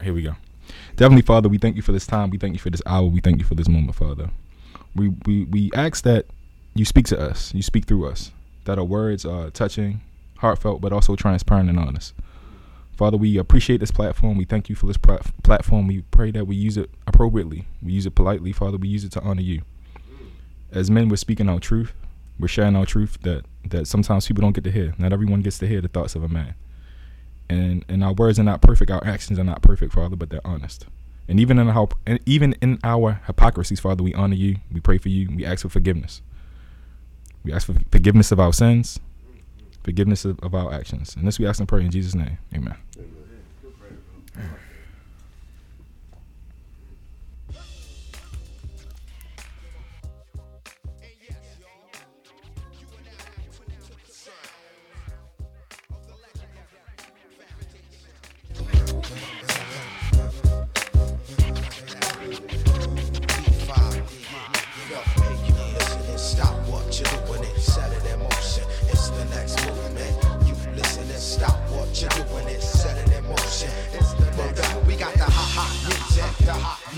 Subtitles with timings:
[0.00, 0.36] right, here we go.
[0.96, 2.30] Definitely, Father, we thank you for this time.
[2.30, 3.04] We thank you for this hour.
[3.06, 4.30] We thank you for this moment, Father.
[4.94, 6.26] We we we ask that
[6.74, 7.54] you speak to us.
[7.54, 8.32] You speak through us.
[8.64, 10.00] That our words are touching,
[10.38, 12.14] heartfelt, but also transparent and honest.
[12.96, 14.36] Father, we appreciate this platform.
[14.36, 15.86] We thank you for this plat- platform.
[15.86, 17.66] We pray that we use it appropriately.
[17.82, 18.76] We use it politely, Father.
[18.76, 19.62] We use it to honor you.
[20.70, 21.94] As men, we're speaking our truth.
[22.38, 24.94] We're sharing our truth that that sometimes people don't get to hear.
[24.98, 26.54] Not everyone gets to hear the thoughts of a man.
[27.50, 28.92] And and our words are not perfect.
[28.92, 30.86] Our actions are not perfect, Father, but they're honest.
[31.28, 34.56] And even in our and even in our hypocrisies, Father, we honor you.
[34.72, 35.28] We pray for you.
[35.34, 36.22] We ask for forgiveness.
[37.42, 39.00] We ask for forgiveness of our sins,
[39.82, 41.16] forgiveness of, of our actions.
[41.16, 42.38] And this we ask and pray in Jesus' name.
[42.54, 42.76] Amen.
[42.92, 44.69] Stop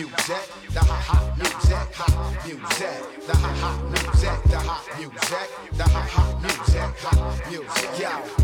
[0.02, 2.94] music, the hot hot music, hot music,
[3.26, 8.02] the hot hot music, the hot music, the hot hot music, hot music.
[8.02, 8.41] One,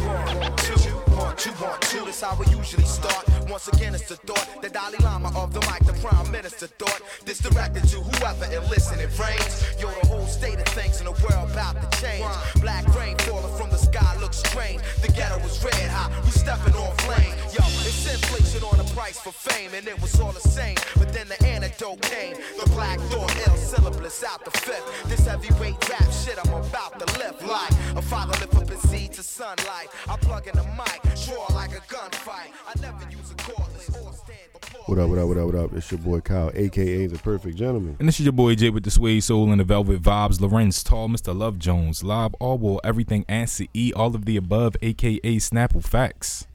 [1.38, 2.04] one, two, one, two.
[2.04, 3.24] That's how we usually start.
[3.48, 7.00] Once again, it's the thought, the Dalai Lama of the mic, the Prime Minister thought.
[7.24, 9.64] This directed to whoever and listen, it rains.
[9.78, 12.26] Yo, the whole state of things in the world about to change.
[12.60, 14.82] Black rain falling from the sky looks strange.
[15.02, 17.34] The ghetto was red hot, we stepping on flame.
[17.54, 20.76] Yo, it's inflation on the price for fame, and it was all the same.
[20.96, 22.34] But then the antidote came.
[22.58, 25.08] The black thought, ill syllabus out the fifth.
[25.08, 29.12] This heavyweight rap shit I'm about to lift like a father lift up his seed
[29.14, 29.88] to sunlight.
[30.08, 32.50] I plug in the mic, draw like a gunfight.
[32.66, 34.82] I never use a cordless or stand before.
[34.86, 35.72] What up, what up, what up, what up?
[35.74, 37.96] It's your boy Kyle, aka The Perfect Gentleman.
[37.98, 40.40] And this is your boy Jay with the Suede Soul and the Velvet Vibes.
[40.40, 41.36] Lorenz, Tall, Mr.
[41.36, 46.46] Love Jones, Lob, Allwell, Everything, Answer E, all of the above, aka Snapple Facts.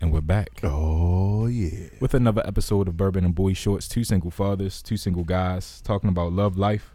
[0.00, 1.88] And we're back Oh, yeah.
[2.00, 3.88] with another episode of Bourbon and Boy Shorts.
[3.88, 6.94] Two single fathers, two single guys talking about love, life,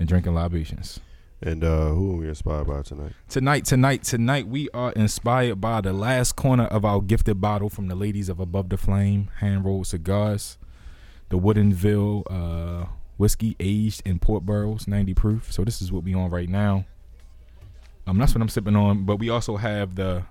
[0.00, 0.98] and drinking libations.
[1.42, 3.12] And uh who are we inspired by tonight?
[3.28, 7.88] Tonight, tonight, tonight, we are inspired by the last corner of our gifted bottle from
[7.88, 10.56] the ladies of Above the Flame Hand Rolled Cigars,
[11.30, 12.86] the Woodinville uh,
[13.16, 15.52] whiskey aged in port barrels, 90 proof.
[15.52, 16.84] So this is what we on right now.
[18.06, 19.04] Um, that's what I'm sipping on.
[19.04, 20.24] But we also have the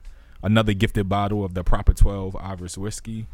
[0.44, 3.28] another gifted bottle of the Proper 12 Irish whiskey.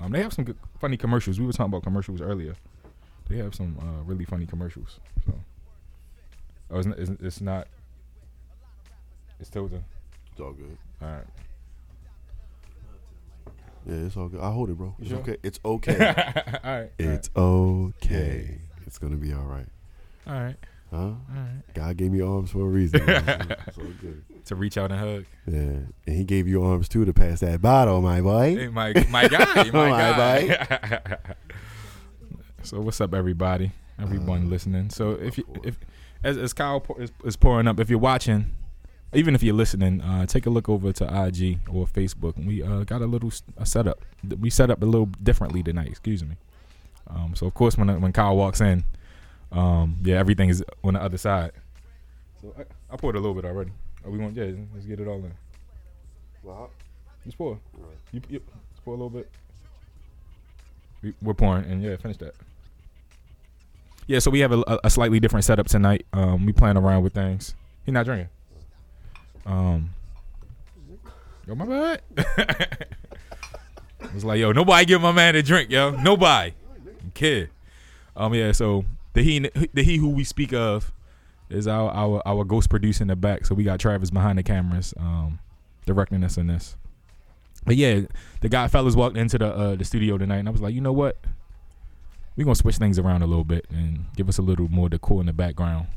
[0.00, 1.38] Um, they have some good, funny commercials.
[1.38, 2.54] We were talking about commercials earlier.
[3.28, 4.98] They have some uh, really funny commercials.
[5.26, 5.34] So,
[6.70, 7.68] oh, it's not, it's, it's not.
[9.38, 9.84] It's tilting.
[10.32, 10.76] It's all good.
[11.02, 11.24] All right.
[13.86, 14.40] Yeah, it's all good.
[14.40, 14.94] I hold it, bro.
[14.98, 15.18] It's sure?
[15.20, 15.36] okay.
[15.42, 15.96] It's okay.
[16.64, 16.90] all right.
[16.98, 18.58] it's okay.
[18.86, 19.66] It's gonna be all right.
[20.26, 20.56] all right.
[20.90, 20.96] Huh?
[20.98, 21.62] All right.
[21.72, 23.00] God gave me arms for a reason.
[23.08, 24.22] it's all good.
[24.46, 25.24] To reach out and hug.
[25.46, 25.60] Yeah,
[26.06, 28.56] and he gave you arms too to pass that bottle, my boy.
[28.56, 31.16] Hey, my my guy, my My guy.
[32.62, 33.70] so what's up, everybody?
[33.98, 34.90] Everyone Uh, listening.
[34.90, 35.78] So if you if
[36.22, 38.52] as as Kyle is, is pouring up, if you're watching,
[39.12, 42.44] even if you're listening, uh, take a look over to IG or Facebook.
[42.44, 44.00] We uh, got a little a setup.
[44.38, 45.88] We set up a little differently tonight.
[45.88, 46.36] Excuse me.
[47.08, 48.84] Um, so of course when when Kyle walks in,
[49.52, 51.52] um, yeah, everything is on the other side.
[52.40, 53.72] So I, I poured a little bit already.
[54.04, 54.50] Are we want yeah?
[54.72, 55.32] Let's get it all in.
[56.42, 56.70] Well,
[57.24, 57.58] Just pour.
[58.12, 58.40] You, you
[58.84, 59.30] pour a little bit.
[61.22, 62.34] We're pouring, and yeah, finish that.
[64.10, 66.04] Yeah, so we have a, a, slightly different setup tonight.
[66.12, 67.54] Um, we playing around with things.
[67.86, 68.28] He not drinking.
[69.46, 69.90] Um,
[71.46, 72.02] yo, my bad.
[74.00, 75.92] it's like, yo, nobody give my man a drink, yo.
[75.92, 76.54] Nobody.
[77.14, 77.50] Kid.
[78.16, 78.50] Um, yeah.
[78.50, 79.38] So the he
[79.72, 80.92] the he who we speak of
[81.48, 83.46] is our our our ghost producer in the back.
[83.46, 85.38] So we got Travis behind the cameras, um,
[85.86, 86.76] directing us in this.
[87.64, 88.00] But yeah,
[88.40, 90.80] the guy fellas walked into the uh, the studio tonight, and I was like, you
[90.80, 91.16] know what?
[92.36, 95.20] We're gonna switch things around a little bit and give us a little more decor
[95.20, 95.88] in the background.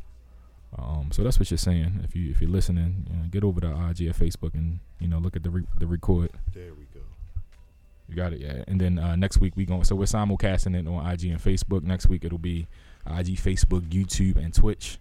[0.78, 2.02] Um, so that's what you're saying.
[2.04, 5.08] If you if you're listening, you know, get over to IG or Facebook and you
[5.08, 6.32] know look at the re- the record.
[6.54, 7.02] there we go.
[8.10, 8.64] You got it, yeah.
[8.68, 11.84] And then uh, next week we going so we're simulcasting it on IG and Facebook.
[11.84, 12.68] Next week it'll be
[13.06, 15.00] IG, Facebook, YouTube, and Twitch.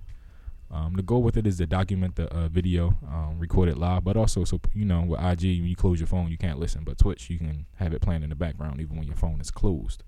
[0.70, 4.04] Um, the goal with it is to document the uh, video, um, record it live,
[4.04, 6.84] but also so you know with IG when you close your phone you can't listen,
[6.84, 9.50] but Twitch you can have it playing in the background even when your phone is
[9.50, 10.02] closed.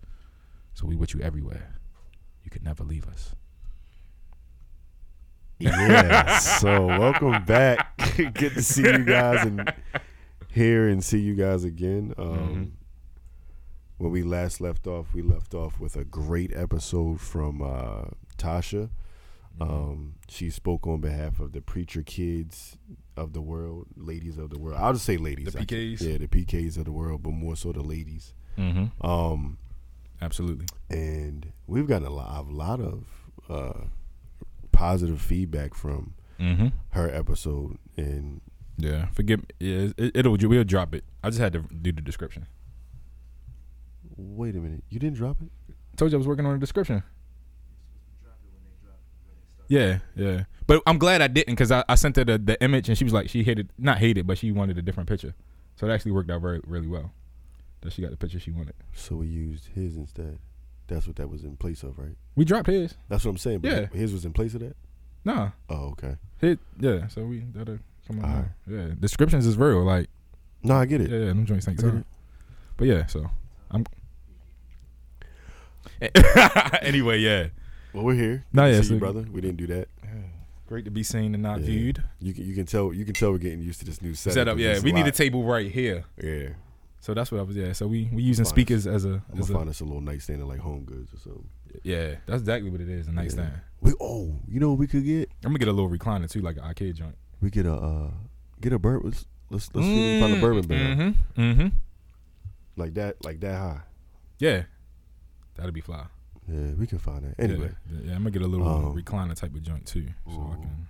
[0.75, 1.77] So we with you everywhere.
[2.43, 3.35] You could never leave us.
[5.59, 6.39] Yeah.
[6.39, 7.97] so welcome back.
[8.17, 9.73] Good to see you guys and
[10.49, 12.13] hear and see you guys again.
[12.19, 12.73] Um,
[13.99, 18.91] when we last left off, we left off with a great episode from uh, Tasha.
[19.61, 22.77] Um, she spoke on behalf of the preacher kids
[23.17, 24.81] of the world, ladies of the world.
[24.81, 25.53] I'll just say ladies.
[25.53, 26.01] The PKs?
[26.01, 28.35] yeah, the PKs of the world, but more so the ladies.
[28.59, 29.07] Mm-hmm.
[29.07, 29.59] Um,
[30.25, 30.67] Absolutely.
[30.91, 33.05] and we've gotten a lot, a lot of
[33.49, 33.85] uh,
[34.73, 36.67] positive feedback from Mm-hmm.
[36.91, 38.41] her episode, and
[38.77, 39.07] Yeah.
[39.13, 39.47] Forgive me.
[39.61, 41.05] Yeah, it, it'll we'll drop it.
[41.23, 42.47] I just had to do the description.
[44.17, 45.49] wait a minute, you didn't drop it?
[45.71, 47.05] I Told you I was working on the description.
[49.69, 50.45] Yeah, yeah.
[50.67, 53.05] But I'm glad I didn't because I, I sent her the, the image and she
[53.05, 55.35] was like she hated not hated but she wanted a different picture.
[55.77, 57.13] So it actually worked out very really well.
[57.85, 58.75] That she got the picture she wanted.
[58.95, 60.39] So we used his instead.
[60.89, 62.17] That's what that was in place of, right?
[62.35, 62.95] We dropped his.
[63.09, 63.61] That's what I'm saying.
[63.61, 63.87] But Yeah.
[63.99, 64.75] his was in place of that.
[65.25, 65.51] Nah.
[65.71, 66.17] Oh, okay.
[66.41, 67.79] Hit yeah, so we that'll uh,
[68.09, 68.25] come on.
[68.25, 68.45] Alright.
[68.67, 68.77] now.
[68.89, 68.95] Yeah.
[68.99, 69.83] Descriptions is real.
[69.85, 70.09] Like
[70.63, 71.11] No, I get it.
[71.11, 72.05] yeah, yeah, them joints get time.
[72.77, 73.31] But yeah, so
[73.71, 73.85] I'm
[76.83, 77.49] anyway, yeah.
[77.93, 78.45] Well, we're here.
[78.53, 79.25] No, Good to yeah, see so- you, brother.
[79.31, 79.89] We didn't do that.
[80.67, 81.67] Great to be seen and not Yeah.
[81.67, 82.05] viewed.
[82.21, 84.35] You can you can tell you can tell we're getting used to this new setup.
[84.35, 84.81] Set up, 'cause yeah.
[84.81, 86.05] We need a table right here.
[86.23, 86.49] Yeah,
[87.05, 87.55] So that's what I was.
[87.55, 87.73] Yeah.
[87.75, 90.01] So we we using speakers as a, I'm as gonna a find us a little
[90.01, 91.45] nightstand at like Home Goods or something.
[91.83, 92.15] yeah.
[92.25, 93.09] That's exactly what it is.
[93.09, 93.53] A nightstand.
[93.53, 93.61] Yeah.
[93.83, 95.29] We oh, you know what we could get?
[95.45, 97.15] I'm gonna get a little recliner too, like an arcade joint.
[97.43, 98.11] We get a uh,
[98.63, 99.11] get a bourbon.
[99.11, 101.43] Let's let's, let's see if we find a bourbon barrel Mm-hmm.
[101.43, 101.67] Mm-hmm.
[102.77, 103.81] like that, like that high.
[104.39, 104.63] Yeah.
[105.57, 106.07] That'd be fly.
[106.49, 107.35] Yeah, we can find that.
[107.39, 110.51] Anyway, Yeah, yeah, I'm gonna get a little Um, recliner type of joint too, so
[110.53, 110.87] I can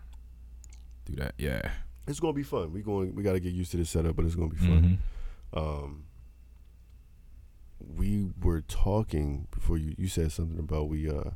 [1.07, 1.35] do that.
[1.39, 1.73] Yeah.
[2.07, 2.73] it's gonna be fun.
[2.73, 4.83] We going we got to get used to this setup, but it's gonna be fun.
[4.83, 4.99] Mhm.
[5.55, 6.05] Um,
[7.79, 11.31] we were talking before you you said something about we uh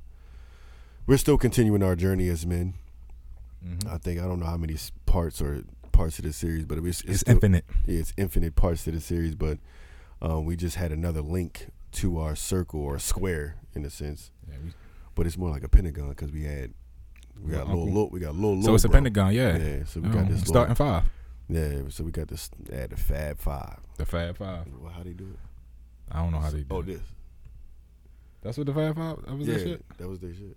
[1.06, 2.74] we're still continuing our journey as men.
[3.66, 3.86] Mhm.
[3.88, 4.76] I think I don't know how many
[5.06, 5.62] parts or
[5.92, 7.64] parts of the series, but it's it's, It's still- infinite.
[7.86, 9.58] Yeah, it's infinite parts to the series, but
[10.22, 14.56] um, we just had another link to our circle or square in a sense, Yeah,
[14.64, 14.72] we,
[15.14, 16.72] but it's more like a pentagon because we had
[17.40, 18.62] we got little, little we got little.
[18.62, 19.32] so it's a pentagon.
[19.32, 19.56] Yeah.
[19.56, 21.04] Yeah, so we Oh, got this starting little, five.
[21.48, 23.78] Yeah, so we got this at the Fab Five.
[23.96, 24.66] The Fab Five.
[24.80, 25.38] Well, how they do it?
[26.12, 26.64] I don't know how they do.
[26.64, 26.66] It.
[26.70, 26.86] Oh, it.
[26.86, 27.00] this.
[28.42, 29.24] That's what the Fab Five.
[29.24, 29.98] That was yeah, that shit.
[29.98, 30.56] that was their shit.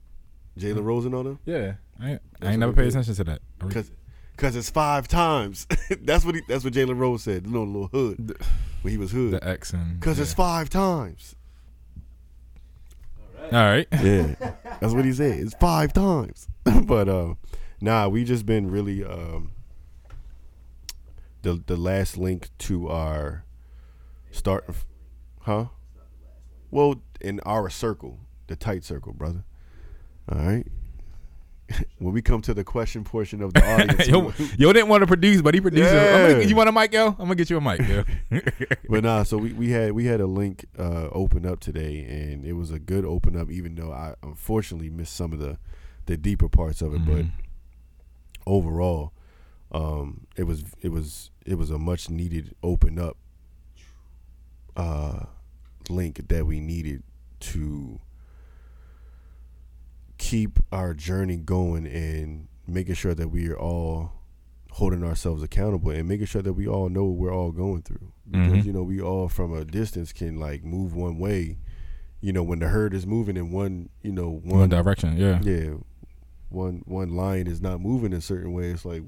[0.59, 1.39] Jalen Rosen on them.
[1.45, 1.73] Yeah.
[1.99, 2.89] I ain't, I ain't never what paid did.
[2.91, 3.41] attention to that.
[3.69, 3.91] Cause,
[4.35, 5.65] Cause it's five times.
[6.01, 7.45] that's what he, that's what Jalen Rose said.
[7.45, 8.45] The little little hood The-
[8.81, 9.31] when he was hood.
[9.33, 10.23] the X and Cause yeah.
[10.23, 11.35] it's five times.
[13.39, 13.87] all right.
[13.93, 14.35] Yeah,
[14.79, 15.39] that's what he said.
[15.39, 16.47] It's five times.
[16.83, 17.35] but uh,
[17.79, 19.51] nah, we just been really um,
[21.41, 23.45] the the last link to our
[24.31, 24.65] start,
[25.41, 25.65] huh?
[26.69, 29.43] Well, in our circle, the tight circle, brother.
[30.31, 30.65] All right.
[31.99, 35.07] when we come to the question portion of the audience, yo, yo didn't want to
[35.07, 35.93] produce, but he produced.
[35.93, 35.97] it.
[35.97, 37.07] I'm gonna- you want a mic, yo?
[37.07, 38.03] I'm gonna get you a mic, yo.
[38.89, 42.45] but nah, so we, we had we had a link uh, open up today, and
[42.45, 45.57] it was a good open up, even though I unfortunately missed some of the
[46.05, 47.05] the deeper parts of it.
[47.05, 47.31] But Mhm.
[48.45, 49.13] overall,
[49.71, 53.17] um, it was it was it was a much needed open up
[54.75, 55.25] uh,
[55.89, 57.03] link that we needed
[57.39, 57.99] to
[60.17, 64.13] keep our journey going and making sure that we are all
[64.73, 68.11] holding ourselves accountable and making sure that we all know what we're all going through
[68.29, 68.65] because Mhm.
[68.65, 71.57] you know we all from a distance can like move one way
[72.21, 75.41] you know when the herd is moving in one you know One one direction, yeah.
[75.43, 75.73] yeah
[76.49, 79.03] one one line is not moving in a certain way it's like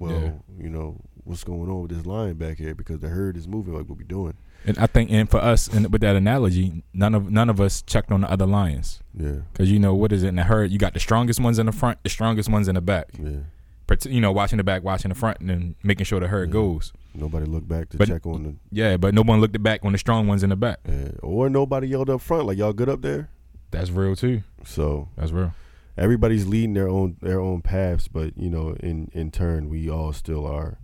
[0.00, 0.32] well Yeah.
[0.58, 3.74] you know what's going on with this line back here because the herd is moving
[3.74, 4.34] like what we doing
[4.66, 7.80] And I think, and for us, and with that analogy, none of none of us
[7.82, 10.70] checked on the other lions yeah because you know what is it in the herd?
[10.72, 13.06] You got the strongest ones in the front, the strongest ones in the back.
[13.18, 13.44] yeah
[13.86, 16.48] Part- You know, watching the back, watching the front, and then making sure the herd
[16.48, 16.52] Yeah.
[16.60, 16.92] goes.
[17.14, 19.92] nobody looked back to But- check on the Yeah, but no one looked back on
[19.92, 20.78] the strong ones in the back.
[20.88, 23.28] uh, or nobody yelled up front like y'all good up there
[23.72, 24.42] That's real too.
[24.64, 25.52] so That's real.
[26.00, 30.12] Everybody's leading their own their own paths, but you know, in in turn, we all
[30.12, 30.78] still are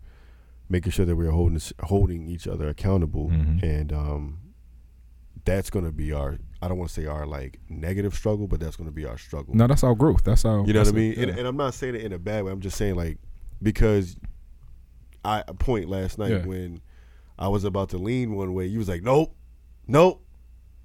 [0.69, 3.63] making sure that we're holding holding each other accountable, Mhm.
[3.63, 4.39] and um,
[5.45, 6.39] that's going to be our.
[6.63, 9.19] I don't want to say our like negative struggle, but that's going to be our
[9.19, 9.55] struggle.
[9.55, 10.25] No, that's our growth.
[10.25, 10.65] That's our.
[10.67, 11.13] you know what I mean?
[11.17, 11.23] yeah.
[11.25, 12.53] And, and I'm not saying it in a bad way.
[12.53, 13.19] I'm just saying like
[13.63, 14.17] because
[15.25, 16.45] I a point last night Yeah.
[16.47, 16.81] when
[17.39, 19.35] I was about to lean one way, you was like, nope,
[19.87, 20.26] nope.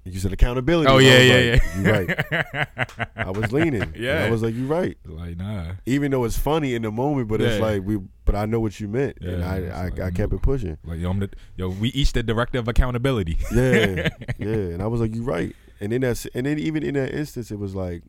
[0.04, 0.88] You said accountability.
[0.90, 1.78] oh yeah, yeah, like, yeah.
[1.78, 3.06] You right.
[3.16, 3.82] I was leaning.
[3.82, 4.24] And Yeah.
[4.24, 5.72] I was like, you right like nah.
[5.86, 7.98] even though it's funny in the moment, but it's like we.
[8.24, 10.78] But I know what you meant, and I I, like, I kept it pushing.
[10.84, 13.36] Like yo, I'm the, yo, we each the director of accountability.
[13.52, 15.54] Yeah, yeah, and I was like, you right.
[15.80, 18.02] And then that's and then even in that instance, it was like,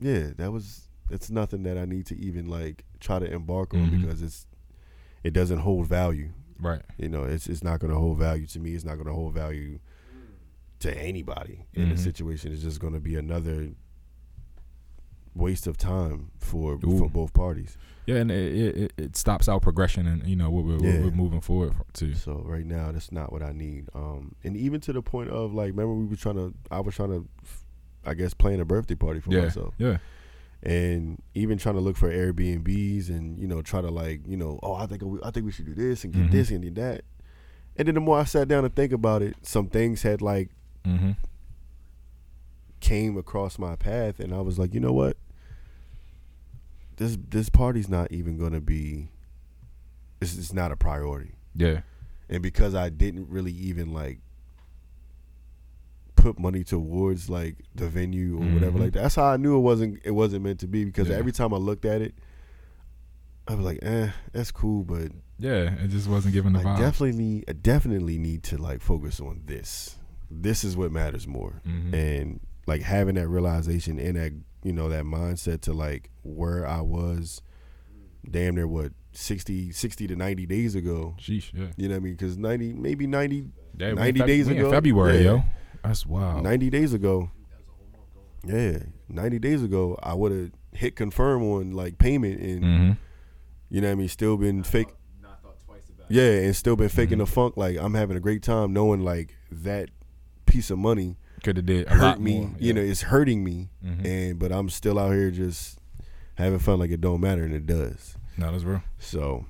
[0.00, 3.90] yeah, that was that's nothing that I need to even like try to embark on
[3.90, 4.00] Mhm.
[4.02, 4.46] because it's
[5.22, 6.30] it doesn't hold value.
[6.60, 6.82] right.
[6.98, 8.74] You know, it's it's not going to hold value to me.
[8.74, 9.78] It's not going to hold value
[10.84, 11.98] to anybody in a Mhm.
[11.98, 13.70] situation is just going to be another
[15.34, 16.98] waste of time for Ooh.
[16.98, 17.76] for both parties.
[18.06, 21.00] Yeah, and it, it, it- stops our progression and you know what we're, Yeah.
[21.02, 22.14] we're moving forward to.
[22.14, 23.88] So right now, that's not what I need.
[23.94, 26.94] Um, and even to the point of like, remember we were trying to, I was
[26.94, 27.26] trying to,
[28.04, 29.96] I guess, plan a birthday party for Yeah, myself, yeah,
[30.62, 34.60] and even trying to look for Airbnbs and you know try to like you know,
[34.62, 36.30] oh, I think we, I think we should do this and get Mhm.
[36.30, 37.04] this and get that.
[37.76, 40.50] And then the more I sat down and think about it, some things had like
[40.86, 41.12] mm-hmm.
[42.80, 45.16] came across my path, and I was like, you know what?
[46.96, 49.08] This this party's not even gonna be.
[50.20, 51.32] It's, it's not a priority.
[51.54, 51.80] yeah,
[52.28, 54.20] and because I didn't really even like
[56.16, 58.82] put money towards like the venue or whatever Mhm.
[58.82, 59.02] like that.
[59.02, 61.16] That's how I knew it wasn't it wasn't meant to be because Yeah.
[61.16, 62.14] every time I looked at it,
[63.46, 65.74] I was like, eh, that's cool, but yeah.
[65.82, 66.78] It just wasn't giving the I vibe.
[66.78, 69.98] definitely need I definitely need to like focus on this.
[70.30, 71.60] This is what matters more.
[71.66, 71.92] Mhm.
[71.94, 76.80] And like having that realization and that you know that mindset to like where I
[76.80, 77.42] was
[78.30, 81.66] damn near what 60 60 to 90 days ago Sheesh, yeah.
[81.76, 82.14] you know what I mean?
[82.14, 84.70] Because 90, maybe 90, yeah 90 in Feb- days ago.
[84.70, 85.42] February, yeah, yo.
[85.84, 86.42] That's wild.
[86.42, 87.30] 90 days ago.
[88.46, 88.78] Yeah,
[89.08, 92.92] 90 days ago, I would have hit confirm on like payment and, Mm-hmm.
[93.70, 94.08] you know what I mean?
[94.08, 94.88] Still been fake.
[96.08, 97.56] Yeah, and still been faking the funk.
[97.56, 99.88] Like, I'm having a great time knowing like that
[100.46, 102.40] piece of money Could have did hurt me.
[102.40, 102.50] more.
[102.58, 103.70] You know, it's hurting me.
[103.84, 104.04] Mhm.
[104.04, 105.78] And, but I'm still out here just
[106.36, 108.16] having fun like it don't matter, and it does.
[108.36, 108.82] no, that's real.
[108.98, 109.46] So,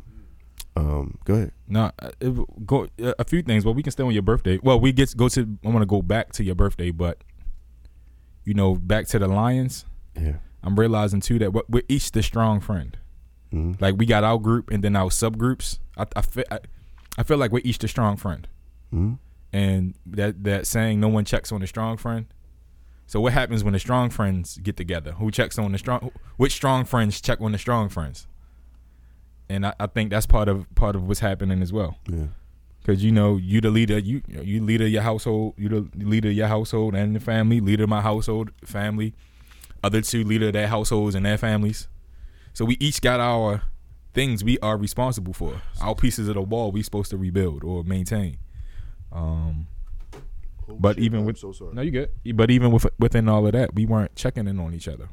[0.76, 1.52] um, go ahead.
[1.68, 3.64] No, uh, it, go uh, a few things.
[3.64, 4.58] Well, we can stay on your birthday.
[4.62, 5.58] Well, we get go to.
[5.64, 7.22] I want to go back to your birthday, but
[8.44, 9.84] you know, back to the Lions.
[10.20, 10.36] Yeah.
[10.62, 12.96] I'm realizing too that we're- each the strong friend.
[13.52, 13.80] Mhm.
[13.80, 15.78] Like we got our group and then our subgroups.
[15.96, 16.58] I I feel, I,
[17.18, 18.48] I feel like we're each the strong friend.
[18.92, 19.18] Mhm.
[19.54, 22.26] And that that saying, no one checks on a strong friend.
[23.06, 25.12] So what happens when the strong friends get together?
[25.12, 26.10] Who checks on the strong?
[26.36, 28.26] Which strong friends check on the strong friends?
[29.48, 31.98] And I, I think that's part of part of what's happening as well.
[32.08, 32.26] Yeah.
[32.84, 36.30] Cause you know you the leader, you you leader of your household, you the leader
[36.30, 39.14] of your household and the family, leader of my household, family,
[39.84, 41.86] other two leader of their households and their families.
[42.54, 43.62] So we each got our
[44.14, 47.84] things we are responsible for, our pieces of the wall we supposed to rebuild or
[47.84, 48.38] maintain.
[49.14, 49.68] Um,
[50.68, 51.74] but even with so sorry.
[51.74, 52.10] no, you good.
[52.34, 55.08] But even with within all of that, we weren't checking in on each other.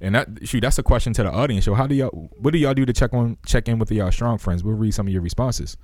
[0.00, 1.64] And that shoot, that's a question to the audience.
[1.64, 4.12] So how do y'all what do y'all do to check on check in with y'all
[4.12, 4.62] strong friends?
[4.62, 5.76] We'll read some of your responses.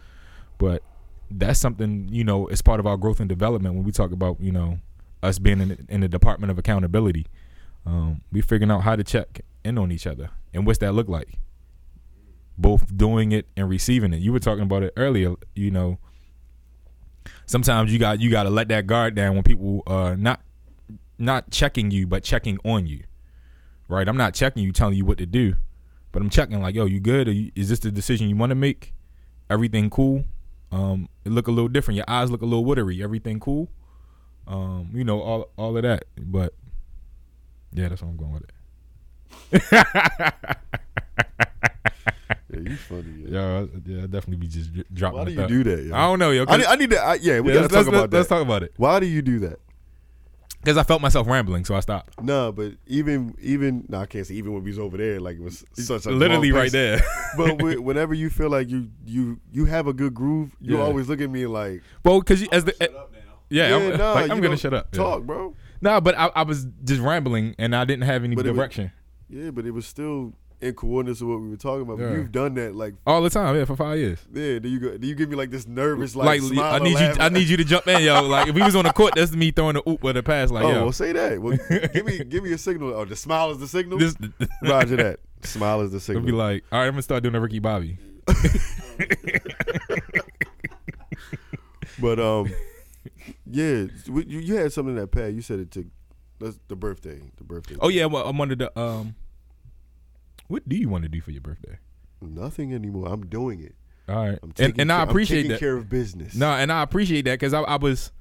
[0.58, 0.82] But
[1.30, 4.40] that's something, you know, it's part of our growth and development when we talk about,
[4.40, 4.78] you know,
[5.22, 7.26] us being in, in the department of accountability.
[7.86, 10.30] Um, we figuring out how to check in on each other.
[10.52, 11.38] And what's that look like?
[12.56, 14.20] Both doing it and receiving it.
[14.20, 15.98] You were talking about it earlier, you know.
[17.46, 20.40] Sometimes you got you gotta let that guard down when people are not
[21.18, 23.04] not checking you, but checking on you.
[23.88, 24.08] Right?
[24.08, 25.56] I'm not checking you, telling you what to do,
[26.10, 27.28] but I'm checking like, yo, you good?
[27.28, 28.94] You, is this the decision you want to make?
[29.50, 30.24] Everything cool?
[30.72, 31.96] Um, it look a little different.
[31.96, 33.02] Your eyes look a little watery.
[33.02, 33.68] Everything cool?
[34.46, 36.04] Um, you know, all all of that.
[36.16, 36.54] But
[37.72, 38.44] yeah, that's what I'm going with
[39.52, 39.86] it.
[42.62, 43.04] Yeah, you funny.
[43.18, 43.28] Yeah.
[43.30, 45.18] Yeah, I- yeah, I definitely be just dropping.
[45.18, 45.48] Why the do you thought.
[45.48, 45.82] do that?
[45.84, 45.94] Yo?
[45.94, 46.42] I don't know, yo.
[46.42, 47.00] I 'cause- need, I need to.
[47.02, 48.16] I, yeah, we yeah, gotta let's, talk let's, about that.
[48.16, 48.72] let's talk about it.
[48.76, 49.60] Why do you do that?
[50.62, 52.22] Because I felt myself rambling, so I stopped.
[52.22, 55.36] No, but even even no, I can't say even when we was over there, like
[55.36, 57.02] it was such a Literally right there.
[57.36, 60.82] but whenever you feel like you you you have a good groove, you Yeah.
[60.84, 62.86] always look at me like, well, because as the eh,
[63.50, 64.88] yeah, I'm, nah, like, I'm gonna shut up.
[64.94, 65.00] Yeah.
[65.02, 65.54] Talk, bro.
[65.82, 68.56] No, but I, I was just rambling and I didn't have any But it was-
[68.56, 68.90] direction
[69.28, 70.32] Yeah, but it was still
[70.64, 71.98] in coordinates with what we were talking about.
[71.98, 72.12] Yeah.
[72.12, 73.54] You've done that like all the time.
[73.56, 74.18] Yeah, for five years.
[74.32, 74.58] yeah.
[74.58, 74.96] Do you go?
[74.96, 77.14] Do you give me like this nervous like, Like, smile I need you.
[77.20, 78.22] I need you to jump in, yo.
[78.22, 80.50] Like if we was on the court, that's me throwing the oop with the pass.
[80.50, 81.40] Like oh, yo, well, say that.
[81.40, 81.58] Well,
[81.92, 82.94] give me give me a signal.
[82.94, 83.98] Oh, the smile is the signal.
[83.98, 84.16] this.
[84.62, 85.20] Roger that.
[85.44, 86.24] Smile is the It'll signal.
[86.24, 87.98] be like, all right, I'm gonna start doing a Ricky Bobby.
[91.98, 92.52] But um,
[93.46, 95.32] yeah, you, you had something that Pat.
[95.32, 95.86] You said it took
[96.40, 97.20] that's the birthday.
[97.36, 97.76] The birthday.
[97.80, 99.14] Oh yeah, well, I'm under the um.
[100.46, 101.78] What do you want to do for your birthday?
[102.20, 103.08] nothing anymore.
[103.08, 103.74] I'm doing it.
[104.08, 105.60] All right, I'm and taking and I care- I'm appreciate taking that.
[105.60, 106.34] care of business.
[106.34, 108.12] No, and I appreciate that because I, I was,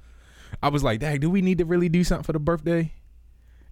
[0.62, 2.92] I was like, Dang, do we need to really do something for the birthday?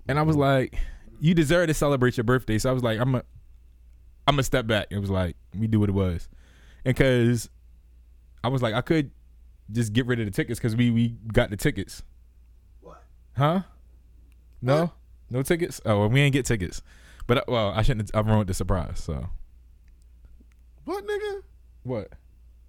[0.09, 0.43] And I was mm-hmm.
[0.43, 0.79] like,
[1.21, 2.59] you deserve to celebrate your birthday.
[2.59, 3.23] So I was like, I'm a,
[4.27, 4.89] I'm gonna step back.
[4.91, 6.29] It was like we do what it was,
[6.85, 7.49] and because
[8.45, 9.11] I was like, I could
[9.71, 12.03] just get rid of the tickets because we we got the tickets.
[12.81, 13.03] What?
[13.37, 13.63] Huh?
[14.61, 14.93] No,
[15.31, 15.81] no tickets.
[15.87, 16.83] Oh, well, we ain't get tickets.
[17.27, 18.11] But uh, well, I shouldn't.
[18.15, 19.01] Have, I ruined the surprise.
[19.01, 19.29] So
[20.85, 21.43] What nigga?
[21.85, 22.09] what?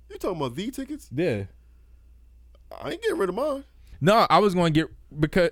[0.09, 1.09] You talking about the tickets?
[1.13, 1.43] Yeah.
[2.81, 3.63] I ain't getting rid of mine.
[4.01, 5.51] No, I was going to get because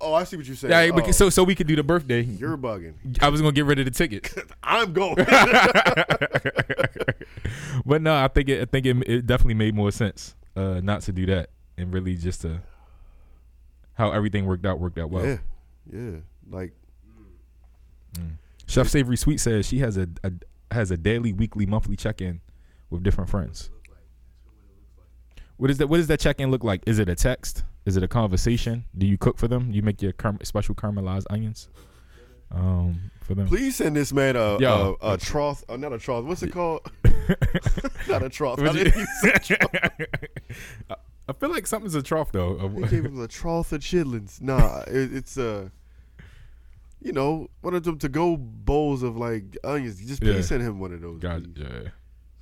[0.00, 0.70] Oh, I see what you're saying.
[0.72, 2.22] yeah, Oh, so so we could do the birthday.
[2.22, 2.94] you're bugging.
[3.22, 4.34] I was going to get rid of the ticket.
[4.62, 5.14] I'm going.
[7.86, 11.02] but no, I think it, I think it, it definitely made more sense uh, not
[11.02, 12.60] to do that and really just to
[13.94, 15.24] how everything worked out worked out well.
[15.24, 15.36] yeah,
[15.92, 16.16] yeah.
[16.50, 16.72] Like
[18.66, 20.32] Chef Savory Sweet says she has a, a
[20.70, 22.40] has a daily, weekly, monthly check in
[22.90, 23.70] with different friends.
[25.56, 25.86] What is that?
[25.88, 26.82] What does that check in look like?
[26.86, 27.64] Is it a text?
[27.84, 28.84] Is it a conversation?
[28.96, 29.70] Do you cook for them?
[29.70, 31.68] You make your car- special caramelized onions
[32.50, 33.46] um, for them.
[33.46, 34.96] Please send this man a Yo.
[35.00, 35.62] a, a trough.
[35.68, 36.24] Uh, not a trough.
[36.24, 36.80] What's it called?
[38.08, 38.58] not a trough.
[38.58, 39.56] How did you?
[40.90, 42.56] I- feel like something's a trough though.
[42.68, 44.40] They gave him a trough of chitlins.
[44.40, 45.68] Nah, it, it's uh,
[47.04, 50.04] you know, one of them to go bowls of like onions.
[50.04, 50.40] Just please Yeah.
[50.40, 51.90] send him one of those, God, yeah.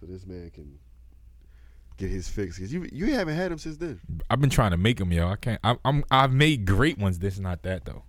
[0.00, 0.78] so this man can
[1.98, 2.58] get his fix.
[2.58, 4.00] Cause you you haven't had him since then.
[4.30, 5.28] I've been trying to make them, yo.
[5.28, 5.60] I can't.
[5.62, 6.04] I, I'm.
[6.10, 7.18] I've made great ones.
[7.18, 8.04] This not that though.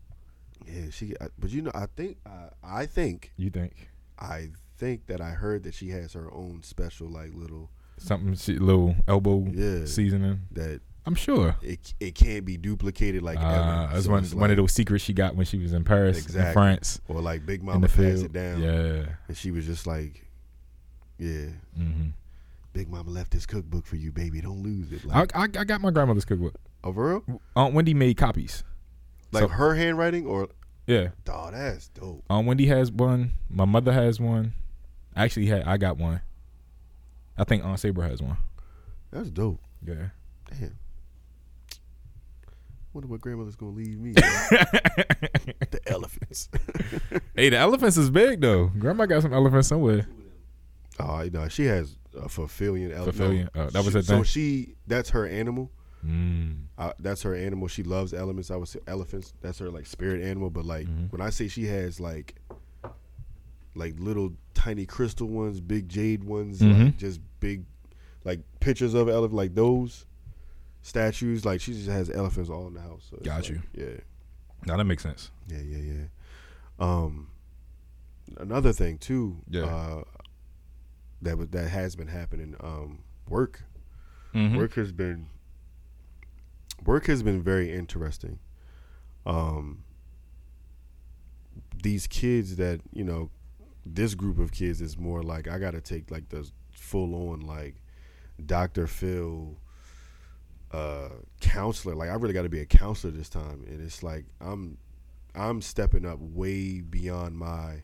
[0.66, 1.14] Yeah, she.
[1.20, 5.32] I, but you know, I think I I think You think I think that I
[5.32, 8.36] heard that she has her own special like little something?
[8.36, 9.86] She, little elbow Yeah.
[9.86, 10.42] seasoning.
[10.52, 11.56] that I'm sure.
[11.62, 13.90] it it can't be duplicated like Uh, ever.
[13.94, 16.48] that's So one one of those secrets she got when she was in Paris, Exactly.
[16.48, 18.26] in France, or like Big Mama passed field.
[18.26, 18.62] it down.
[18.62, 19.06] Yeah.
[19.28, 20.26] and she was just like,
[21.20, 21.48] yeah.
[21.76, 22.10] hmm
[22.72, 24.42] Big Mama left this cookbook for you, baby.
[24.42, 25.02] Don't lose it.
[25.12, 26.56] I, Like, I I got my grandmother's cookbook.
[26.84, 27.42] oh, for real?
[27.56, 28.64] Aunt Wendy made copies.
[29.32, 30.48] Like So- her handwriting, or
[30.88, 31.10] Yeah.
[31.30, 32.24] oh, that's dope.
[32.30, 33.34] Aunt Wendy has one.
[33.50, 34.54] My mother has one.
[35.16, 36.22] Actually, had I got one.
[37.38, 38.38] I think Aunt Saber has one.
[39.12, 39.60] That's dope.
[39.86, 40.10] Yeah.
[40.50, 40.78] Damn.
[42.94, 44.12] Wonder what grandmother's gonna leave me.
[44.14, 46.50] the elephants.
[47.36, 48.68] Hey, the elephants is big though.
[48.78, 50.08] Grandma got some elephants somewhere.
[51.00, 53.50] oh, no, she has a Fulfillian elephant.
[53.56, 55.72] Oh, that was she, her So she, that's her animal.
[56.06, 56.66] Mm.
[56.78, 57.68] Uh, that's her animal.
[57.68, 58.52] She loves elements.
[58.52, 59.34] I would say elephants.
[59.42, 60.52] That's her like spirit animal.
[60.52, 61.12] But like Mhm.
[61.12, 62.36] when I say she has like
[63.76, 66.98] like little tiny crystal ones, big jade ones, like Mhm.
[66.98, 67.66] just big
[68.24, 70.06] like pictures of elephant like those
[70.84, 71.44] statues.
[71.46, 73.08] Like she just has elephants all in the house.
[73.10, 73.62] So Got like- you.
[73.74, 73.98] Yeah,
[74.68, 75.32] Now that makes sense.
[75.48, 76.04] yeah, yeah, yeah.
[76.80, 77.30] Um,
[78.38, 79.38] another thing too.
[79.50, 79.64] Yeah.
[79.64, 80.04] Uh,
[81.24, 82.56] that was that has been happening.
[82.60, 83.64] Um, work
[84.36, 84.58] Mhm.
[84.58, 85.28] work has been
[86.86, 88.40] work has been very interesting
[89.26, 89.84] um
[91.82, 93.30] these kids that you know
[93.86, 97.76] this group of kids is more like i gotta take like the full on like
[98.46, 99.56] dr phil
[100.74, 101.10] uh
[101.40, 104.78] counselor like i really gotta be a counselor this time and it's like i'm
[105.36, 107.84] i'm stepping up way beyond my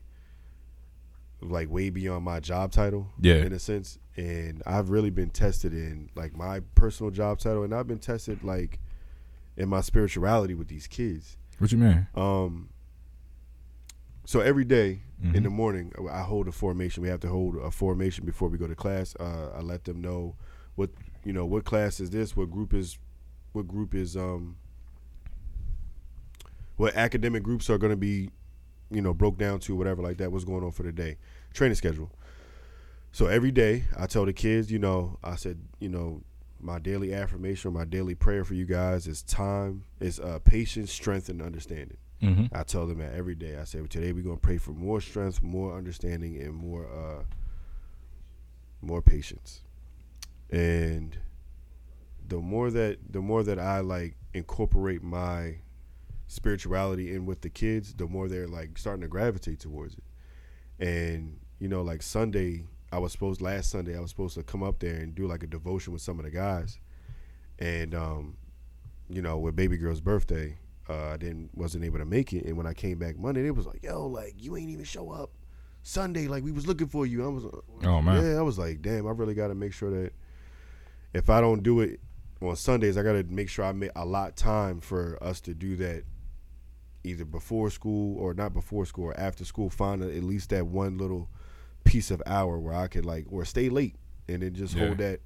[1.40, 3.36] like way beyond my job title Yeah.
[3.36, 7.72] in a sense and i've really been tested in like my personal job title and
[7.74, 8.78] i've been tested like
[9.56, 12.06] in my spirituality with these kids What you mean?
[12.14, 12.70] um
[14.24, 15.42] so every day in Mhm.
[15.44, 18.66] the morning i hold a formation we have to hold a formation before we go
[18.66, 20.34] to class uh, i let them know
[20.80, 20.90] what
[21.24, 22.98] you know what class is this what group is
[23.52, 24.56] what group is um
[26.76, 28.30] what academic groups are going to be
[28.90, 31.18] you know broke down to whatever like that what's going on for the day
[31.52, 32.10] training schedule
[33.12, 36.22] so every day i tell the kids you know i said you know
[36.58, 41.28] my daily affirmation my daily prayer for you guys is time is uh, patience strength
[41.28, 42.54] and understanding Mm-hmm.
[42.54, 43.56] I tell them that every day.
[43.56, 47.22] I say today we're gonna pray for more strength, more understanding, and more uh
[48.82, 49.62] more patience.
[50.50, 51.16] And
[52.26, 55.56] the more that the more that I like incorporate my
[56.26, 60.04] spirituality in with the kids, the more they're like starting to gravitate towards it.
[60.84, 64.62] And you know, like Sunday, I was supposed last Sunday I was supposed to come
[64.62, 66.78] up there and do like a devotion with some of the guys.
[67.58, 68.36] And um,
[69.08, 70.56] you know, with baby girl's birthday,
[70.88, 72.44] uh, I didn't wasn't able to make it.
[72.44, 75.10] And when I came back Monday, they was like, "Yo, like you ain't even show
[75.10, 75.30] up
[75.82, 76.26] Sunday.
[76.26, 77.44] Like we was looking for you." I was,
[77.84, 78.24] Oh man.
[78.24, 80.12] yeah, I was like, "Damn, I really got to make sure that
[81.14, 82.00] if I don't do it
[82.42, 85.54] on Sundays, I got to make sure I make a lot time for us to
[85.54, 86.04] do that."
[87.02, 90.98] Either before school or not before school or after school, find at least that one
[90.98, 91.30] little
[91.82, 93.96] piece of hour where I could like or stay late
[94.28, 94.86] and then just Yeah.
[94.86, 95.20] hold that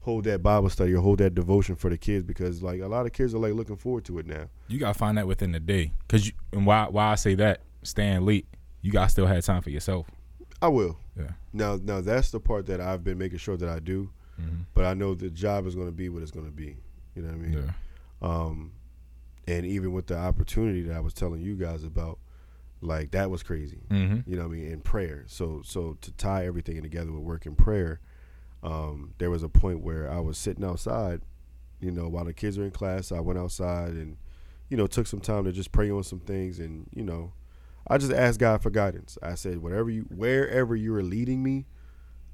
[0.00, 3.06] hold that Bible study or hold that devotion for the kids because like a lot
[3.06, 4.48] of kids are like looking forward to it now.
[4.66, 7.60] You gotta find that within the day, cause you, and why why I say that
[7.84, 8.48] staying late,
[8.82, 10.10] you gotta still have time for yourself.
[10.60, 10.98] I will.
[11.16, 11.30] Yeah.
[11.52, 14.10] Now now that's the part that I've been making sure that I do,
[14.40, 14.66] Mhm.
[14.74, 16.76] but I know the job is going to be what it's going to be.
[17.14, 17.52] You know what I mean?
[17.52, 17.72] Yeah.
[18.22, 18.72] Um,
[19.46, 22.18] and even with the opportunity that I was telling you guys about,
[22.80, 23.82] like that was crazy.
[23.90, 24.28] Mm-hmm.
[24.30, 24.72] You know what I mean?
[24.72, 25.24] In prayer.
[25.26, 28.00] So so to tie everything together with work and prayer,
[28.62, 31.20] um, there was a point where I was sitting outside,
[31.80, 34.16] You know, while the kids were in class, I went outside and,
[34.70, 36.58] you know, took some time to just pray on some things.
[36.58, 37.32] And, you know,
[37.86, 39.18] I just asked God for guidance.
[39.22, 41.66] I said, whatever you, wherever you are leading me,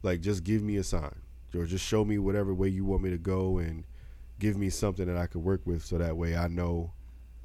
[0.03, 1.17] like, just give me a sign
[1.55, 3.85] or just show me whatever way you want me to go and
[4.39, 6.93] give me something that I could work with so that way I know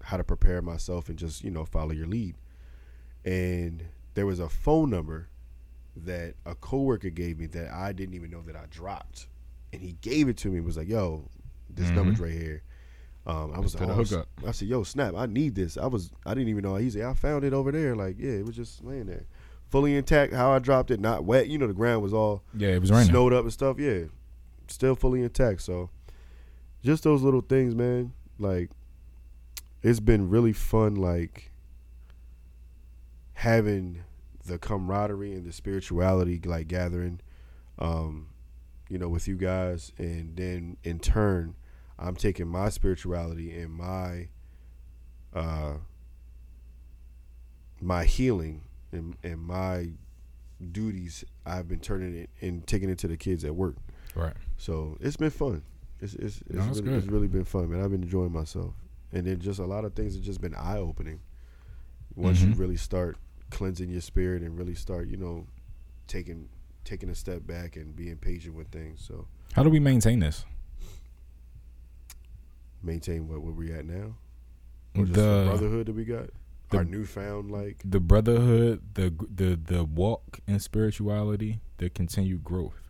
[0.02, 2.36] how to prepare myself and just, you know, follow your lead.
[3.24, 5.28] And there was a phone number
[5.96, 9.28] that a coworker gave me that I didn't even know that I dropped.
[9.74, 11.30] And he gave it to me and was like, yo,
[11.70, 11.96] this Mhm.
[11.96, 12.62] number's right here.
[13.26, 14.00] Um, I was like, oh.
[14.46, 15.78] I said, yo, snap, I need this.
[15.78, 16.76] I was I didn't even know.
[16.76, 17.96] He said, I found it over there.
[17.96, 19.26] Like, yeah, it was just laying there.
[19.76, 21.50] Fully intact, how I dropped it, not wet.
[21.50, 23.10] You know, the ground was all Yeah, it was raining.
[23.10, 23.78] snowed up and stuff.
[23.78, 24.04] Yeah,
[24.70, 25.64] still fully intact.
[25.64, 25.90] So,
[26.82, 28.14] just those little things, man.
[28.40, 28.72] Like,
[29.84, 30.96] it's been really fun.
[30.96, 31.52] Like
[33.34, 34.04] having
[34.46, 37.20] the camaraderie and the spirituality, like gathering,
[37.78, 38.28] um,
[38.88, 41.54] you know, with you guys, and then in turn,
[42.00, 44.30] I'm taking my spirituality and my,
[45.34, 45.74] uh,
[47.82, 49.90] my healing and and my
[50.72, 53.76] duties I've been turning it and taking it to the kids at work.
[54.16, 54.34] Right.
[54.58, 55.64] So it's been fun.
[56.02, 57.82] It's it's, it's, No, really, it's really been fun, man.
[57.84, 58.74] I've been enjoying myself,
[59.12, 61.20] and then just a lot of things have just been eye opening.
[62.16, 62.60] Once you Mhm.
[62.60, 63.18] really start
[63.52, 65.46] cleansing your spirit and really start, you know,
[66.08, 66.48] taking
[66.86, 69.02] taking a step back and being patient with things.
[69.06, 70.46] So How do we maintain this?
[72.84, 74.16] maintain what where we at now.
[74.98, 76.30] Or the brotherhood that we got.
[76.76, 82.82] The- Our newfound like The brotherhood, the the the walk in spirituality, the continued growth.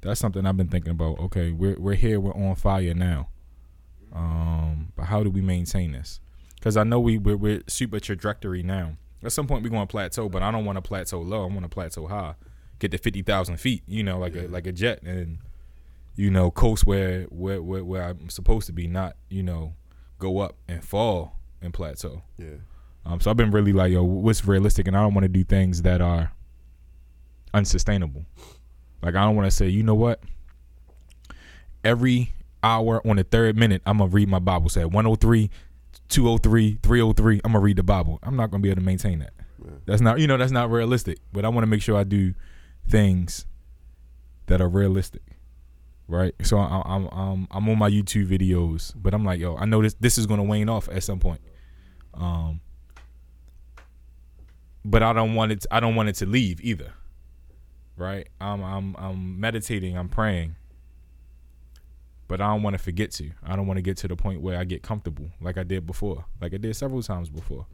[0.00, 1.18] That's something I've been thinking about.
[1.20, 3.28] Okay, we're we're here, we're on fire now.
[4.12, 6.20] Um, but how do we maintain this?
[6.56, 8.96] Because I know we we're, we're super trajectory now.
[9.22, 11.42] At some point we're going to plateau, but I don't want to plateau low.
[11.44, 12.34] I want to plateau high,
[12.78, 13.82] get to fifty thousand feet.
[13.86, 14.42] You know, like Yeah.
[14.42, 15.38] a like a jet, and
[16.16, 19.74] you know, coast where where where, where I'm supposed to be, not you know,
[20.18, 22.22] go up and fall and plateau.
[22.38, 22.56] yeah.
[23.04, 25.44] Um, so I've been really like, yo, what's realistic, and I don't want to do
[25.44, 26.32] things that are
[27.52, 28.24] unsustainable.
[29.02, 30.20] Like I don't want to say, you know what?
[31.84, 34.68] Every hour on the third minute, I'm gonna read my Bible.
[34.68, 35.50] Say 103,
[36.08, 37.40] 203, 303.
[37.44, 38.20] I'm gonna read the Bible.
[38.22, 39.32] I'm not gonna be able to maintain that.
[39.64, 39.70] Yeah.
[39.86, 41.18] That's not, you know, that's not realistic.
[41.32, 42.34] But I want to make sure I do
[42.88, 43.46] things
[44.46, 45.22] that are realistic,
[46.06, 46.34] right?
[46.42, 49.82] So I, I'm I'm I'm on my YouTube videos, but I'm like, yo, I know
[49.82, 51.40] this this is gonna wane off at some point.
[52.14, 52.60] Um,
[54.84, 55.66] but I don't want it.
[55.70, 56.92] I don't want it to leave either.
[57.96, 58.28] Right?
[58.40, 59.96] I'm I'm I'm meditating.
[59.96, 60.56] I'm praying.
[62.28, 63.30] But I don't want to forget to.
[63.44, 65.86] I don't want to get to the point where I get comfortable, like I did
[65.86, 67.66] before, like I did several times before.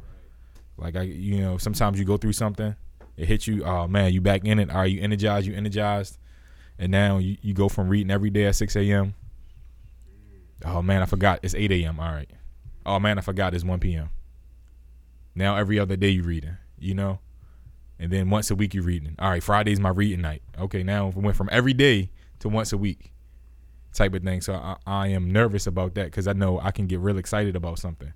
[0.77, 2.75] Like I, you know, sometimes you go through something,
[3.17, 3.65] it hits you.
[3.65, 4.71] Oh man, you back in it.
[4.71, 5.47] Are you energized?
[5.47, 6.19] You energized,
[6.79, 9.15] and now you, you go from reading every day at six a.m.
[10.65, 12.01] Oh man, I forgot it's eight a.m.
[12.01, 12.31] All right.
[12.85, 14.11] Oh man, I forgot it's one p.m.
[15.35, 17.21] Now every other day you reading, you know,
[17.99, 19.15] and then once a week you're reading.
[19.19, 20.43] All right, Friday's my reading night.
[20.59, 22.11] Okay, now it went from every day
[22.41, 23.13] to once a week,
[23.93, 24.41] type of thing.
[24.41, 27.57] So I, I am nervous about that because I know I can get real excited
[27.57, 28.13] about something,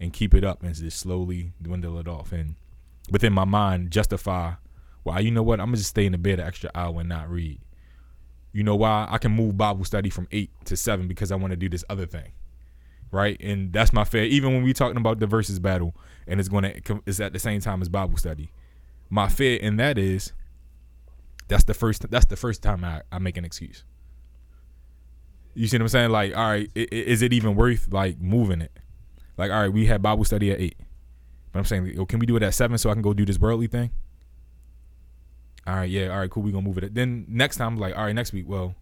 [0.00, 2.56] and keep it up and just slowly dwindle it off, and
[3.10, 4.54] within my mind justify,
[5.02, 7.08] why you know what I'm gonna just stay in the bed an extra hour and
[7.08, 7.60] not read.
[8.52, 11.52] You know why I can move Bible study from eight to seven because I want
[11.52, 12.32] to do this other thing
[13.12, 13.36] right?
[13.40, 14.24] And that's my fear.
[14.24, 15.94] Even when we talking about the versus battle,
[16.26, 18.50] and it's going to it's at the same time as Bible study.
[19.08, 20.32] My fear in that is
[21.46, 23.84] that's the first that's the first time I, I make an excuse.
[25.54, 26.10] You see what I'm saying?
[26.10, 28.72] Like, all right, is it even worth like moving it?
[29.36, 30.78] Like, all right, we had Bible study at eight,
[31.52, 33.26] but I'm saying, yo, can we do it at seven so I can go do
[33.26, 33.90] this worldly thing?
[35.66, 36.42] All right, yeah, all right, cool.
[36.42, 36.94] We gonna move it.
[36.94, 38.74] Then next time, like, all right, next week, well,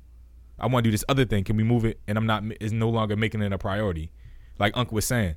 [0.61, 1.43] I want to do this other thing.
[1.43, 1.99] Can we move it?
[2.07, 2.45] And I'm not.
[2.61, 4.13] is no longer making it a priority.
[4.61, 5.35] Like Uncle was saying,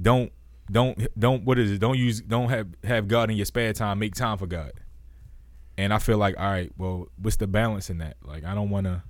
[0.00, 0.30] don't,
[0.70, 1.44] don't, don't.
[1.44, 1.78] What is it?
[1.78, 2.20] Don't use.
[2.20, 3.98] Don't have have God in your spare time.
[3.98, 4.72] Make time for God.
[5.78, 8.16] And I feel like, all right, well, what's the balance in that?
[8.22, 9.02] Like, I don't want to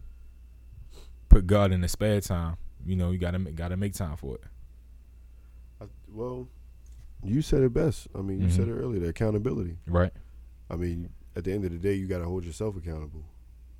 [1.29, 2.57] put God in the spare time.
[2.85, 4.45] You know, you gotta make, gotta make time for it.
[5.81, 6.49] I, well,
[7.25, 8.07] you said it best.
[8.15, 8.53] I mean, you Mhm.
[8.53, 9.01] said it earlier.
[9.01, 9.77] The accountability.
[9.87, 10.13] Right.
[10.71, 13.25] I mean, at the end of the day, you got to hold yourself accountable.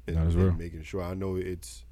[0.09, 1.03] And, and making sure.
[1.03, 1.85] I know it's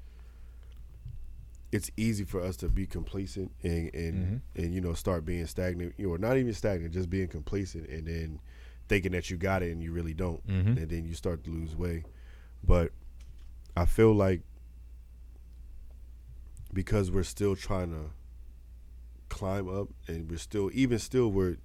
[1.75, 4.15] it's easy for us to be complacent and and
[4.55, 4.63] Mhm.
[4.63, 5.93] and you know start being stagnant.
[5.97, 8.39] You know, not even stagnant, just being complacent, and then
[8.87, 10.77] thinking that you got it and you really don't, Mhm.
[10.77, 12.05] and then you start to lose weight.
[12.63, 12.91] But
[13.75, 14.41] I feel like
[16.73, 18.11] because we're still trying to
[19.29, 21.57] climb up, and we're still even still we're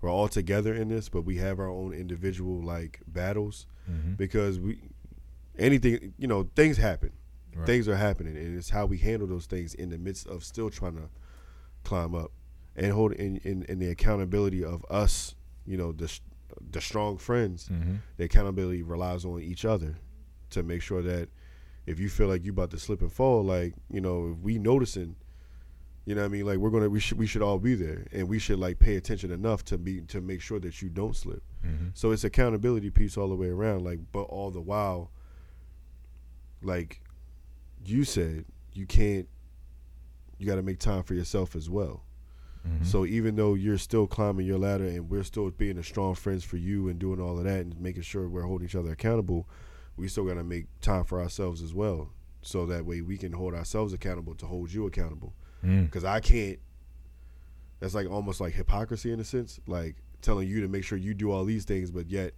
[0.00, 4.16] we're all together in this, but we have our own individual like battles Mhm.
[4.16, 4.80] because we
[5.58, 7.10] anything you know things happen
[7.58, 7.66] Right.
[7.66, 10.70] Things are happening, and it's how we handle those things in the midst of still
[10.70, 11.08] trying to
[11.82, 12.30] climb up
[12.76, 15.34] and hold in in, in the accountability of us.
[15.66, 16.12] You know, the
[16.70, 17.68] the strong friends.
[17.68, 17.96] Mm-hmm.
[18.16, 19.96] The accountability relies on each other
[20.50, 21.28] to make sure that
[21.86, 24.58] if you feel like you're about to slip and fall, like you know, if we
[24.58, 25.16] noticing.
[26.04, 26.46] You know what I mean?
[26.46, 28.96] Like we're gonna we should we should all be there and we should like pay
[28.96, 31.42] attention enough to be to make sure that you don't slip.
[31.62, 31.88] Mm-hmm.
[31.92, 33.84] So it's accountability piece all the way around.
[33.84, 35.10] Like, but all the while,
[36.62, 37.02] like
[37.84, 39.28] you said, you can't.
[40.38, 42.04] You got to make time for yourself as well.
[42.66, 42.84] Mm-hmm.
[42.84, 46.44] So even though you're still climbing your ladder and we're still being a strong friends
[46.44, 49.48] for you and doing all of that and making sure we're holding each other accountable,
[49.96, 52.10] we still got to make time for ourselves as well.
[52.42, 55.34] So that way we can hold ourselves accountable to hold you accountable.
[55.64, 55.86] Mm.
[55.86, 56.58] Because I can't.
[57.80, 61.14] That's like almost like hypocrisy in a sense, like telling you to make sure you
[61.14, 62.32] do all these things, but yet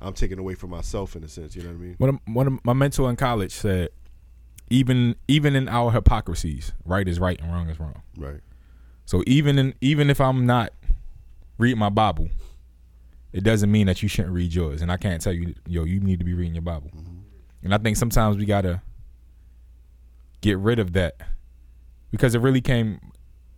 [0.00, 1.54] I'm taking away from myself in a sense.
[1.54, 1.94] You know what I mean?
[1.98, 3.90] One of, one of my mentor in college said,
[4.68, 8.02] even even in our hypocrisies, right is right and wrong is wrong.
[8.16, 8.40] Right.
[9.04, 10.72] So even in even if I'm not
[11.58, 12.28] reading my Bible,
[13.32, 14.82] it doesn't mean that you shouldn't read yours.
[14.82, 16.90] And I can't tell you, yo, you need to be reading your Bible.
[16.94, 17.18] Mm-hmm.
[17.62, 18.82] And I think sometimes we gotta
[20.40, 21.16] get rid of that
[22.10, 23.00] because it really came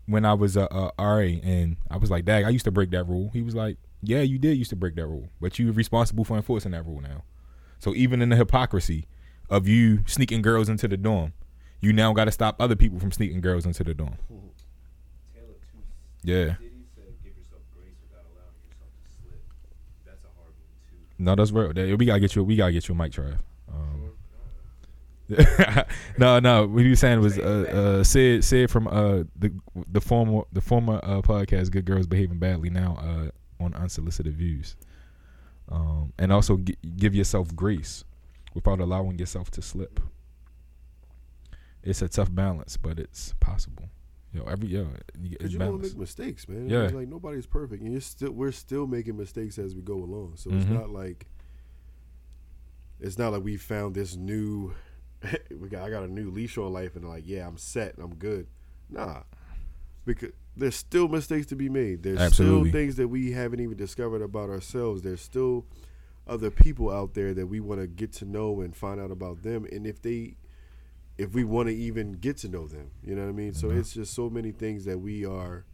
[0.06, 2.90] when I was a, a RA, and I was like, "Dag, I used to break
[2.90, 5.72] that rule." He was like, "Yeah, you did used to break that rule, but you're
[5.72, 7.24] responsible for enforcing that rule now."
[7.78, 9.06] So even in the hypocrisy
[9.50, 11.32] of you sneaking girls into the dorm,
[11.80, 14.16] you now got to stop other people from sneaking girls into the dorm.
[16.24, 16.56] Yeah.
[16.60, 19.42] Diddy said, "Give yourself grace without allowing yourself to slip."
[20.04, 20.96] That's a hard one too.
[21.18, 21.96] No, that's real.
[21.96, 22.44] We gotta get you.
[22.44, 23.38] We gotta get you a mic, Trav.
[23.72, 24.12] Um,
[26.18, 26.66] no, no.
[26.66, 27.42] What he was saying was uh,
[28.00, 29.52] uh, Sid, Sid from uh, the
[29.90, 34.76] the former the former uh, podcast, Good Girls Behaving Badly, now uh, on Unsolicited Views,
[35.70, 38.04] um, and also gi- give yourself grace
[38.54, 40.00] without allowing yourself to slip.
[41.82, 43.88] It's a tough balance, but it's possible.
[44.32, 44.80] Yo, every yo,
[45.18, 46.68] you- Because it's you're gonna make mistakes, man.
[46.68, 46.82] Yeah.
[46.84, 50.34] It's like nobody's perfect, and you're still we're still making mistakes as we go along.
[50.36, 50.70] So it's Mhm.
[50.72, 51.26] not like
[53.00, 54.74] it's not like we found this new.
[55.58, 58.14] we got I got a new leash on life, and like yeah, I'm set, I'm
[58.16, 58.46] good.
[58.90, 59.22] Nah,
[60.04, 62.02] because there's still mistakes to be made.
[62.02, 62.70] There's Absolutely.
[62.70, 65.02] still things that we haven't even discovered about ourselves.
[65.02, 65.64] There's still
[66.28, 69.42] other people out there that we want to get to know and find out about
[69.42, 70.36] them, and if they
[71.16, 72.92] if we want to even get to know them.
[73.02, 73.52] You know what I mean?
[73.52, 73.78] So Mhm.
[73.80, 75.64] it's just so many things that we are.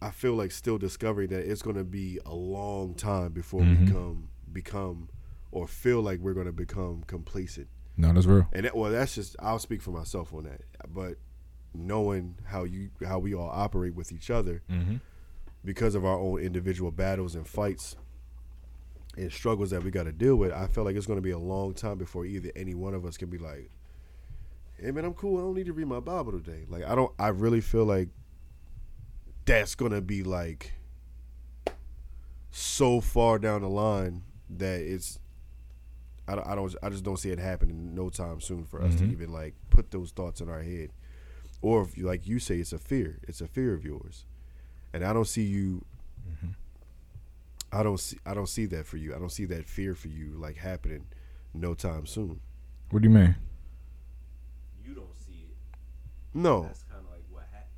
[0.00, 3.86] I feel like still discovering that it's going to be a long time before Mhm.
[3.86, 5.08] we come become
[5.50, 7.66] or feel like we're going to become complacent.
[7.96, 8.46] No, that's real.
[8.52, 10.60] And that, well, that's just I'll speak for myself on that.
[10.88, 11.18] But
[11.74, 14.96] knowing how you how we all operate with each other Mm-hmm.
[15.64, 17.96] because of our own individual battles and fights
[19.18, 21.30] and struggles that we got to deal with, I feel like it's going to be
[21.32, 23.70] a long time before either any one of us can be like,
[24.80, 25.38] "Hey man, I'm cool.
[25.38, 27.12] I don't need to read my Bible today." Like I don't.
[27.18, 28.08] I really feel like
[29.44, 30.72] that's going to be like
[32.50, 35.18] so far down the line that it's.
[36.26, 36.74] I don't, I don't.
[36.82, 39.12] I just don't see it happening no time soon for us to Mhm.
[39.12, 40.90] even like put those thoughts in our head,
[41.62, 43.18] or if like you say, it's a fear.
[43.26, 44.26] It's a fear of yours,
[44.92, 45.84] and I don't see you
[46.28, 46.48] Mm-hmm.
[47.72, 49.14] I don't see I don't see that for you.
[49.14, 51.06] I don't see that fear for you like happening
[51.54, 52.40] no time soon.
[52.90, 53.36] What do you mean?
[54.84, 55.56] You don't see it.
[56.34, 56.62] No.
[56.62, 57.68] That's kind of like what happened.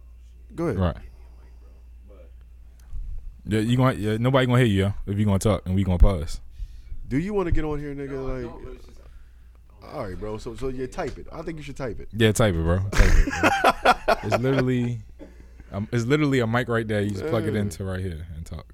[0.53, 0.55] Oh.
[0.55, 0.79] Go ahead.
[0.79, 0.94] Right.
[0.94, 2.16] Give me a mic, bro.
[2.16, 5.74] But Yeah, you going yeah, nobody gonna hear you yo, if you gonna talk and
[5.74, 6.40] we gonna pause.
[7.09, 8.12] Do you want to get on here, nigga?
[8.12, 9.00] no, like, don't, but it's just,
[9.92, 10.38] all right, bro.
[10.38, 11.26] So, so you type it.
[11.33, 12.09] I think you should type it.
[12.12, 12.79] Yeah, type it, bro.
[12.92, 14.14] Type it, bro.
[14.22, 15.00] it's literally,
[15.72, 17.00] um, it's literally a mic right there.
[17.00, 18.72] You just plug it into right here and talk.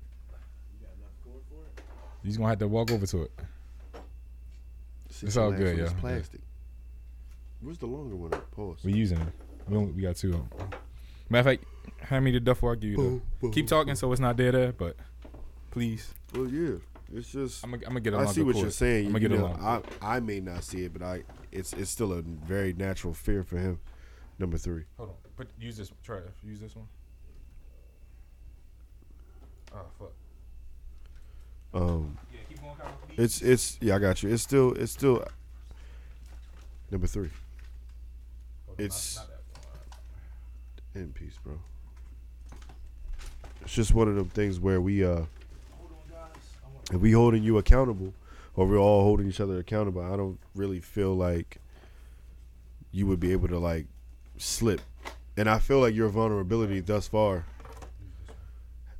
[0.79, 1.83] you got enough cord for it?
[2.27, 3.31] You just gonna have to walk over to it.
[5.11, 5.85] See, It's all good, yeah.
[5.85, 5.99] is yo.
[6.01, 6.41] Plastic.
[7.61, 8.35] Where's the longer one?
[8.35, 8.51] at?
[8.51, 8.79] Pause.
[8.83, 9.29] We using it.
[9.69, 10.31] We only, we got two.
[10.31, 10.71] of 'em.
[11.31, 12.71] Matter of fact, hand me the duffel.
[12.71, 13.41] I'll give you Boom, the.
[13.43, 14.97] boom, Keep talking so it's not dead there, but
[15.71, 16.13] please.
[16.35, 16.79] Well, yeah.
[17.15, 17.63] It's just.
[17.63, 18.63] I'm gonna I'm gonna get a I longer see what cord.
[18.65, 19.07] you're saying.
[19.07, 19.89] I'm You gonna get know, longer.
[20.03, 23.45] I I may not see it, but I it's it's still a very natural fear
[23.45, 23.79] for him.
[24.41, 24.83] Number three.
[24.97, 25.15] Hold on.
[25.37, 25.93] Put use this.
[26.03, 26.31] Try it.
[26.45, 26.89] Use this one.
[29.73, 30.13] Oh fuck.
[31.77, 33.19] Um, Yeah, keep going, Kyle, please.
[33.25, 34.31] it's it's yeah, I got you.
[34.33, 35.25] It's still it's still
[36.91, 37.31] number three.
[38.79, 39.19] It's-.
[40.95, 41.59] In peace, bro.
[43.63, 45.27] It's just one of them things where we uh Hold on,
[46.11, 46.21] guys.
[46.65, 48.15] I want if we holding you accountable
[48.55, 51.59] or we're all holding each other accountable, I don't really feel like
[52.93, 53.85] you would be able to like
[54.39, 54.81] slip.
[55.37, 57.45] And I feel like your vulnerability thus far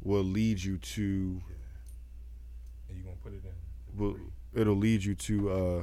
[0.03, 1.41] will lead you to
[2.91, 3.53] And you gonna put it in.
[3.97, 4.17] Will
[4.55, 5.83] it'll lead you to uh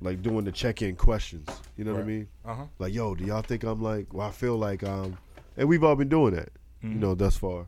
[0.00, 1.48] like doing the check-in questions.
[1.76, 2.28] You know what I mean?
[2.44, 2.64] Uh huh.
[2.78, 4.12] Like, yo, do y'all think I'm like?
[4.14, 5.18] Well, I feel like um,
[5.56, 6.50] and we've all been doing that,
[6.82, 7.00] you Mm-hmm.
[7.00, 7.66] know, thus far.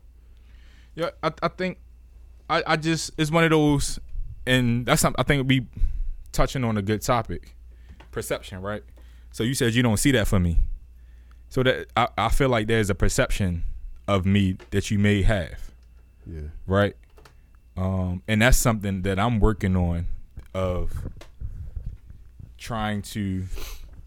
[0.95, 1.77] Yeah, I, I think
[2.49, 3.99] I, I just it's one of those,
[4.45, 5.67] and that's something I think we
[6.31, 7.55] touching on a good topic,
[8.11, 8.83] perception, right?
[9.31, 10.59] So you said you don't see that for me,
[11.49, 13.63] so that I, I feel like there's a perception
[14.07, 15.71] of me that you may have,
[16.25, 16.41] Yeah.
[16.65, 16.95] right?
[17.77, 20.07] Um, and that's something that I'm working on
[20.53, 20.91] of
[22.57, 23.45] trying to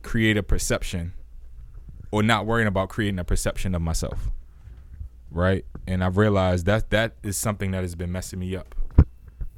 [0.02, 1.12] create a perception
[2.10, 4.30] or not worrying about creating a perception of myself
[5.30, 5.64] right?
[5.88, 8.72] And I've realized that that is something that has been messing me up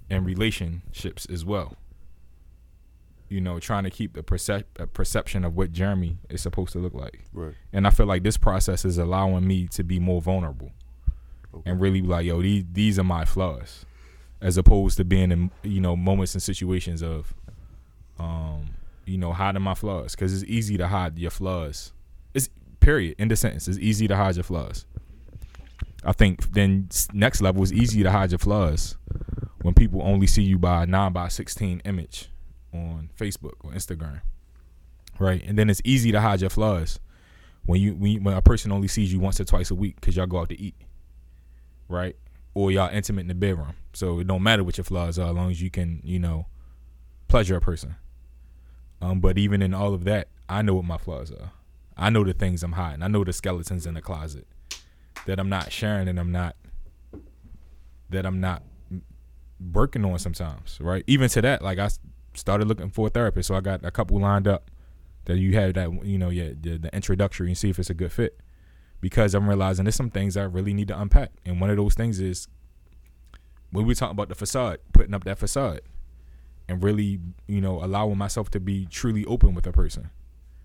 [0.08, 1.74] in relationships as well.
[3.28, 4.64] You know, trying to keep the percep-
[4.94, 7.24] perception of what Jeremy is supposed to look like.
[7.32, 7.52] Right.
[7.74, 10.70] And I feel like this process is allowing me to be more vulnerable
[11.52, 11.70] Okay.
[11.70, 13.84] and really be like, yo, these these are my flaws,
[14.46, 17.34] as opposed to being in you know moments and situations of,
[18.20, 18.68] um,
[19.04, 21.92] you know, hiding my flaws because it's easy to hide your flaws.
[22.32, 23.66] It's period in the sentence.
[23.66, 24.86] It's easy to hide your flaws.
[26.04, 28.96] I think then next level is easy to hide your flaws
[29.62, 32.28] when people only see you by a nine by sixteen image
[32.72, 34.20] on Facebook or Instagram,
[35.18, 35.42] right?
[35.44, 37.00] And then it's easy to hide your flaws
[37.64, 39.96] when you when, you, when a person only sees you once or twice a week
[39.96, 40.76] because y'all go out to eat,
[41.88, 42.14] right?
[42.56, 43.74] Or y'all intimate in the bedroom.
[43.92, 46.46] So it don't matter what your flaws are as long as you can, you know,
[47.28, 47.96] pleasure a person.
[49.02, 51.50] Um, but even in all of that, I know what my flaws are.
[51.98, 53.02] I know the things I'm hiding.
[53.02, 54.46] I know the skeletons in the closet
[55.26, 56.56] that I'm not sharing and I'm not
[58.08, 58.62] that I'm not
[59.72, 61.04] working on sometimes, right?
[61.06, 61.90] Even to that, like I
[62.32, 64.70] started looking for a therapist, so I got a couple lined up
[65.26, 67.94] that you have that you know, yeah, the, the introductory and see if it's a
[67.94, 68.40] good fit.
[69.00, 71.94] Because I'm realizing there's some things I really need to unpack, and one of those
[71.94, 72.48] things is
[73.70, 75.82] when we talk about the facade, putting up that facade,
[76.68, 80.10] and really, you know, allowing myself to be truly open with a person,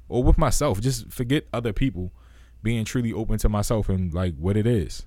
[0.10, 0.80] or with myself.
[0.80, 2.12] Just forget other people,
[2.64, 5.06] being truly open to myself and like what it is.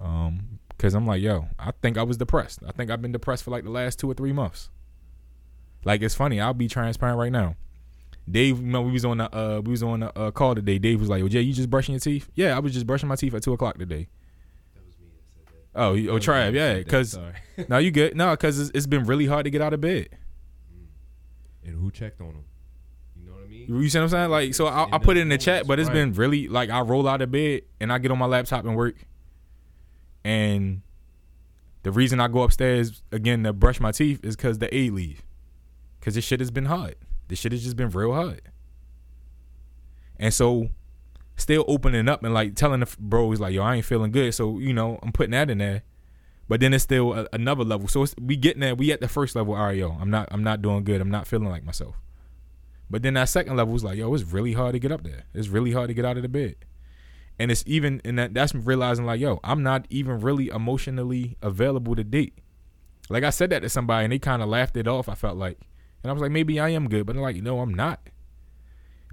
[0.00, 2.60] Um, because I'm like, yo, I think I was depressed.
[2.66, 4.70] I think I've been depressed for like the last two or three months.
[5.84, 6.40] Like it's funny.
[6.40, 7.56] I'll be transparent right now.
[8.30, 10.78] Dave, you know, we was on the uh, we was on a uh, call today.
[10.78, 13.08] Dave was like, "Yo, Jay, you just brushing your teeth?" Yeah, I was just brushing
[13.08, 14.08] my teeth at two o'clock today.
[14.74, 15.80] That was me that said that.
[15.80, 17.18] Oh, you- oh, Trav, yeah, because
[17.68, 18.16] now you good?
[18.16, 20.08] No, because it's, it's been really hard to get out of bed.
[21.64, 22.44] and who checked on him?
[23.16, 23.66] You know what I mean?
[23.82, 24.30] You see what I'm saying?
[24.30, 25.94] Like, so I, I put it in the chat, but it's Right.
[25.94, 28.76] been really like I roll out of bed and I get on my laptop and
[28.76, 28.96] work.
[30.24, 30.82] And
[31.82, 35.22] the reason I go upstairs again to brush my teeth is because the aide leave.
[35.98, 36.96] Because this shit has been hard.
[37.30, 38.42] This shit has just been real hard.
[40.18, 40.68] And so,
[41.36, 44.34] still opening up and like telling the bros like, yo, I ain't feeling good.
[44.34, 45.82] So you know, I'm putting that in there.
[46.48, 47.88] But then it's still a, another level.
[47.88, 48.74] So we getting there.
[48.74, 49.54] We at the first level.
[49.54, 50.28] All right, yo, I'm not.
[50.30, 51.00] I'm not doing good.
[51.00, 51.94] I'm not feeling like myself.
[52.90, 55.22] But then that second level was like, yo, it's really hard to get up there.
[55.32, 56.56] It's really hard to get out of the bed.
[57.38, 61.94] And it's even and that that's realizing like, yo, I'm not even really emotionally available
[61.94, 62.36] to date.
[63.08, 65.36] Like I said that to somebody and they kind of laughed it off, I felt
[65.36, 65.58] like.
[66.02, 68.00] And I was like, maybe I am good, but I'm like, no, I'm not.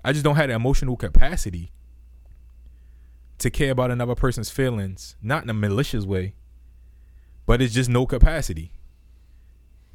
[0.03, 1.71] I just don't have the emotional capacity
[3.39, 6.35] to care about another person's feelings, not in a malicious way,
[7.45, 8.71] but it's just no capacity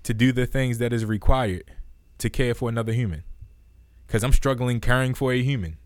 [0.02, 1.64] to do the things that is required
[2.18, 3.24] to care for another human
[4.06, 5.78] because I'm struggling caring for a human,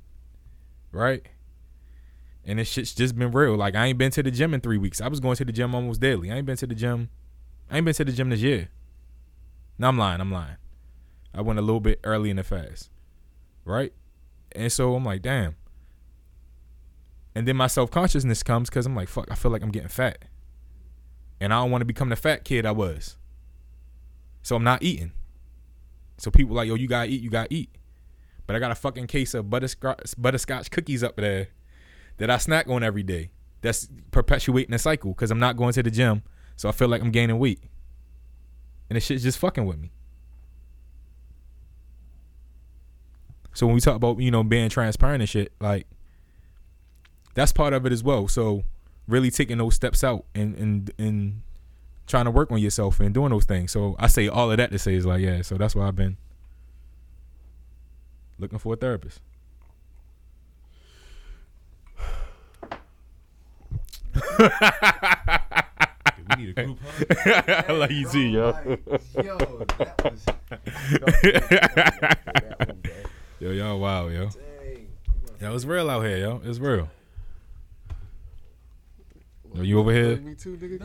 [0.92, 1.26] right?
[2.44, 3.56] And this shit's just been real.
[3.56, 5.00] Like I ain't been to the gym in three weeks.
[5.00, 6.30] I was going to the gym almost daily.
[6.30, 7.10] I ain't been to the gym.
[7.70, 8.68] I ain't been to the gym this year.
[9.78, 10.20] No, I'm lying.
[10.20, 10.56] I'm lying.
[11.36, 12.90] I went a little bit early in the fast,
[13.64, 13.92] right?
[14.52, 15.56] And so I'm like, damn.
[17.34, 19.30] And then my self consciousness comes because I'm like, fuck.
[19.30, 20.24] I feel like I'm getting fat,
[21.38, 23.18] and I don't want to become the fat kid I was.
[24.42, 25.12] So I'm not eating.
[26.16, 27.20] So people like, yo, you gotta eat.
[27.20, 27.68] You gotta eat.
[28.46, 31.48] But I got a fucking case of butterscotch, butterscotch cookies up there
[32.16, 33.30] that I snack on every day.
[33.60, 36.22] That's perpetuating the cycle because I'm not going to the gym,
[36.54, 37.60] so I feel like I'm gaining weight,
[38.88, 39.92] and the shit's just fucking with me.
[43.56, 45.86] So when we talk about you know being transparent and shit, like
[47.32, 48.28] that's part of it as well.
[48.28, 48.64] So
[49.08, 51.40] really taking those steps out and and and
[52.06, 53.72] trying to work on yourself and doing those things.
[53.72, 55.40] So I say all of that to say is like yeah.
[55.40, 56.18] So that's why I've been
[58.38, 59.20] looking for a therapist.
[64.38, 64.50] we
[66.36, 67.64] need a group hug.
[67.68, 68.78] I like you too, yo.
[69.24, 69.38] Yo,
[69.78, 70.26] that was.
[73.38, 74.30] Yo, y'all, wow, yo.
[75.40, 76.40] Yo, it's real out here, yo.
[76.44, 76.88] It's real.
[79.54, 80.16] Yo, you over here?
[80.16, 80.80] Me too, nigga.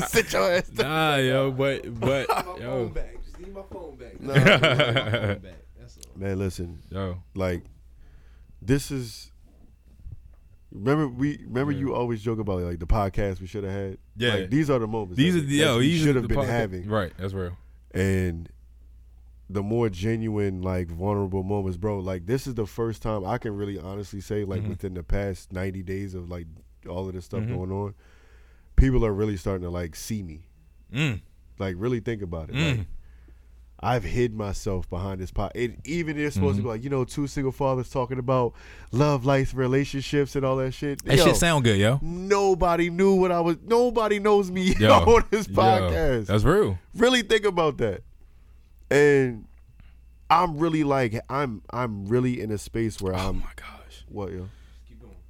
[0.08, 0.88] Sit your ass down.
[0.88, 2.28] Nah, yo, but but
[2.60, 2.90] yo,
[3.52, 4.20] my phone back.
[4.20, 4.32] Nah.
[4.34, 5.54] My phone back.
[5.78, 6.12] That's all.
[6.20, 7.62] Man, listen, Yo, like
[8.62, 9.30] this is.
[10.72, 11.78] Remember we remember Yeah.
[11.80, 13.98] you always joke about like the podcast we should have had.
[14.16, 14.34] Yeah.
[14.34, 15.16] like, these are the moments.
[15.16, 15.78] these are the yo.
[15.78, 17.56] we These should have been podcast- having, Right, that's real.
[17.92, 18.48] and
[19.48, 21.98] the more genuine, like vulnerable moments, bro.
[22.00, 24.68] Like this is the first time I can really honestly say, like Mhm.
[24.70, 26.46] within the past ninety days of like
[26.88, 27.54] all of this stuff Mhm.
[27.56, 27.94] going on,
[28.76, 30.46] people are really starting to like see me.
[30.92, 31.20] Mm.
[31.58, 32.54] Like really think about it.
[32.56, 32.78] Mm.
[32.78, 32.86] Like
[33.78, 35.52] I've hid myself behind this pot.
[35.54, 36.68] It even it's supposed to Mm-hmm.
[36.68, 38.54] be like you know two single fathers talking about
[38.90, 41.04] love, life, relationships, and all that shit.
[41.04, 41.98] That Yo, shit sound good, yo.
[42.02, 43.56] Nobody knew what I was.
[43.66, 46.26] Nobody knows me Yo, on this yo, podcast.
[46.26, 46.78] That's real.
[46.94, 48.02] really think about that.
[48.90, 49.46] And
[50.30, 54.04] I'm really like I'm I'm really in a space where Oh I'm my gosh.
[54.08, 54.48] what yo.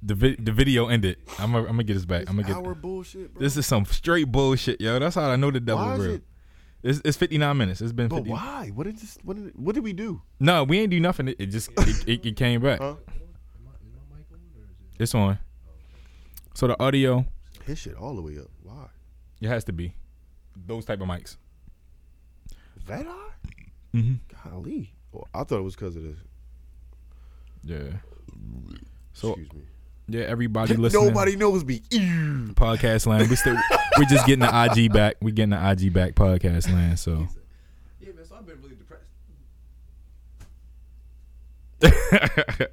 [0.03, 1.17] The vi- the video ended.
[1.39, 2.29] I'm gonna I'm gonna get this back.
[2.29, 2.81] I'm gonna hour get.
[2.83, 3.41] bullshit, bro.
[3.41, 4.99] This is some straight bullshit, yo.
[4.99, 6.15] That's how I know the devil why is real.
[6.15, 6.23] it?
[6.83, 7.81] It's, it's 59 minutes.
[7.81, 8.29] It's been But 50.
[8.31, 8.71] why?
[8.75, 9.17] What did this?
[9.23, 10.21] What did, what did we do?
[10.39, 11.29] No, we ain't do nothing.
[11.29, 12.79] It, it just it, it, it came back.
[12.79, 12.89] Huh?
[12.89, 15.01] Am I, is my mic on or is it?
[15.01, 15.39] It's on.
[16.53, 17.25] So the audio,
[17.65, 18.47] His shit all the way up.
[18.63, 18.85] Why?
[19.41, 19.95] it has to be
[20.55, 21.37] those type of mics.
[22.85, 23.29] That eye?
[23.95, 24.49] Mm-hmm.
[24.49, 24.93] Golly.
[25.11, 26.17] Well, I thought it was because of this.
[27.63, 27.97] Yeah.
[29.13, 29.61] So Excuse me.
[30.07, 31.07] yeah, everybody listening.
[31.07, 31.81] Nobody knows me.
[31.91, 32.53] Ew.
[32.53, 33.29] podcast land.
[33.29, 33.57] We still
[33.97, 35.15] we're just getting the IG back.
[35.21, 36.99] We're getting the IG back podcast land.
[36.99, 37.27] So
[37.99, 38.25] Yeah, man.
[38.25, 39.03] So I've been really depressed.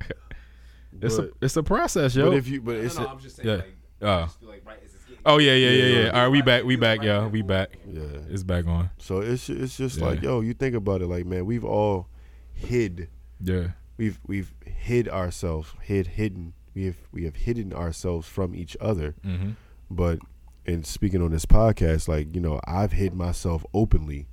[1.00, 2.30] it's a it's a process, yo.
[2.30, 3.48] But if you, but it's no, a- I'm just saying.
[3.48, 3.54] yeah.
[3.56, 4.83] Like, just like right as it's getting.
[5.26, 6.08] Oh yeah, yeah, yeah, Yeah.
[6.10, 7.28] All right, we back, we back, yo.
[7.28, 7.70] We back.
[7.86, 8.02] yeah.
[8.30, 8.90] It's back on.
[8.98, 10.06] So it's it's just Yeah.
[10.06, 12.08] like yo, you think about it, like man, we've all
[12.52, 13.08] hid,
[13.40, 13.68] Yeah.
[13.96, 19.14] we've we've hid ourselves, hid hidden, we have we have hidden ourselves from each other.
[19.24, 19.50] Mm-hmm.
[19.90, 20.18] But
[20.66, 24.28] in speaking on this podcast, like you know, I've hid myself openly.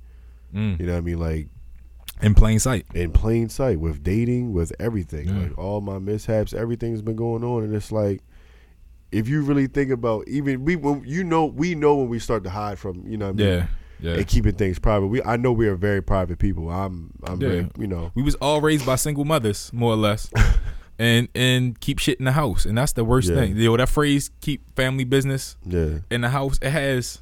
[0.54, 0.78] Mm.
[0.80, 1.48] You know what I mean, like
[2.20, 2.86] In plain sight.
[2.94, 5.38] in plain sight with dating, with everything, Yeah.
[5.44, 8.22] like all my mishaps, everything's been going on, and it's like.
[9.12, 12.44] If you really think about even we when you know we know when we start
[12.44, 13.66] to hide from you know what I mean Yeah.
[14.00, 14.14] Yeah.
[14.16, 15.06] and keeping things private.
[15.08, 16.70] We I know we are very private people.
[16.70, 17.48] I'm I'm Yeah.
[17.48, 20.30] very you know We was all raised by single mothers, more or less.
[20.98, 22.64] and and keep shit in the house.
[22.64, 23.36] And that's the worst Yeah.
[23.36, 23.56] thing.
[23.56, 27.20] Yo, that phrase keep family business yeah in the house, it has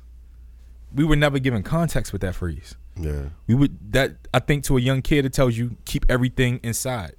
[0.95, 2.76] we were never given context with that phrase.
[3.01, 6.61] yeah We would that I think to a young kid it tells you keep everything
[6.62, 7.12] inside.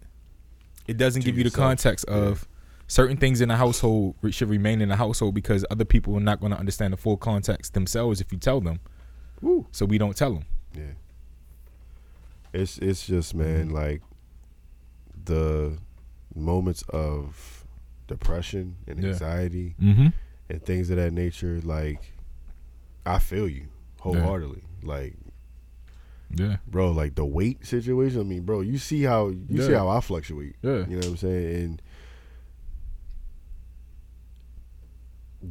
[0.88, 2.48] It doesn't To give you the yourself, context of
[2.92, 6.42] certain things in the household should remain in the household because other people are not
[6.42, 8.82] going to understand the full context themselves if you tell them.
[9.40, 9.66] Woo.
[9.72, 10.46] So we don't tell them.
[10.76, 10.94] yeah.
[12.54, 13.76] It's it's just man Mm-hmm.
[13.76, 14.02] like
[15.24, 15.78] the
[16.36, 17.66] moments of
[18.08, 19.10] depression and Yeah.
[19.12, 20.08] anxiety Mm-hmm.
[20.50, 21.62] and things of that nature.
[21.64, 22.12] Like
[23.06, 23.68] I feel you
[24.02, 24.64] wholeheartedly.
[24.84, 25.16] Like
[26.36, 26.58] Yeah.
[26.68, 28.20] bro, like the weight situation.
[28.20, 30.56] I mean, bro, you see how you see how I fluctuate.
[30.62, 30.80] Yeah.
[30.90, 31.56] You know what I'm saying?
[31.56, 31.82] And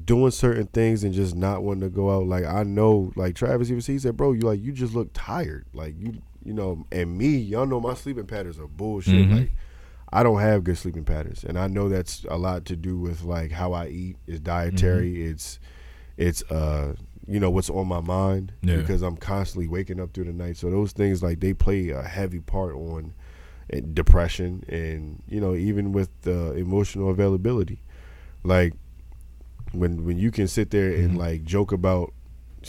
[0.04, 2.26] doing certain things and just not wanting to go out.
[2.26, 5.10] Like I know, like Travis even said, he said, "Bro, you like you just look
[5.12, 5.66] tired.
[5.74, 9.14] Like you, you know." And me, y'all know my sleeping patterns are bullshit.
[9.28, 9.36] Mhm.
[9.38, 9.50] Like
[10.12, 13.22] I don't have good sleeping patterns, and I know that's a lot to do with
[13.22, 14.16] like how I eat.
[14.26, 15.12] It's dietary.
[15.14, 15.30] Mm-hmm.
[15.32, 15.58] It's
[16.16, 16.94] it's uh
[17.26, 18.76] you know what's on my mind Yeah.
[18.78, 20.56] because I'm constantly waking up through the night.
[20.56, 23.12] So those things like they play a heavy part on
[23.72, 27.82] uh, depression and you know even with the emotional availability.
[28.42, 28.74] Like
[29.72, 31.18] when when you can sit there and Mhm.
[31.18, 32.12] like joke about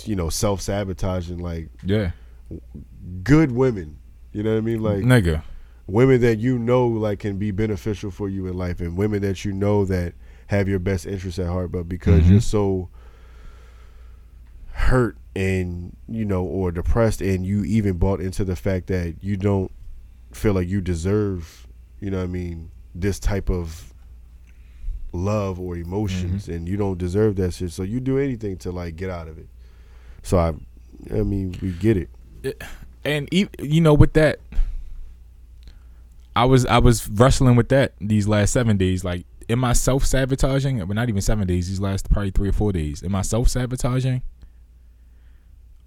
[0.06, 2.12] you know self sabotaging like Yeah.
[3.24, 3.98] good women.
[4.32, 4.82] You know what I mean?
[4.82, 5.44] Like Nigga.
[5.88, 9.44] women that you know like can be beneficial for you in life and women that
[9.46, 10.14] you know that
[10.48, 12.30] have your best interests at heart but because Mhm.
[12.32, 12.90] you're so
[14.74, 19.38] hurt and you know or depressed and you even bought into the fact that you
[19.38, 19.72] don't
[20.34, 21.68] feel like you deserve
[22.00, 23.91] you know what I mean this type of
[25.14, 27.72] love or emotions and you don't deserve that shit.
[27.72, 29.48] So you do anything to like get out of it.
[30.24, 30.54] So I
[31.14, 32.64] I mean we get it.
[33.04, 34.40] And you know with that
[36.34, 39.04] i was i was wrestling with that these last seven days.
[39.04, 40.86] Like am i self-sabotaging?
[40.86, 43.04] But not even seven days these last probably three or four days.
[43.04, 44.22] Am i self-sabotaging?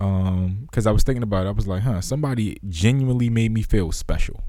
[0.00, 1.48] Um because i was thinking about it.
[1.48, 4.42] I was like huh somebody genuinely made me feel special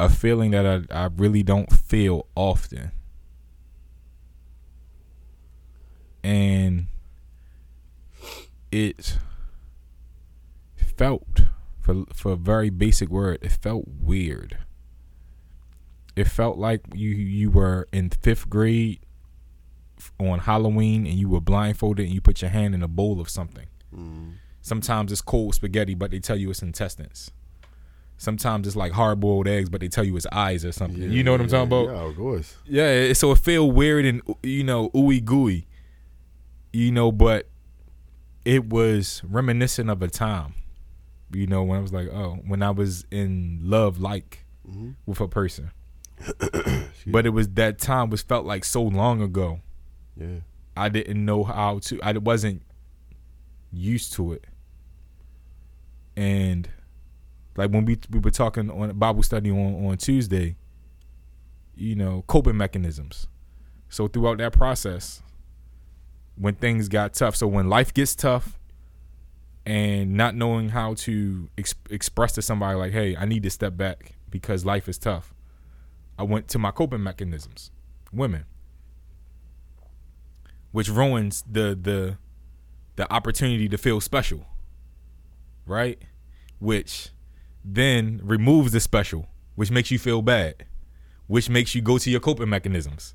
[0.00, 2.90] a feeling that i, I really don't feel often.
[6.24, 6.86] And
[8.72, 9.18] it
[10.74, 11.42] felt
[11.80, 14.58] for for a very basic word it felt weird.
[16.16, 19.00] It felt like you you were in fifth grade
[20.18, 23.28] on halloween and you were blindfolded and you put your hand in a bowl of
[23.28, 23.66] something.
[23.94, 24.34] Mm.
[24.62, 27.32] Sometimes it's cold spaghetti, but they tell you it's intestines.
[28.22, 31.10] Sometimes it's like hard boiled eggs, but they tell you it's eyes or something.
[31.10, 31.86] you know what I'm talking about?
[31.86, 32.54] Yeah, of course.
[32.66, 35.66] Yeah, it- so it feel weird and you know ooey gooey,
[36.70, 37.48] you know, but
[38.44, 40.52] it was reminiscent of a time,
[41.32, 44.96] you know, when I was like, oh, when I was in love, like Mhm.
[45.06, 45.70] with a person,
[47.06, 49.60] but it was that time was felt like so long ago.
[50.14, 50.40] Yeah.
[50.76, 51.98] I didn't know how to.
[52.02, 52.60] I wasn't
[53.72, 54.44] used to it,
[56.16, 56.68] and
[57.60, 60.56] like when we we were talking on Bible study on on Tuesday,
[61.74, 63.26] you know, coping mechanisms.
[63.90, 65.22] So throughout that process,
[66.36, 68.58] when things got tough, so when life gets tough,
[69.66, 73.76] and not knowing how to ex- express to somebody like, "Hey, I need to step
[73.76, 75.34] back because life is tough,"
[76.18, 77.70] I went to my coping mechanisms,
[78.10, 78.46] women
[80.72, 82.16] which ruins the the
[82.96, 84.46] the opportunity to feel special
[85.66, 86.00] right
[86.60, 87.10] which
[87.64, 90.54] then removes the special which makes you feel bad
[91.26, 93.14] which makes you go to your coping mechanisms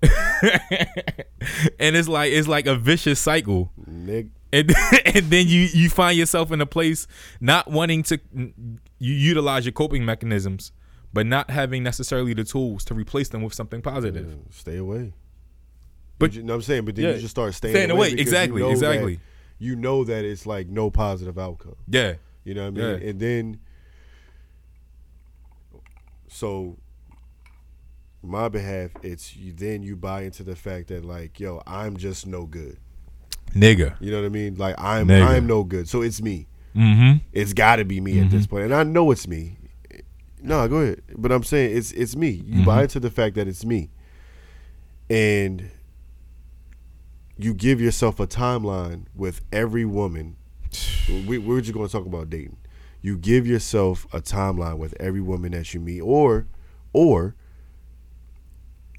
[0.02, 4.26] and it's like it's like a vicious cycle Nick.
[4.52, 4.72] and
[5.06, 7.06] and then you you find yourself in a place
[7.40, 10.72] not wanting to you utilize your coping mechanisms
[11.12, 15.12] but not having necessarily the tools to replace them with something positive Yeah, stay away.
[16.18, 17.12] But- you know what I'm saying, but then Yeah.
[17.14, 19.14] you just start staying, Staying away, because exactly, you know exactly.
[19.16, 19.22] That,
[19.58, 21.76] you know that it's like no positive outcome.
[21.88, 22.14] yeah
[22.48, 23.02] You know what I mean?
[23.02, 23.08] Yeah.
[23.10, 23.60] And then,
[26.28, 26.78] so
[28.22, 29.52] my behalf, it's you.
[29.52, 32.78] Then you buy into the fact that like, yo, I'm just no good.
[33.54, 34.54] nigga You know what I mean?
[34.54, 35.26] Like I'm, Nigga.
[35.26, 35.90] I'm no good.
[35.90, 36.46] So it's me.
[36.74, 39.58] mm-hmm It's got to be me at this point, and I know it's me.
[40.40, 41.02] No, go ahead.
[41.18, 42.30] But I'm saying it's it's me.
[42.30, 43.90] You buy into the fact that it's me,
[45.10, 45.70] and
[47.36, 50.37] you give yourself a timeline with every woman.
[51.26, 52.56] We, we're just going to talk about dating.
[53.00, 56.46] You give yourself a timeline with every woman that you meet, or,
[56.92, 57.34] or,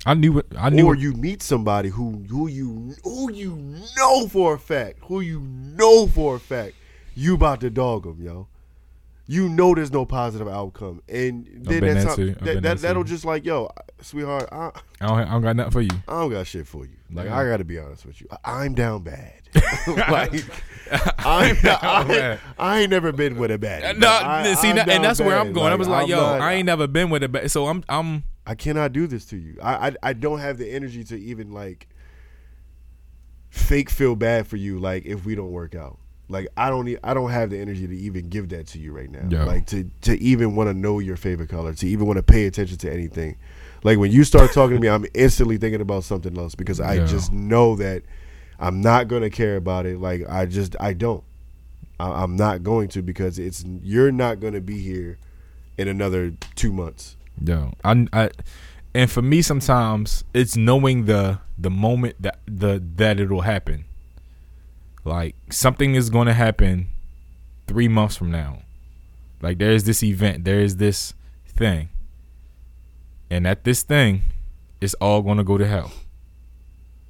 [0.05, 0.45] I knew it.
[0.57, 1.01] I knew or it.
[1.01, 3.55] you meet somebody who who you who you
[3.97, 6.75] know for a fact, who you know for a fact,
[7.15, 8.47] you about to dog them, yo.
[9.31, 13.03] You know there's no positive outcome, and then that's there how, that, that, that will
[13.03, 13.69] just like yo,
[14.01, 15.91] sweetheart, I, I don't, I don't got nothing for you.
[16.07, 16.95] I don't got shit for you.
[17.11, 17.37] Like Yeah.
[17.37, 19.33] I got to be honest with you, I- I'm down bad.
[19.87, 20.43] like
[21.19, 22.39] I'm not, I, bad.
[22.57, 23.99] I ain't never been with a bad.
[23.99, 25.37] No, I, see, and that's where.
[25.37, 25.71] I'm going.
[25.71, 27.51] I was like, I'm yo, not- I ain't never been with a bad.
[27.51, 29.57] so I'm, I'm, I cannot do this to you.
[29.61, 31.87] I, I I don't have the energy to even like
[33.49, 34.79] fake feel bad for you.
[34.79, 35.99] Like if we don't work out,
[36.29, 39.09] like I don't I don't have the energy to even give that to you right
[39.09, 39.27] now.
[39.29, 39.45] Yo.
[39.45, 42.45] Like to to even want to know your favorite color, to even want to pay
[42.45, 43.35] attention to anything.
[43.83, 46.95] Like when you start talking to me, I'm instantly thinking about something else because I
[46.95, 47.07] Yo.
[47.07, 48.03] just know that
[48.59, 49.99] I'm not gonna care about it.
[49.99, 51.23] Like I just I don't.
[51.99, 55.17] I, I'm not going to because it's you're not gonna be here
[55.77, 57.15] in another two months.
[57.43, 58.29] yo, I, I,
[58.93, 63.85] and for me, sometimes it's knowing the the moment that the that it'll happen.
[65.09, 66.87] Like something is going to happen
[67.65, 68.59] three months from now.
[69.41, 71.15] Like there's this event, there's this
[71.47, 71.89] thing,
[73.31, 74.21] and at this thing,
[74.79, 75.91] it's all going to go to hell.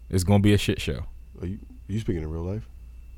[0.09, 1.03] It's going to be a shit show.
[1.41, 2.65] Are you are you speaking in real life?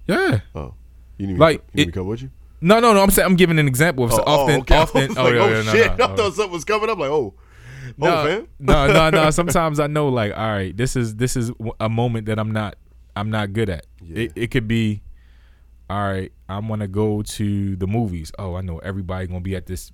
[0.07, 0.39] Yeah.
[0.55, 0.73] Oh,
[1.17, 2.31] you need me, Like, to, you need me it- to come with you?
[2.63, 3.01] No, no, no.
[3.03, 4.75] I'm saying I'm giving an example of oh, so oh, often, okay.
[4.77, 5.07] I often.
[5.09, 5.97] was Oh, yeah, oh yeah, no, shit!
[5.97, 6.15] no, I no.
[6.15, 6.97] thought something was coming up.
[6.97, 9.29] Like, oh, oh no, oh, no, no, no.
[9.41, 12.75] Sometimes I know, like, all right, this is this is a moment that I'm not,
[13.15, 13.85] I'm not good at.
[14.01, 14.23] Yeah.
[14.23, 15.01] It, it could be,
[15.89, 18.31] all right, I'm gonna go to the movies.
[18.39, 19.91] Oh, I know everybody gonna be at this,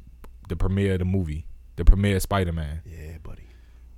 [0.50, 1.46] the premiere of the movie,
[1.76, 2.82] the premiere of Spider Man.
[2.86, 3.44] Yeah, buddy.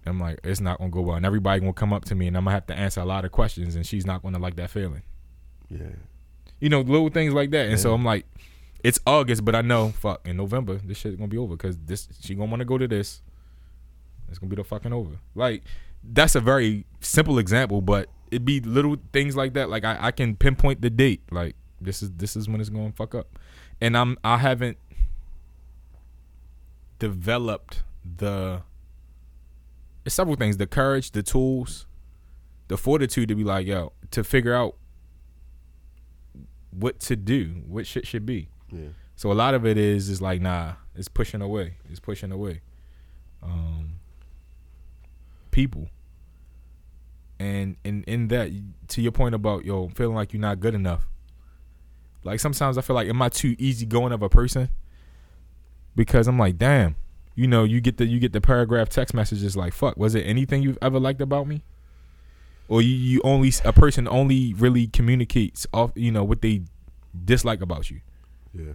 [0.06, 2.38] I'm like, it's not gonna go well, and everybody gonna come up to me, and
[2.38, 4.70] I'm gonna have to answer a lot of questions, and she's not gonna like that
[4.70, 5.04] feeling.
[5.70, 5.86] Yeah,
[6.60, 7.68] You know, little things like that.
[7.68, 8.26] And so I'm like,
[8.84, 12.08] it's August, but I know, fuck, in November, this shit's gonna be over because this
[12.22, 13.22] she gonna want to go to this.
[14.30, 15.20] It's gonna be the fucking over.
[15.36, 15.64] Like
[16.04, 19.70] that's a very simple example, but it be little things like that.
[19.70, 21.22] Like I, I can pinpoint the date.
[21.32, 23.40] Like this is this is when it's gonna fuck up,
[23.82, 24.78] and I'm I haven't
[27.00, 27.84] developed
[28.18, 28.62] the.
[30.06, 31.86] It's several things: the courage, the tools,
[32.68, 34.76] the fortitude to be like, yo, to figure out
[36.72, 38.50] what to do, what shit should be.
[38.72, 38.90] yeah.
[39.16, 41.76] So a lot of it is is like nah, it's pushing away.
[41.90, 42.62] It's pushing away.
[43.44, 43.96] Um
[45.52, 45.90] people.
[47.40, 48.52] And in in that
[48.90, 51.08] to your point about yo feeling like you're not good enough.
[52.24, 54.70] Like sometimes I feel like am I too easygoing of a person?
[55.96, 56.96] Because I'm like, damn,
[57.36, 60.22] you know, you get the you get the paragraph text messages like, fuck, was it
[60.22, 61.64] anything you've ever liked about me?
[62.68, 66.64] Or you, you only a person only really communicates off, you know, what they
[67.26, 68.02] dislike about you.
[68.54, 68.74] Yeah.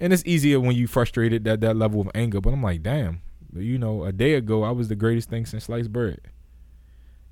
[0.00, 2.40] And it's easier when you frustrated at that level of anger.
[2.40, 3.20] But I'm like, damn,
[3.54, 6.20] you know, a day ago I was the greatest thing since sliced bread,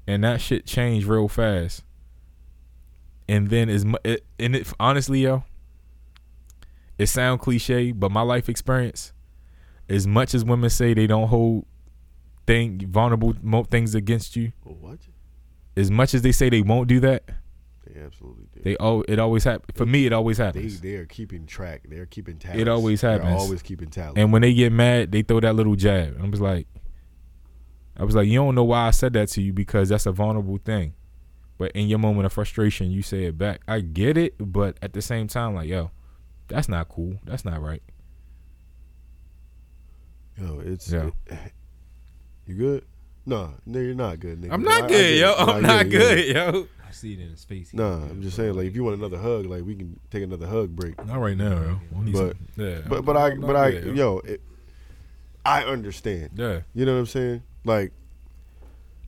[0.09, 1.85] and that shit changed real fast.
[3.29, 5.45] And then as mu- it, and it honestly, yo,
[6.97, 9.13] it sound cliche, but my life experience,
[9.89, 11.67] as much as women say they don't hold
[12.47, 13.35] thing vulnerable
[13.65, 14.99] things against you, oh, what?
[15.77, 17.25] as much as they say they won't do that,
[17.87, 18.65] They absolutely did.
[18.65, 19.77] they oh it always happens.
[19.77, 20.81] For me, it always happens.
[20.81, 21.83] they they are keeping track.
[21.87, 22.59] They're keeping tabs.
[22.59, 23.29] It always happens.
[23.29, 24.15] They're always keeping tabs.
[24.17, 26.15] And when they get mad, they throw that little jab.
[26.15, 26.67] And I was like,
[27.99, 30.13] I was like, you don't know why I said that to you because that's a
[30.13, 30.95] vulnerable thing.
[31.59, 33.63] But in your moment of frustration, you say it back.
[33.67, 35.91] I get it, but at the same time, like, yo,
[36.47, 37.17] that's not cool.
[37.25, 37.83] That's not right.
[40.41, 41.11] Yo, it's Yeah.
[41.27, 41.53] it-
[42.47, 42.85] you good?
[43.27, 44.53] No, no, you're not good, nigga.
[44.53, 45.19] I'm I- I not get good, it.
[45.19, 45.35] yo.
[45.35, 45.99] I'm yeah, not yeah.
[45.99, 46.69] good, yo.
[46.87, 47.75] I see it in his face.
[47.75, 50.23] Nah, ain't I'm just saying, like, if you want another hug, like, we can take
[50.23, 51.05] another hug break.
[51.05, 51.81] Not right now, yo.
[52.13, 54.41] But- yeah, But I'm- but I but not I good, yo, it,
[55.45, 56.31] I understand.
[56.37, 56.61] Yeah.
[56.75, 57.43] You know what I'm saying?
[57.69, 57.93] Like,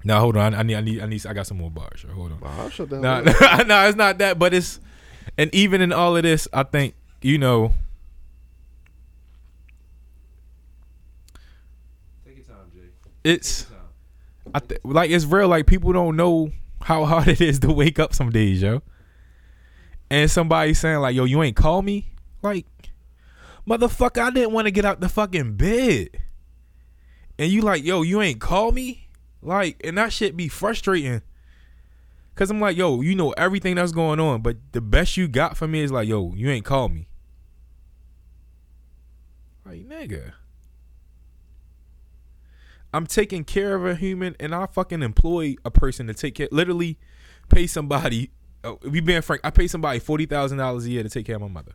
[0.04, 0.54] Now hold on.
[0.54, 0.76] I need.
[0.76, 1.00] I need.
[1.02, 1.26] I need.
[1.26, 2.04] I got some more bars.
[2.06, 2.12] Yo.
[2.14, 2.40] Hold on.
[2.40, 3.00] wow, I'll shut down.
[3.02, 3.20] No,
[3.66, 4.38] no, it's not that.
[4.38, 4.78] But it's,
[5.36, 7.72] and even in all of this, I think you know,
[12.24, 12.80] Take your time, Jay.
[13.24, 13.64] it's.
[13.64, 13.76] Time.
[14.54, 15.48] I th- like it's real.
[15.48, 16.50] Like people don't know
[16.82, 18.82] how hard it is to wake up some days, yo.
[20.10, 22.06] And somebody saying like, "Yo, you ain't call me."
[22.42, 22.66] Like,
[23.68, 26.08] motherfucker, I didn't want to get out the fucking bed.
[27.40, 29.08] And you like, "Yo, you ain't call me."
[29.40, 31.22] Like, and that shit be frustrating.
[32.34, 35.56] Cause I'm like, "Yo, you know everything that's going on, but the best you got
[35.56, 37.08] for me is like, yo, you ain't call me."
[39.64, 40.34] Like, nigga.
[42.92, 46.48] I'm taking care of a human and I fucking employ a person to take care
[46.50, 46.98] literally
[47.48, 48.32] pay somebody
[48.64, 51.36] oh, we being frank, I pay somebody forty thousand dollars a year to take care
[51.36, 51.72] of my mother.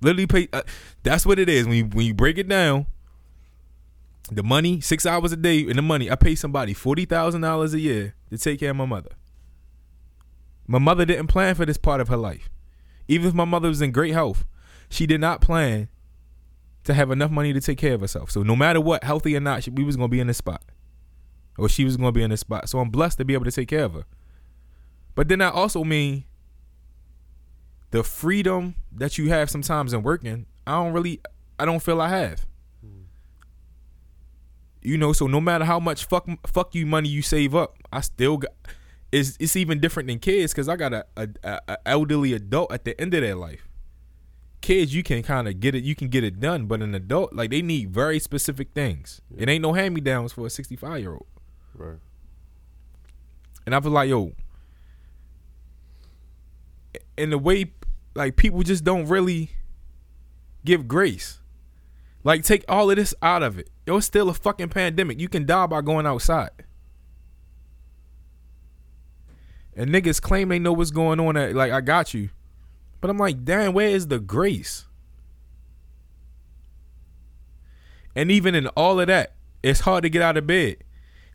[0.00, 0.62] Literally pay uh,
[1.02, 1.66] that's what it is.
[1.66, 2.86] When you when you break it down,
[4.36, 7.74] the money, six hours a day and the money, I pay somebody forty thousand dollars
[7.74, 9.10] a year to take care of my mother.
[10.66, 12.48] My mother didn't plan for this part of her life.
[13.08, 14.44] Even if my mother was in great health,
[14.88, 15.88] she did not plan
[16.84, 18.30] to have enough money to take care of herself.
[18.30, 20.62] So no matter what, healthy or not, she, we was gonna be in this spot,
[21.58, 22.68] or she was gonna be in this spot.
[22.68, 24.04] So I'm blessed to be able to take care of her.
[25.14, 26.24] But then I also mean
[27.90, 30.46] the freedom that you have sometimes in working.
[30.66, 31.20] I don't really,
[31.58, 32.46] I don't feel I have.
[34.82, 38.00] You know, so no matter how much fuck fuck you money you save up, I
[38.00, 38.52] still got.
[39.10, 42.84] It's it's even different than kids because I got a, a, a, elderly adult at
[42.84, 43.68] the end of their life
[44.62, 47.34] kids you can kind of get it you can get it done but an adult
[47.34, 51.00] like they need very specific things it ain't no hand me downs for a 65
[51.00, 51.26] year old
[51.74, 51.98] right.
[53.66, 54.32] and i feel like yo
[57.18, 57.72] in the way
[58.14, 59.50] like people just don't really
[60.64, 61.40] give grace
[62.22, 65.20] like take all of this out of it yo it's still a fucking pandemic.
[65.20, 66.50] You can die by going outside.
[69.74, 72.30] And niggas claim they know what's going on at, like i got you.
[73.00, 74.86] But i'm like damn where is the grace?
[78.14, 80.78] And even in all of that it's hard to get out of bed.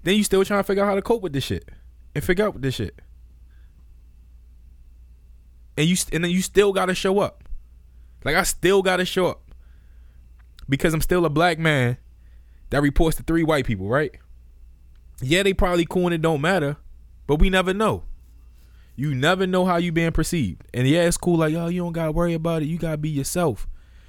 [0.04, 1.68] Then you still trying to figure out how to cope with this shit
[2.14, 3.02] and figure out with this shit.
[5.78, 7.44] And you and then you still gotta show up.
[8.24, 9.42] Like i still gotta show up
[10.70, 11.98] because i'm still a black man
[12.70, 14.16] that reports to three white people right
[15.22, 16.78] yeah they probably cool and it don't matter
[17.26, 18.04] but we never know
[19.00, 20.64] you never know how you being perceived.
[20.74, 22.66] And yeah, it's cool, like, oh, you don't gotta worry about it.
[22.66, 23.68] You gotta be yourself.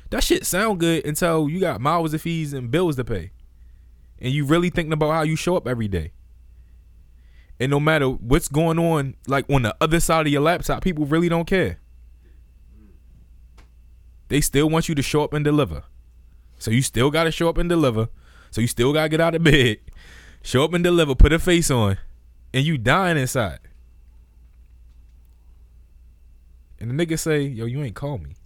[0.08, 3.32] That shit sound good until you got miles of fees and bills to pay.
[4.18, 6.12] And you really thinking about how you show up every day.
[7.60, 11.04] And no matter what's going on, like on the other side of your laptop, people
[11.04, 11.80] really don't care.
[14.28, 15.82] They still want you to show up and deliver.
[16.58, 18.08] So you still gotta show up and deliver.
[18.50, 19.78] So you still gotta get out of bed,
[20.42, 21.98] show up and deliver, put a face on,
[22.52, 23.60] and you dying inside.
[26.80, 28.36] And the nigga say, yo, you ain't call me.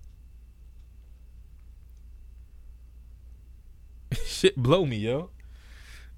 [4.24, 5.30] Shit blow me, yo.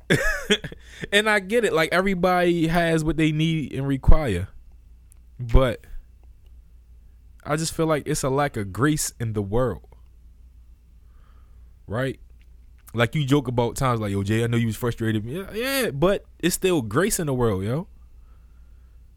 [1.12, 1.72] and I get it.
[1.72, 4.48] Like everybody has what they need and require.
[5.38, 5.84] But
[7.44, 9.86] I just feel like it's a lack of grace in the world.
[11.86, 12.20] Right?
[12.94, 15.24] Like you joke about times like, yo, Jay, I know you was frustrated.
[15.24, 17.88] Yeah, yeah, but it's still grace in the world, yo.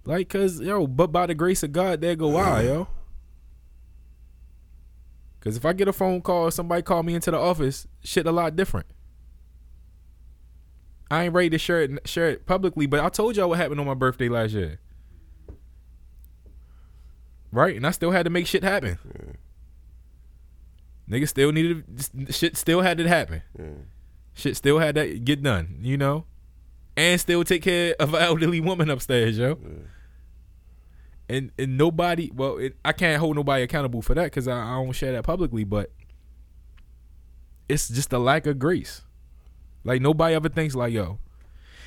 [0.04, 2.88] Like, cause yo, but by the grace of God, there go I, yo.
[5.42, 8.32] Cause if I get a phone call, somebody call me into the office, shit a
[8.32, 8.88] lot different.
[11.10, 13.80] I ain't ready to share it share it publicly, but I told y'all what happened
[13.80, 14.80] on my birthday last year.
[17.52, 17.76] right?
[17.76, 18.98] And I still had to make shit happen.
[21.10, 21.84] Niggas still needed
[22.30, 22.58] shit.
[22.58, 23.42] Still had to happen.
[24.34, 25.80] Shit still had to get done.
[25.82, 26.26] You know,
[26.96, 29.58] and still take care of an elderly woman upstairs, yo.
[31.30, 34.84] And and nobody, well, it, I can't hold nobody accountable for that because I, I
[34.84, 35.64] don't share that publicly.
[35.64, 35.92] But
[37.70, 39.02] it's just a lack of grace.
[39.84, 41.20] Like nobody ever thinks like yo,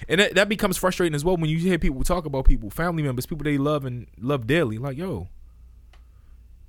[0.08, 3.02] and that, that becomes frustrating as well when you hear people talk about people, family
[3.02, 4.78] members, people they love and love dearly.
[4.78, 5.28] Like yo,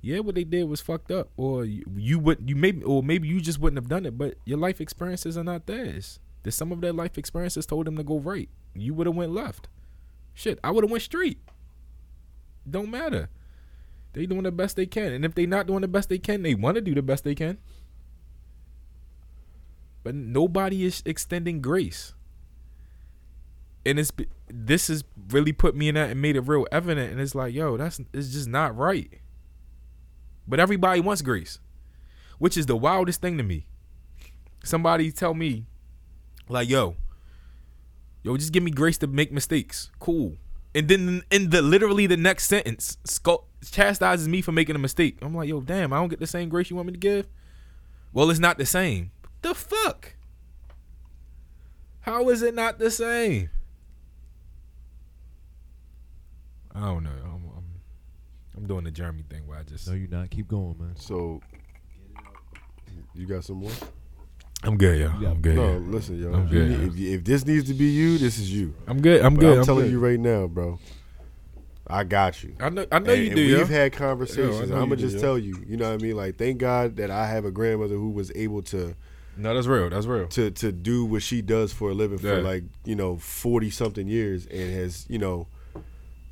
[0.02, 3.28] yeah, what they did was fucked up, or you, you would you maybe or maybe
[3.28, 6.18] you just wouldn't have done it, but your life experiences are not theirs.
[6.42, 8.48] There's some of their life experiences told them to go right.
[8.74, 9.68] You would have went left.
[10.34, 11.38] Shit, I would have went straight.
[12.68, 13.28] Don't matter.
[14.12, 16.42] They doing the best they can, and if they not doing the best they can,
[16.42, 17.58] they want to do the best they can.
[20.02, 22.12] But nobody is extending grace,
[23.86, 24.10] and it's
[24.48, 27.12] this has really put me in that and made it real evident.
[27.12, 29.21] And it's like, yo, that's it's just not right.
[30.46, 31.58] But everybody wants grace,
[32.38, 33.66] which is the wildest thing to me.
[34.64, 35.66] Somebody tell me,
[36.48, 36.96] like, yo,
[38.22, 39.90] yo, just give me grace to make mistakes.
[39.98, 40.36] Cool.
[40.74, 45.18] And then in the literally the next sentence, sco- chastises me for making a mistake.
[45.20, 47.28] I'm like, yo, damn, I don't get the same grace you want me to give.
[48.12, 49.10] Well, it's not the same.
[49.42, 50.14] The fuck?
[52.00, 53.50] How is it not the same?
[56.74, 57.21] I don't know.
[58.62, 60.30] I'm, I'm, I'm doing the Jeremy thing where I just No, you're not.
[60.30, 60.94] Keep going, man.
[60.96, 61.40] So
[63.14, 63.70] you got some more?
[64.64, 65.12] I'm good, yo.
[65.20, 65.30] Yeah.
[65.30, 65.56] I'm good.
[65.56, 65.78] No, yo.
[65.78, 66.32] listen, yo.
[66.32, 66.86] I'm good, you- yeah.
[66.86, 68.74] if, you- if this needs to be you, this is you.
[68.86, 69.22] I'm good.
[69.22, 69.52] I'm But good.
[69.54, 69.92] I'm, I'm telling good.
[69.92, 70.78] you right now, bro.
[71.88, 72.54] I got you.
[72.60, 72.86] I know.
[72.92, 73.66] I know and, you and do, We've yo.
[73.66, 74.54] had conversations.
[74.54, 75.20] Yo, I and know I'm gonna do, just yo.
[75.20, 75.62] tell you.
[75.66, 76.16] You know what I mean?
[76.16, 78.94] Like, thank God that I have a grandmother who was able to
[79.36, 79.90] No, that's real.
[79.90, 80.28] That's real.
[80.28, 84.06] to to do what she does for a living for like you know forty something
[84.06, 85.48] years, and has you know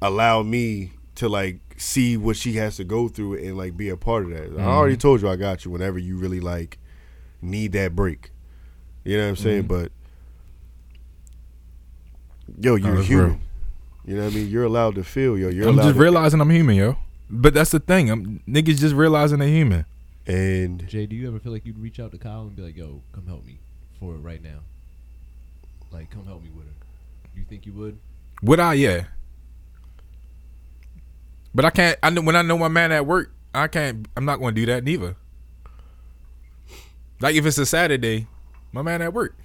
[0.01, 3.96] allowed me to like see what she has to go through and like be a
[3.96, 4.60] part of that.
[4.60, 5.00] I already Mm-hmm.
[5.00, 6.78] told you I got you whenever you really like
[7.40, 8.30] need that break.
[9.04, 9.64] You know what I'm saying?
[9.64, 9.68] Mhm.
[9.68, 9.92] But
[12.60, 13.26] yo, you're that's human.
[13.26, 13.38] real.
[14.06, 14.48] You know what I mean?
[14.48, 15.48] You're allowed to feel, yo.
[15.48, 16.96] You're I'm just to, realizing I'm human, yo.
[17.28, 18.10] But that's the thing.
[18.10, 19.84] I'm niggas just realizing they're human.
[20.26, 22.76] and Jay, do you ever feel like you'd reach out to Kyle and be like,
[22.76, 23.58] "Yo, come help me
[23.98, 24.60] for it right now"?
[25.92, 26.72] Like, come help me with her.
[27.36, 27.98] You think you would?
[28.42, 28.74] Would I?
[28.74, 29.04] Yeah.
[31.55, 31.98] But I can't.
[32.03, 34.07] I know when I know my man at work, I can't.
[34.16, 35.16] I'm not going to do that neither.
[37.20, 38.26] Like if it's a Saturday,
[38.72, 39.36] my man at work.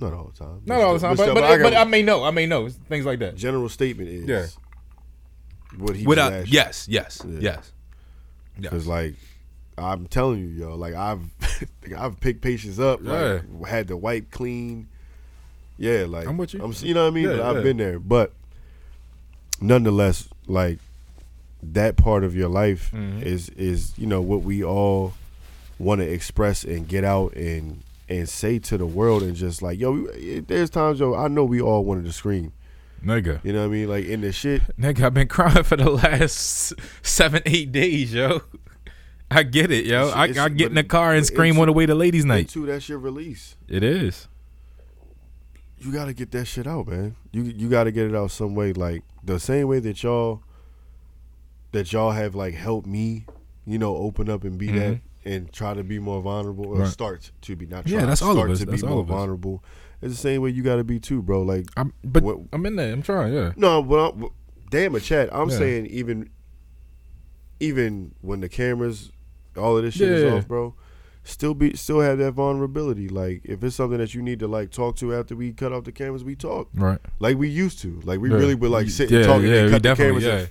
[0.00, 0.62] not all the time.
[0.66, 2.24] Not all the time, but still- but, I but I may know.
[2.24, 3.36] I may know things like that.
[3.36, 4.46] general statement is Yeah.
[5.78, 7.38] what he Without was yes, yes, Yeah.
[7.40, 7.72] yes,
[8.60, 8.86] Because yes.
[8.86, 9.14] like
[9.78, 11.20] I'm telling you, yo, like I've
[11.96, 14.88] I've picked patients up, like had to wipe clean.
[15.78, 16.62] Yeah, like I'm with you.
[16.62, 17.28] I'm, you know what I mean.
[17.28, 18.32] Yeah, I've been there, but
[19.60, 20.78] nonetheless, like
[21.62, 23.22] that part of your life Mhm.
[23.22, 25.14] is is you know what we all
[25.78, 29.78] want to express and get out and and say to the world and just like
[29.78, 32.52] yo, we, there's times yo, I know we all wanted to scream.
[33.04, 33.88] nigga, You know what I mean?
[33.88, 38.42] Like in the shit, nigga, I've been crying for the last seven, eight days, yo.
[39.30, 40.02] I get it, yo.
[40.08, 42.24] It's- I, it's- I get in the car and scream on the way to ladies'
[42.26, 42.48] night.
[42.50, 43.56] too, that's your release.
[43.68, 44.28] It is.
[45.84, 47.16] You got to get that shit out, man.
[47.32, 50.42] You you got to get it out some way, like the same way that y'all
[51.72, 53.26] that y'all have like helped me,
[53.66, 56.82] you know, open up and be that and try to be more vulnerable or Mm-hmm.
[56.82, 56.90] Right.
[56.92, 57.86] start to be not.
[57.86, 58.58] Yeah, try, that's all of start us.
[58.60, 59.64] To That's be all more vulnerable.
[60.02, 61.42] It's the same way you got to be too, bro.
[61.42, 62.92] Like I'm, but What- I'm in there.
[62.92, 63.32] I'm trying.
[63.32, 63.52] Yeah.
[63.56, 64.28] no, but I'm,
[64.70, 65.28] damn it, Chad.
[65.32, 65.58] I'm Yeah.
[65.58, 66.28] saying even
[67.60, 69.12] even when the cameras,
[69.56, 70.32] all of this shit is Yeah.
[70.38, 70.74] off, bro.
[71.24, 73.08] Still be still have that vulnerability.
[73.08, 75.84] Like if it's something that you need to like talk to after we cut off
[75.84, 76.98] the cameras, we talk Right.
[77.20, 78.00] like we used to.
[78.04, 78.36] Like we Yeah.
[78.36, 80.46] really would like sit and Yeah, talk and yeah, then we cut the cameras yeah.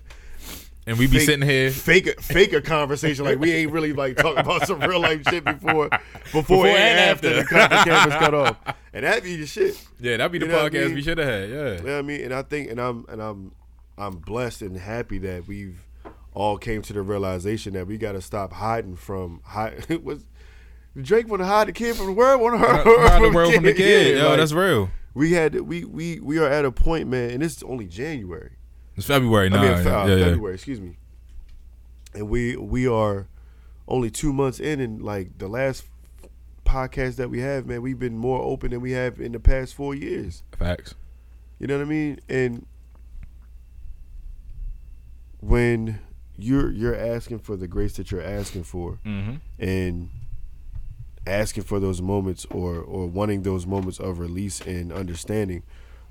[0.87, 1.67] And we be Fake- sitting here.
[1.67, 5.21] and fake fake a conversation like we ain't really like talking about some real life
[5.29, 7.35] shit before before, Before and and after, after.
[7.35, 8.57] the, the cameras cut off.
[8.93, 9.81] And that'd be the shit.
[10.01, 10.95] Yeah, that'd be the You know what I podcast mean?
[10.95, 11.49] we should have had.
[11.49, 11.75] yeah You Yeah.
[11.77, 12.21] know what I mean?
[12.25, 13.51] And I think and I'm and I'm
[13.97, 15.79] I'm blessed and happy that we've
[16.33, 19.85] all came to the realization that we got to stop hiding from hide.
[20.03, 20.25] was
[20.99, 23.63] Drake want to hide the kid from the world, want to hide, the world from
[23.63, 24.07] the kid.
[24.15, 24.89] Yeah, Yo, like, that's real.
[25.13, 28.51] we had we we we are at a point, man, and it's only January.
[28.97, 29.61] It's February now.
[29.63, 30.25] I mean, yeah, yeah.
[30.25, 30.97] February, excuse me.
[32.13, 33.27] And we we are
[33.87, 35.85] only two months in, and like the last
[36.65, 39.73] podcast that we have, man, we've been more open than we have in the past
[39.73, 40.43] four years.
[40.57, 40.93] Facts.
[41.59, 42.19] You know what I mean?
[42.27, 42.65] And
[45.39, 45.99] when
[46.37, 49.35] you're you're asking for the grace that you're asking for, Mm-hmm.
[49.59, 50.09] and
[51.27, 55.63] asking for those moments or or wanting those moments of release and understanding,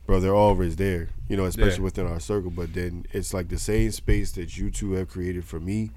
[0.06, 1.08] bro, they're always there.
[1.28, 1.84] You know, especially Yeah.
[1.84, 2.50] within our circle.
[2.50, 5.90] But then it's like the same space that you two have created for me.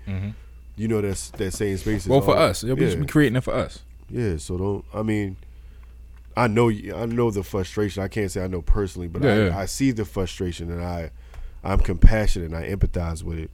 [0.76, 2.04] You know, that's that same space.
[2.04, 2.96] is Well, for us, we yeah.
[2.96, 3.80] be creating it for us.
[4.10, 4.86] Yeah, so don't.
[4.94, 5.38] I mean,
[6.36, 8.02] I know you- I know the frustration.
[8.02, 9.58] I can't say I know personally, but Yeah, I, yeah.
[9.60, 11.12] I see the frustration and I
[11.64, 13.50] I'm compassionate and I empathize with it.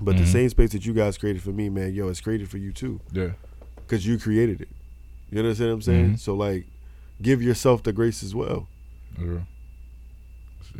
[0.00, 0.32] But the Mhm.
[0.32, 3.00] same space that you guys created for me, man, yo, it's created for you too,
[3.12, 3.30] Yeah.
[3.90, 4.68] Because you created it.
[5.30, 6.10] You understand what I'm saying?
[6.14, 6.18] Mhm.
[6.20, 6.66] So like,
[7.20, 8.68] give yourself the grace as well.
[9.20, 9.40] Yeah.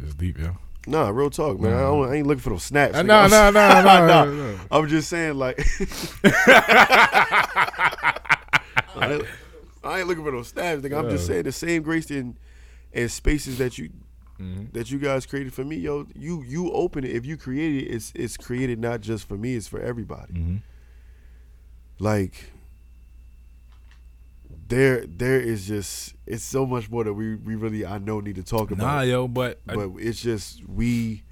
[0.05, 0.55] It's, deep, yeah.
[0.87, 1.75] Nah, real talk, man.
[1.75, 2.95] I, don't, I ain't looking for those snaps.
[2.97, 3.07] Uh, nigga.
[3.07, 4.07] no, I'm- no, no, no, Nah.
[4.25, 4.59] no, no.
[4.71, 5.59] I'm just saying, like,
[6.25, 8.19] I,
[9.13, 9.25] ain't,
[9.85, 10.83] I ain't looking for those snaps.
[10.83, 10.99] Nigga.
[10.99, 12.37] I'm just saying the same grace in
[12.93, 13.91] and spaces that you
[14.41, 14.73] Mhm.
[14.73, 16.07] that you guys created for me, yo.
[16.15, 17.11] You you open it.
[17.11, 19.55] If you created it, it's it's created not just for me.
[19.55, 20.33] It's for everybody.
[20.33, 20.63] Mhm.
[21.99, 22.51] Like
[24.71, 28.37] there there is just it's so much more that we we really I know need
[28.37, 28.85] to talk about.
[28.87, 31.23] Nah, yo, but, I- but it's just we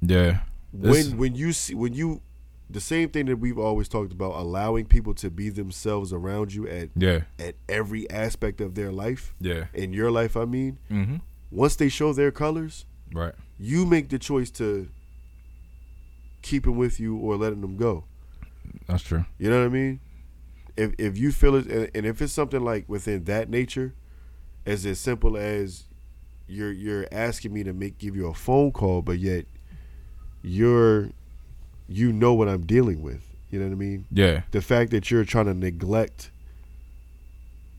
[0.00, 0.40] yeah,
[0.72, 2.22] This- when when you see when you
[2.68, 6.68] the same thing that we've always talked about allowing people to be themselves around you
[6.68, 9.64] at yeah, at every aspect of their life yeah.
[9.74, 11.16] in your life i mean Mm-hmm.
[11.50, 13.34] once they show their colors Right.
[13.58, 14.86] you make the choice to
[16.42, 18.04] keep them with you or letting them go
[18.86, 19.24] That's true.
[19.38, 19.98] you know what i mean
[20.76, 23.94] if if you feel it and, and if it's something like within that nature
[24.66, 25.84] as as simple as
[26.48, 29.44] you're you're asking me to make give you a phone call but yet
[30.42, 31.10] you're
[31.88, 34.42] you know what i'm dealing with you know what i mean Yeah.
[34.50, 36.30] the fact that you're trying to neglect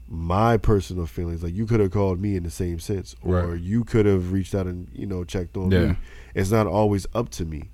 [0.08, 3.60] my personal feelings like you could have called me in the same sense or Right.
[3.62, 5.88] you could have reached out and you know checked on Yeah.
[5.88, 5.96] me
[6.36, 7.70] it's not always up to me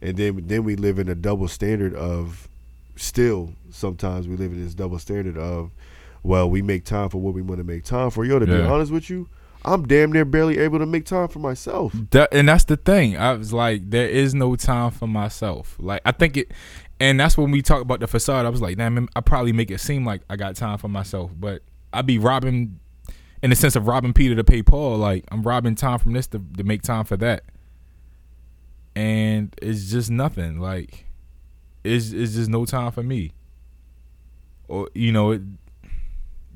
[0.00, 2.48] and then then we live in a double standard of
[2.96, 5.70] still sometimes we live in this double standard of
[6.22, 8.52] well we make time for what we want to make time for yo to be
[8.60, 9.28] honest with you
[9.64, 13.16] i'm damn near barely able to make time for myself That, and that's the thing.
[13.16, 15.76] I was like, there is no time for myself.
[15.78, 16.50] Like, I think it,
[16.98, 18.44] and that's when we talk about the facade.
[18.44, 21.30] I was like, damn, I probably make it seem like I got time for myself,
[21.38, 21.62] but
[21.92, 22.80] I'd be robbing,
[23.42, 24.98] in the sense of robbing Peter to pay Paul.
[24.98, 27.44] Like, I'm robbing time from this to, to make time for that,
[28.94, 30.58] and it's just nothing.
[30.58, 31.06] Like,
[31.84, 33.32] it's it's just no time for me.
[34.68, 35.42] Or you know, it,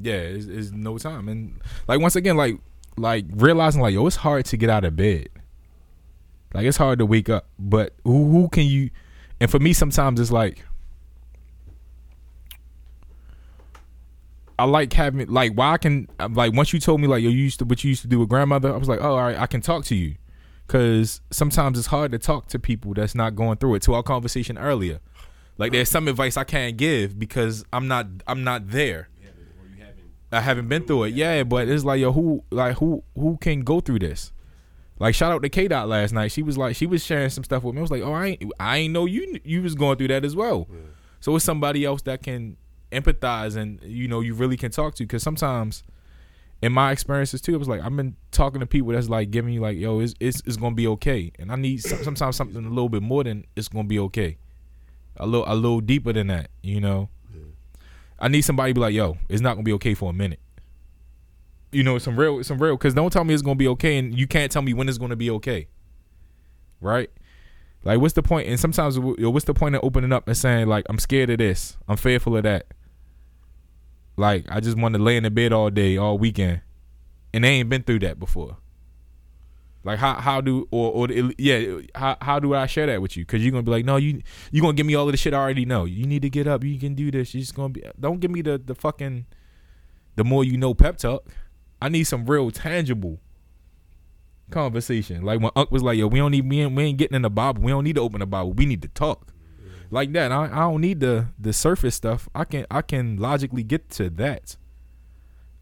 [0.01, 1.29] yeah, it's, it's no time.
[1.29, 2.59] And like once again, like
[2.97, 5.29] like realizing like yo, it's hard to get out of bed.
[6.55, 8.91] Like it's hard to wake up, but who who can you?
[9.41, 10.65] And for me, sometimes it's like
[14.59, 17.39] I like having like why I can like once you told me like yo you
[17.39, 19.39] used to what you used to do with grandmother, I was like oh all right
[19.39, 20.15] I can talk to you,
[20.67, 23.83] because sometimes it's hard to talk to people that's not going through it.
[23.83, 25.01] To our conversation earlier,
[25.59, 29.09] like there's some advice I can't give because I'm not I'm not there.
[30.33, 31.15] I haven't been through it.
[31.15, 34.33] Yeah, but it's like yo, who like who who can go through this?
[34.99, 36.33] Like shout out to K Dot last night.
[36.33, 37.81] She was like she was sharing some stuff with me.
[37.81, 40.25] I was like, oh, I ain't I ain't know you you was going through that
[40.25, 40.69] as well.
[41.21, 42.57] So it's somebody else that can
[42.93, 45.83] empathize and you know you really can talk to because sometimes
[46.63, 49.53] in my experiences too, it was like I've been talking to people that's like giving
[49.53, 52.65] you like, yo, it's it's, it's gonna be okay, and I need some, sometimes something
[52.65, 54.39] a little bit more than it's gonna be okay,
[55.17, 57.09] a little a little deeper than that, you know.
[58.19, 60.41] I need somebody to be like, yo, it's not gonna be okay for a minute.
[61.71, 62.77] You know, some real, some real.
[62.77, 64.99] Because don't tell me it's gonna be okay, and you can't tell me when it's
[64.99, 65.69] gonna be okay.
[66.81, 67.11] Right?
[67.85, 68.49] Like, what's the point?
[68.49, 71.39] And sometimes, yo, what's the point of opening up and saying like, I'm scared of
[71.39, 72.67] this, I'm fearful of that.
[74.17, 76.63] Like, I just want to lay in the bed all day, all weekend,
[77.35, 78.57] and they ain't been through that before.
[79.87, 81.09] Like how how do or or
[81.39, 83.25] yeah how how do I share that with you?
[83.25, 85.33] Because you're gonna be like, no, you you gonna give me all of the shit
[85.33, 85.85] I already know.
[85.85, 86.65] You need to get up.
[86.65, 87.33] You can do this.
[87.33, 87.85] You're just gonna be.
[87.99, 89.27] Don't give me the the fucking
[90.17, 91.29] the more you know pep talk.
[91.81, 93.21] I need some real tangible
[94.51, 95.23] conversation.
[95.23, 97.23] Like when Unc was like, yo, we don't need we ain't, we ain't getting in
[97.23, 97.63] the Bible.
[97.63, 98.55] We don't need to open the Bible.
[98.55, 99.29] We need to talk.
[99.91, 100.33] Like that.
[100.33, 102.29] I, I don't need the the surface stuff.
[102.35, 104.57] I can I can logically get to that.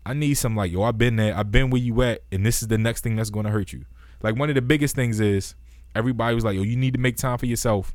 [0.07, 1.37] I need some like, yo, I've been there.
[1.37, 3.85] I've been where you at, and this is the next thing that's gonna hurt you.
[4.23, 5.55] Like one of the biggest things is
[5.95, 7.95] everybody was like, yo, you need to make time for yourself.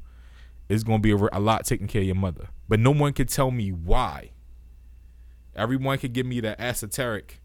[0.67, 3.29] It's gonna be a, a lot taking care of your mother, but no one could
[3.29, 4.31] tell me why.
[5.55, 7.41] Everyone could give me the esoteric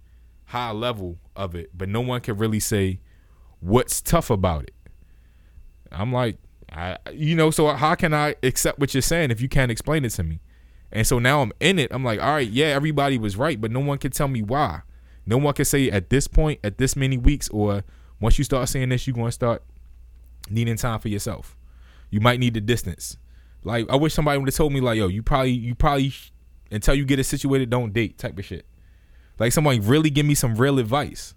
[0.47, 3.01] high level of it, but no one could really say
[3.61, 4.75] what's tough about it.
[5.91, 6.39] I'm like,
[6.75, 10.05] I, you know, so how can I accept what you're saying if you can't explain
[10.05, 10.41] it to me?
[10.91, 11.93] And so now I'm in it.
[11.93, 14.83] I'm like, all right, yeah, everybody was right, but no one can tell me why.
[15.27, 17.85] No one can say at this point, at this many weeks, or
[18.21, 19.63] once you start saying this, you're going to start
[20.51, 21.57] needing time for yourself.
[22.11, 23.17] You might need the distance.
[23.63, 26.13] Like I wish somebody would have told me like, yo, you probably, you probably,
[26.71, 28.67] until you get it situated, don't date type of shit.
[29.39, 31.35] Like somebody really give me some real advice.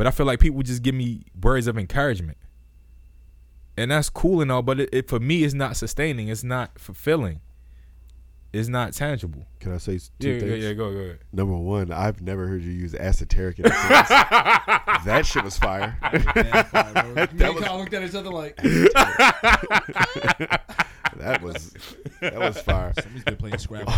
[0.00, 2.38] but I feel like people just give me words of encouragement,
[3.76, 4.62] and that's cool and all.
[4.62, 6.28] But it, it for me, it's not sustaining.
[6.28, 7.40] It's not fulfilling.
[8.52, 9.46] It's not tangible.
[9.60, 10.64] Can I say two Yeah, yeah, things?
[10.64, 10.72] yeah.
[10.72, 11.18] Go, go ahead.
[11.32, 13.60] Number one, I've never heard you use esoteric.
[13.60, 14.08] in a sentence.
[15.04, 15.96] that shit was fire.
[16.02, 17.14] Bad fire, bro.
[17.14, 18.56] Me and was- Kyle looked at each other like
[21.16, 21.74] that was
[22.20, 22.92] that was fire.
[23.00, 23.92] somebody's been playing Scrabble.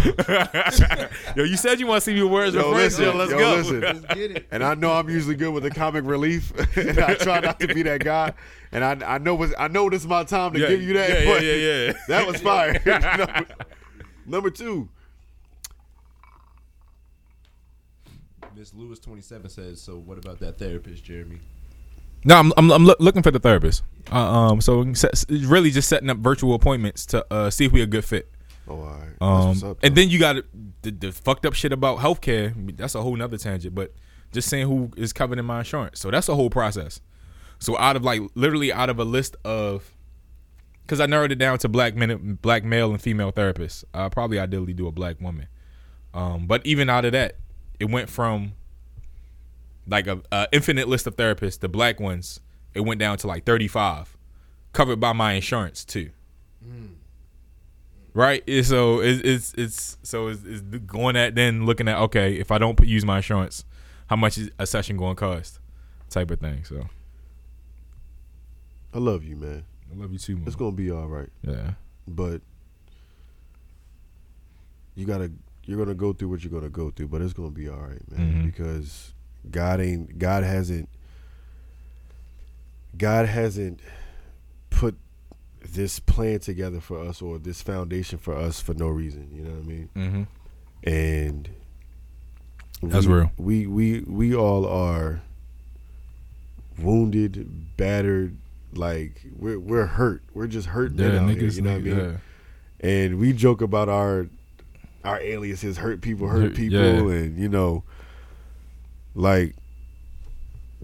[1.37, 2.99] Yo, you said you want to see me with words Yo, of friendship.
[3.15, 3.55] listen, Let's yo, go.
[3.57, 3.81] listen.
[3.81, 4.47] Let's get it.
[4.51, 7.69] And I know I'm usually good with the comic relief, and I try not to
[7.69, 8.33] be that guy.
[8.73, 10.95] And I I know what's- I know this is my time to Yeah, give you
[10.95, 11.11] that.
[11.11, 11.93] yeah, yeah, yeah, yeah.
[12.09, 12.81] That was fire.
[12.85, 13.47] number,
[14.27, 14.89] number two,
[18.57, 19.81] Miss Lewis twenty seven says.
[19.81, 21.41] So what about that therapist, Jeremy?
[22.25, 23.83] No, I'm I'm, I'm loo- looking for the therapist.
[24.11, 27.73] Uh, um, so we set, really just setting up virtual appointments to uh, see if
[27.73, 28.31] we a good fit.
[28.69, 29.11] oh, all right.
[29.21, 30.37] Um, up, and then you got
[30.83, 32.51] the, the fucked up shit about healthcare.
[32.53, 33.75] I mean, That's a whole nother tangent.
[33.75, 33.93] But
[34.33, 36.01] just saying who is covered in my insurance.
[36.01, 37.01] So that's a whole process.
[37.59, 39.95] So out of like literally out of a list of,
[40.83, 43.85] because I narrowed it down to black men, black male and female therapists.
[43.95, 45.47] I probably ideally do a black woman.
[46.15, 47.37] Um, but even out of that,
[47.81, 48.53] it went from
[49.87, 52.41] like a, a infinite list of therapists, the black ones.
[52.75, 54.17] It went down to like thirty five,
[54.73, 56.11] covered by my insurance too
[58.15, 58.43] right?
[58.47, 62.51] It's- So it's it's, it's so it's, it's going at then looking at okay, if
[62.51, 63.65] I don't use my insurance,
[64.07, 65.59] how much is a session going to cost,
[66.11, 66.65] type of thing.
[66.65, 66.89] So
[68.95, 69.65] I love you, man.
[69.93, 70.45] I love you too, man.
[70.47, 71.73] It's gonna be all right, Yeah,
[72.09, 72.41] but
[74.95, 75.31] you gotta
[75.65, 78.11] you're gonna go through what you're gonna go through, but it's gonna be all right,
[78.11, 78.43] man.
[78.43, 78.47] Mhm.
[78.47, 79.13] Because
[79.51, 80.89] God ain't God hasn't
[82.97, 83.81] God hasn't
[84.71, 84.97] put
[85.65, 89.31] this plan together for us or this foundation for us for no reason.
[89.33, 89.89] You know what I mean?
[89.97, 90.23] mm-hmm.
[90.89, 91.49] and
[92.83, 93.33] That's we, real.
[93.37, 95.23] We we we all are
[96.79, 98.37] wounded, battered,
[98.75, 100.23] like we're we're hurt.
[100.35, 102.21] We're just hurt yeah, niggas, here, you know what I mean?
[102.81, 104.27] And we joke about our
[105.05, 107.17] our aliases, hurt people, hurt people, yeah.
[107.17, 107.85] and you know,
[109.15, 109.55] like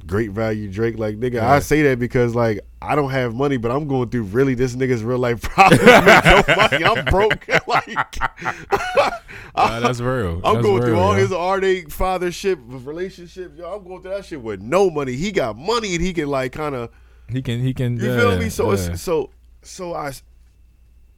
[0.07, 0.99] great value Drake.
[0.99, 1.53] Like nigga, Yeah.
[1.53, 4.75] I say that because like I don't have money, but I'm going through really this
[4.75, 5.83] nigga's real life problems.
[5.85, 6.85] No money.
[6.85, 7.49] I'm broke.
[7.67, 9.19] like yeah.
[9.57, 10.41] Nah, that's real.
[10.45, 11.21] I'm That's going through all yo.
[11.21, 13.59] his heartache, fathership, relationship.
[13.59, 15.15] Yo, I'm going through that shit with no money.
[15.15, 16.91] He got money and he can like kind of,
[17.31, 17.97] He can he can.
[17.99, 18.49] you yeah, feel me?
[18.49, 18.91] So yeah.
[18.93, 19.31] it's so
[19.63, 20.13] so I,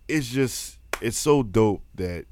[0.08, 2.26] it's just it's so dope that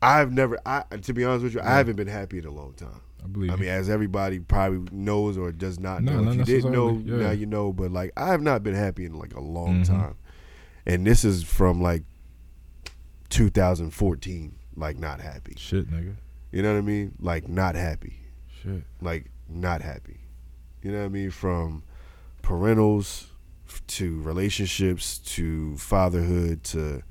[0.00, 2.72] I've never I to be honest with you, I haven't been happy in a long
[2.74, 3.00] time.
[3.22, 3.50] I believe.
[3.50, 6.22] I mean, as everybody probably knows or does not No, know.
[6.22, 7.16] not if you didn't know, yeah.
[7.26, 7.72] now you know.
[7.72, 9.86] But like, I have not been happy in like a long Mhm.
[9.88, 10.14] time,
[10.86, 12.04] and this is from like
[13.30, 14.54] 2014.
[14.76, 15.54] Like, not happy.
[15.56, 16.14] shit, nigga.
[16.52, 17.14] You know what I mean?
[17.18, 18.20] Like, not happy.
[18.62, 18.84] Shit.
[19.00, 20.20] Like, not happy.
[20.82, 21.30] You know what I mean?
[21.30, 21.82] From
[22.42, 23.26] parentals
[23.86, 27.02] to relationships to fatherhood to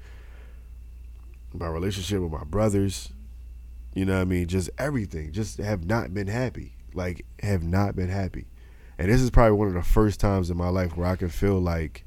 [1.53, 3.11] my relationship with my brothers.
[3.93, 4.47] You know what I mean?
[4.47, 5.31] Just everything.
[5.31, 6.73] Just have not been happy.
[6.93, 8.47] Like, have not been happy.
[8.97, 11.29] And this is probably one of the first times in my life where I can
[11.29, 12.03] feel like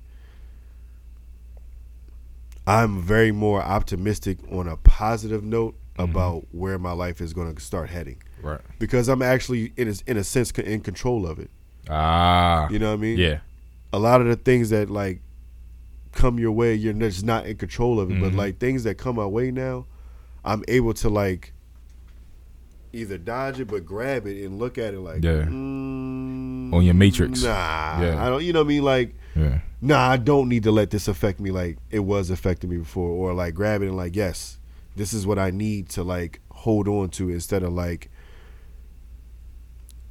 [2.66, 6.10] I'm very more optimistic on a positive note mm-hmm.
[6.10, 8.60] about where my life is going to start heading Right.
[8.78, 11.50] because I'm actually in a, in a sense in control of it.
[11.88, 12.68] Ah.
[12.70, 13.18] You know what I mean?
[13.18, 13.38] Yeah.
[13.92, 15.20] A lot of the things that like
[16.12, 18.20] come your way, you're just not in control of it.
[18.20, 18.36] But Mhm.
[18.36, 19.86] like things that come my way now,
[20.44, 21.52] I'm able to like
[22.92, 25.44] either dodge it but grab it and look at it like Yeah.
[25.44, 27.42] mm, On your matrix.
[27.42, 28.24] Nah, Yeah.
[28.24, 28.44] I don't.
[28.44, 28.82] You know what I mean?
[28.82, 29.60] Like Yeah.
[29.80, 33.08] nah, I don't need to let this affect me like it was affecting me before,
[33.10, 34.58] or like grab it and like, yes,
[34.96, 38.10] this is what I need to like hold on to instead of like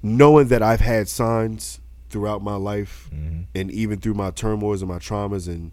[0.01, 1.79] knowing that I've had signs
[2.09, 3.45] throughout my life Mhm.
[3.53, 5.71] and even through my turmoils and my traumas and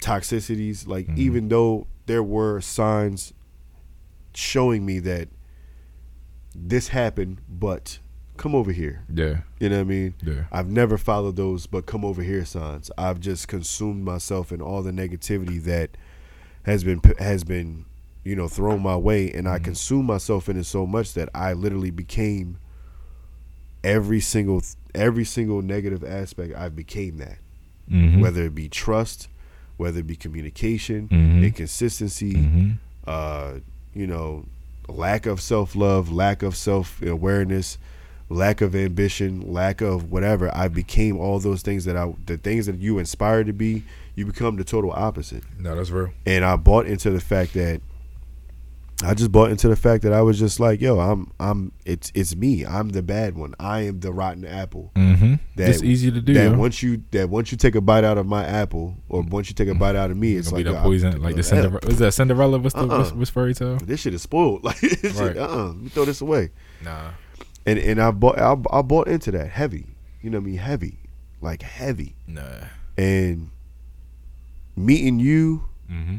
[0.00, 1.18] toxicities, like Mhm.
[1.18, 3.32] even though there were signs
[4.34, 5.28] showing me that
[6.54, 7.98] this happened, but
[8.36, 9.02] come over here.
[9.12, 9.38] Yeah.
[9.58, 10.14] You know what I mean?
[10.22, 10.44] Yeah.
[10.52, 12.90] I've never followed those but come over here signs.
[12.96, 15.96] I've just consumed myself in all the negativity that
[16.62, 17.84] has been has been,
[18.24, 21.52] you know, thrown my way and I consumed myself in it so much that I
[21.52, 22.58] literally became
[23.84, 24.62] every single
[24.94, 27.38] every single negative aspect I've became that.
[27.90, 28.20] Mhm.
[28.20, 29.28] Whether it be trust,
[29.76, 31.44] whether it be communication, Mhm.
[31.44, 32.74] inconsistency, Mhm.
[33.06, 33.54] uh,
[33.94, 34.44] you know,
[34.88, 37.78] lack of self love, lack of self awareness,
[38.28, 40.50] lack of ambition, lack of whatever.
[40.54, 43.84] I became all those things that I, the things that you inspired to be,
[44.16, 45.44] you become the total opposite.
[45.58, 46.10] No, that's real.
[46.26, 47.80] And I bought into the fact that
[49.04, 52.10] I just bought into the fact that I was just like, yo, I'm I'm it's
[52.16, 52.66] it's me.
[52.66, 53.54] I'm the bad one.
[53.60, 54.90] I am the rotten apple.
[54.96, 55.34] Mm-hmm.
[55.54, 56.34] That- it's easy to do.
[56.34, 56.58] that yo.
[56.58, 59.54] once you that once you take a bite out of my apple, or once you
[59.54, 61.78] take a bite out of me, it's like that poison, I'm- like the Cinderella.
[61.86, 62.58] Was that Cinderella?
[62.58, 62.98] What's the Uh-uh.
[62.98, 63.76] what's, what's fairy tale?
[63.76, 64.64] This shit is spoiled.
[64.64, 65.00] Like, Right.
[65.00, 66.50] shit, uh-uh, let me throw this away.
[66.82, 67.10] Nah.
[67.66, 69.86] And and I bought I, I bought into that heavy.
[70.22, 70.58] You know what I mean?
[70.58, 70.98] Heavy,
[71.40, 72.16] like heavy.
[72.26, 72.42] Nah.
[72.96, 73.50] And
[74.76, 76.16] meeting you, Mm-hmm.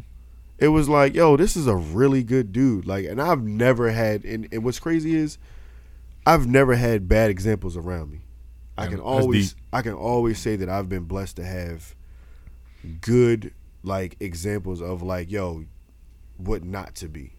[0.59, 2.85] It was like, yo, this is a really good dude.
[2.85, 5.37] Like, and I've never had, and, and what's crazy is,
[6.25, 8.19] I've never had bad examples around me.
[8.77, 9.63] I can that's always, deep.
[9.73, 11.95] I can always say that I've been blessed to have
[13.01, 13.53] good,
[13.83, 15.65] like examples of like, yo,
[16.37, 17.33] what not to be.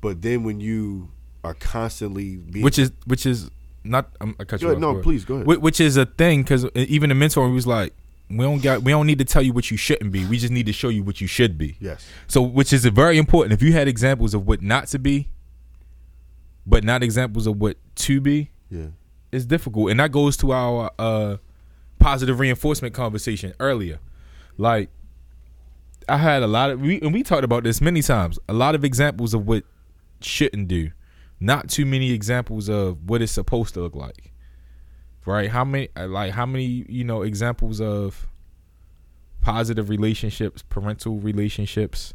[0.00, 1.10] But then when you
[1.44, 3.50] are constantly being, Which is which is
[3.84, 4.10] not.
[4.20, 4.78] Um, I cut you off.
[4.78, 5.46] no, please go ahead.
[5.46, 7.94] Whi- Which is a thing because even the mentor was like,
[8.36, 10.24] we don't got, we don't need to tell you what you shouldn't be.
[10.26, 11.76] We just need to show you what you should be.
[11.80, 13.52] yes, So, which is very important.
[13.52, 15.28] If you had examples of what not to be,
[16.66, 18.86] but not examples of what to be, yeah,
[19.30, 19.90] it's difficult.
[19.90, 21.36] And that goes to our uh,
[21.98, 23.98] positive reinforcement conversation earlier.
[24.58, 24.90] Like,
[26.08, 28.38] I had a lot of, we, and we talked about this many times.
[28.48, 29.64] A lot of examples of what
[30.20, 30.90] shouldn't do,
[31.40, 34.31] not too many examples of what it's supposed to look like.
[35.24, 35.50] Right?
[35.50, 38.28] How many, uh, like, how many, you know, examples of
[39.40, 42.14] positive relationships, parental relationships,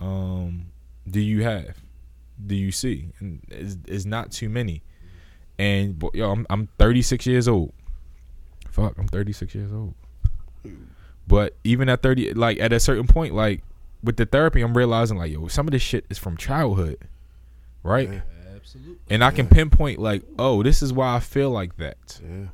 [0.00, 0.66] um,
[1.08, 1.76] do you have?
[2.44, 3.10] Do you see?
[3.18, 4.82] And it's, it's not too many.
[5.58, 7.72] And yo, I'm I'm 36 years old.
[8.70, 9.94] Fuck, I'm 36 years old.
[11.26, 13.62] But even at 30, like at a certain point, like
[14.02, 16.98] with the therapy, I'm realizing like, yo, some of this shit is from childhood,
[17.82, 18.08] right?
[18.10, 18.20] Yeah.
[18.76, 18.96] Absolutely.
[19.08, 22.20] And I can pinpoint like, oh, this is why I feel like that.
[22.22, 22.46] yeah.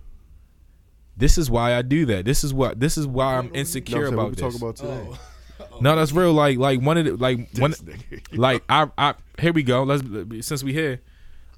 [1.17, 2.25] This is why I do that.
[2.25, 2.81] This is what.
[2.81, 4.51] This is why I'm You know insecure what about saying?
[4.53, 4.61] this.
[4.61, 5.19] What we talk about today.
[5.19, 5.19] Oh.
[5.81, 6.33] No, that's real.
[6.33, 7.73] Like, like one of the like one.
[7.73, 8.37] Nigga.
[8.37, 9.83] like I, I here we go.
[9.85, 10.03] Let's
[10.47, 11.01] since we here,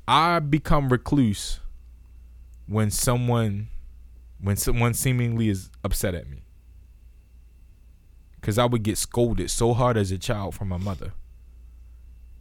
[0.07, 1.61] I become recluse
[2.67, 3.69] when someone
[4.41, 6.43] when someone seemingly is upset at me.
[8.43, 11.13] Cause I would get scolded so hard as a child from my mother.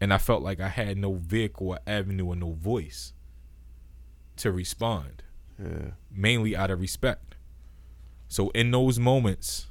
[0.01, 3.13] And I felt like I had no vehicle or avenue or no voice
[4.37, 5.23] to respond,
[5.57, 7.35] yeah, mainly out of respect.
[8.27, 9.67] So in those moments,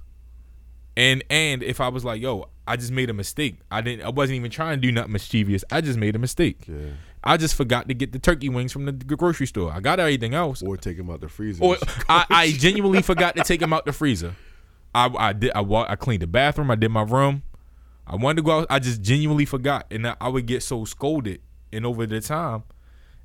[0.97, 3.57] and and if I was like, yo, I just made a mistake.
[3.71, 5.65] I didn't I wasn't even trying to do nothing mischievous.
[5.71, 6.65] I just made a mistake.
[6.69, 6.93] yeah.
[7.27, 9.73] I just forgot to get the turkey wings from the grocery store.
[9.73, 10.63] I got everything else.
[10.63, 11.65] Or take them out the freezer.
[11.65, 14.35] Or I, I genuinely forgot to take them out the freezer.
[14.95, 16.71] I, I did I wa- I cleaned the bathroom.
[16.71, 17.43] I did my room.
[18.07, 18.67] I wanted to go out.
[18.71, 21.41] I just genuinely forgot, and I, I would get so scolded.
[21.73, 22.65] And over the time,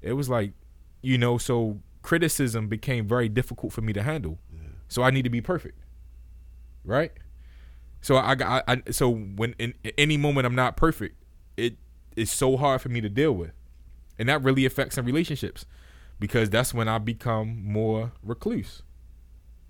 [0.01, 0.53] it was like,
[1.01, 4.39] you know, so criticism became very difficult for me to handle.
[4.87, 5.79] So I need to be perfect,
[6.83, 7.11] right?
[8.01, 11.23] So I got I, I so when in, in any moment I'm not perfect,
[11.57, 11.77] it
[12.15, 13.51] is so hard for me to deal with,
[14.17, 15.65] and that really affects in relationships
[16.19, 18.81] because that's when I become more recluse.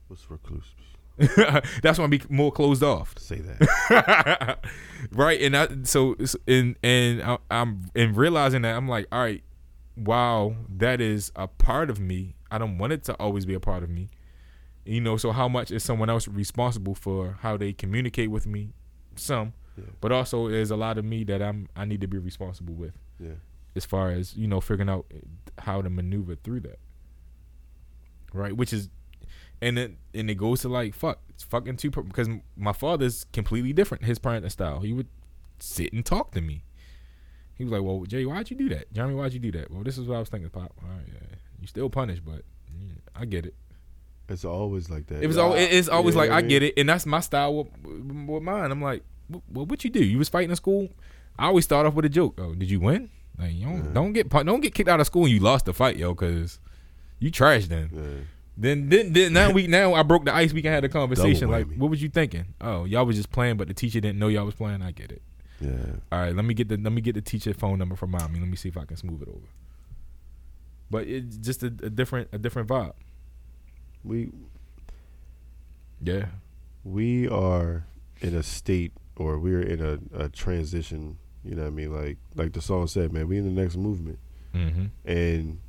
[0.07, 0.73] What's recluse?
[1.83, 3.13] that's when I be more closed off.
[3.17, 4.59] Say that.
[5.11, 6.15] right and I, so
[6.47, 9.41] and and I, i'm and realizing that i'm like all right
[9.95, 13.61] wow that is a part of me i don't want it to always be a
[13.61, 14.09] part of me
[14.85, 18.73] you know so how much is someone else responsible for how they communicate with me
[19.15, 19.85] some Yeah.
[20.01, 22.93] but also there's a lot of me that i'm i need to be responsible with
[23.19, 23.35] Yeah.
[23.77, 25.05] as far as you know figuring out
[25.59, 26.79] how to maneuver through that
[28.33, 28.89] right which is
[29.61, 33.73] and it and it goes to like fuck it's fucking two because my father's completely
[33.73, 35.07] different his parenting style he would
[35.59, 36.63] sit and talk to me
[37.55, 39.83] he was like well jay why'd you do that jeremy why'd you do that well
[39.83, 42.91] this is what i was thinking pop all right yeah you still punished but mm,
[43.15, 43.55] i get it
[44.29, 45.21] It's always like that.
[45.23, 47.55] it was al- it- it's always Yeah, like I get it, and that's my style
[47.55, 47.67] with,
[48.27, 48.69] with mine.
[48.71, 50.03] I'm like, well, what you do?
[50.05, 50.87] You was fighting in school.
[51.37, 52.35] I always start off with a joke.
[52.39, 53.09] Oh, did you win?
[53.39, 55.73] Like, you don't, don't get don't get kicked out of school and you lost the
[55.73, 56.59] fight, yo, because
[57.17, 57.89] you trash then.
[57.91, 58.23] Yeah.
[58.61, 60.51] Then, then, then now we now I broke the ice.
[60.51, 61.49] We can have a conversation.
[61.49, 62.45] Like, what was you thinking?
[62.59, 64.81] Oh, y'all was just playing, but the teacher didn't know y'all was playing.
[64.81, 65.21] I get it.
[65.61, 65.71] Yeah.
[66.11, 68.39] All right, let me get the let me get the teacher phone number from mommy.
[68.39, 69.47] Let me see if I can smooth it over.
[70.91, 72.93] But it's just a, a different a different vibe.
[74.03, 74.29] We
[76.01, 76.27] Yeah.
[76.83, 77.85] we are
[78.21, 81.93] in a state or we're in a, a transition, you know what I mean?
[81.93, 84.19] Like like the song said, man, we in the next movement.
[84.55, 84.85] Mm-hmm.
[85.05, 85.59] And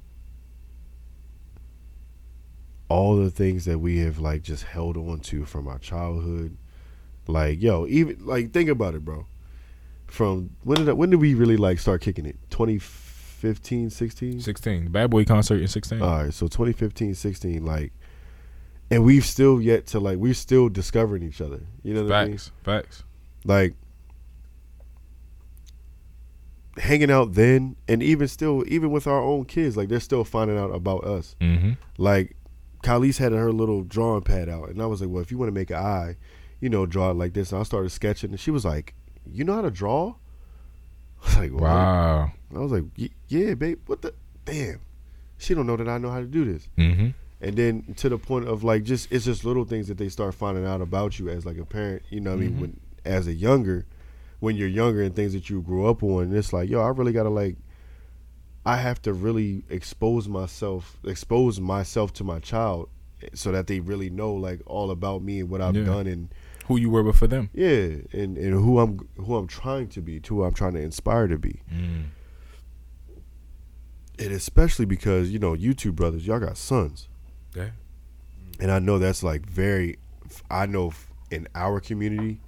[2.91, 6.57] all the things that we have like just held on to from our childhood.
[7.27, 9.25] Like, yo, even like think about it, bro.
[10.09, 12.37] From when did that, when did we really like start kicking it?
[12.51, 14.41] 2015, 16?
[14.41, 14.85] 16.
[14.85, 16.03] The Bad Boy concert in 16.
[16.03, 17.93] All right, so 2015, 16, like,
[18.91, 21.61] and we've still yet to like, we're still discovering each other.
[21.85, 22.33] You know what I mean?
[22.39, 22.53] Facts.
[22.65, 23.05] Facts.
[23.45, 23.75] Like,
[26.77, 30.59] hanging out then, and even still, even with our own kids, like they're still finding
[30.59, 31.37] out about us.
[31.41, 31.75] Mm-hmm.
[31.99, 32.35] Like,
[32.83, 35.49] Khalees had her little drawing pad out, and I was like, "Well, if you want
[35.49, 36.17] to make an eye,
[36.61, 38.95] you know, draw it like this." And I started sketching, and she was like,
[39.27, 40.15] "You know how to draw?"
[41.23, 42.33] I was like, "What?" Wow.
[42.55, 42.85] I was like,
[43.29, 43.81] "Yeah, babe.
[43.87, 44.81] What the damn?"
[45.39, 46.69] She don't know that I know how to do this.
[46.77, 47.09] Mm-hmm.
[47.43, 50.35] And then to the point of like just it's just little things that they start
[50.35, 52.03] finding out about you as like a parent.
[52.11, 53.87] You know, what I mean, when as a younger,
[54.41, 57.13] when you're younger and things that you grew up on, it's like, yo, I really
[57.13, 57.57] gotta like,
[58.65, 62.89] I have to really expose myself, expose myself to my child,
[63.35, 65.85] so that they really know like all about me and what I've Yeah.
[65.85, 66.29] done and
[66.67, 67.49] Who you were before them.
[67.55, 70.81] yeah, and and who I'm who I'm trying to be, to who I'm trying to
[70.81, 71.63] inspire to be.
[71.73, 72.05] Mm.
[74.19, 77.09] And especially because you know, you two brothers, y'all got sons.
[77.57, 77.71] Yeah.
[78.61, 79.99] and I know that's like very,
[80.51, 80.93] I know
[81.31, 82.41] in our community,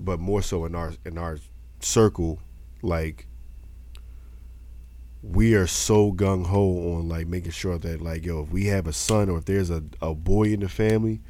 [0.00, 1.38] but more so in our in our
[1.80, 2.38] circle,
[2.82, 3.26] like
[5.32, 8.86] we are so gung ho on like making sure that like yo, if we have
[8.86, 11.20] a son or if there's a, a boy in the family,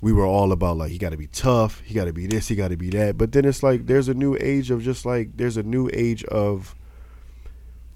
[0.00, 2.48] we were all about like he got to be tough, he got to be this,
[2.48, 3.18] he got to be that.
[3.18, 6.24] But then it's like there's a new age of just like there's a new age
[6.24, 6.74] of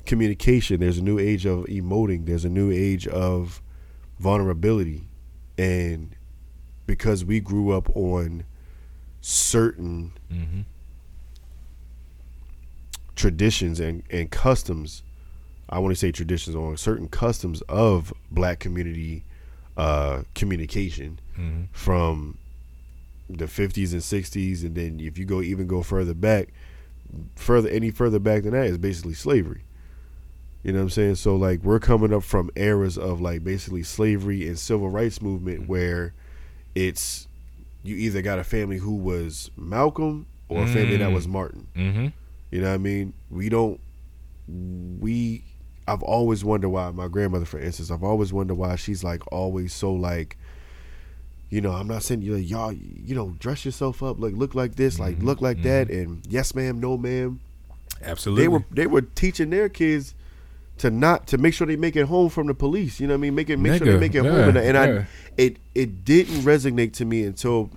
[0.06, 0.80] communication.
[0.80, 2.26] There's a new age of emoting.
[2.26, 3.62] There's a new age of
[4.18, 5.08] vulnerability
[5.56, 6.14] and
[6.86, 8.44] because we grew up on
[9.20, 10.60] certain Mm-hmm.
[13.18, 15.02] Traditions and, and customs
[15.68, 19.24] i want to say traditions on certain customs of black community
[19.76, 21.64] uh, communication Mm-hmm.
[21.72, 22.36] from
[23.30, 26.48] the 50s and 60s and then if you go even go further back
[27.36, 29.62] further any further back than that is basically slavery
[30.64, 33.82] you know what i'm saying so like we're coming up from eras of like basically
[33.82, 36.12] slavery and civil rights movement where
[36.74, 37.28] it's
[37.84, 41.14] you either got a family who was malcolm or a family that Mm.
[41.14, 42.06] was martin Mm-hmm.
[42.50, 43.80] You know what i mean we don't
[45.00, 45.42] we
[45.86, 49.72] i've always wondered why my grandmother for instance i've always wondered why she's like always
[49.72, 50.36] so like
[51.50, 54.54] you know, I'm not saying you like, y'all, you know, dress yourself up, like look
[54.54, 57.40] like this, like Mhm, look like that, and yes, ma'am, no, ma'am.
[58.02, 58.42] Absolutely.
[58.44, 60.14] They were they were teaching their kids
[60.78, 63.00] to not to make sure they make it home from the police.
[63.00, 63.34] You know what I mean?
[63.34, 65.02] Make it make sure they make it yeah, home, and, and yeah.
[65.02, 65.06] I
[65.36, 67.70] it it didn't resonate to me until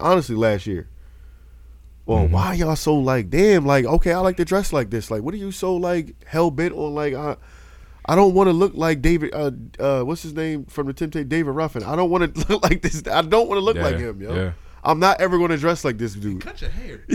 [0.00, 0.88] honestly last year.
[2.06, 2.30] Well, Mhm.
[2.30, 5.34] why y'all so like damn like okay I like to dress like this like what
[5.34, 7.36] are you so like hell bent on like I
[8.08, 9.50] I don't want to look like David uh
[9.80, 12.80] uh what's his name from the Temptation David Ruffin I don't want to look like
[12.82, 14.52] this I don't want to look Yeah, like him yo yeah.
[14.84, 17.04] I'm not ever going to dress like this dude Cut your hair.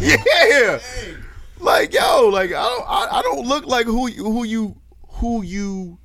[0.00, 0.78] yeah
[1.60, 4.76] like yo like I don't I, I don't look like who you who you
[5.08, 5.98] who you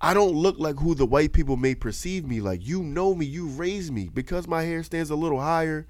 [0.00, 2.60] I don't look like who the white people may perceive me like.
[2.64, 4.10] You know me, you raised me.
[4.12, 5.86] Because my hair stands a little higher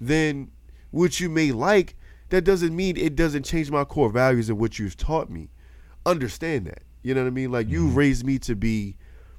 [0.00, 0.50] than
[0.94, 1.96] what you may like,
[2.30, 5.50] that doesn't mean it doesn't change my core values and what you've taught me.
[6.06, 6.82] Understand that.
[7.02, 7.50] You know what I mean?
[7.52, 8.96] Like you've raised me to be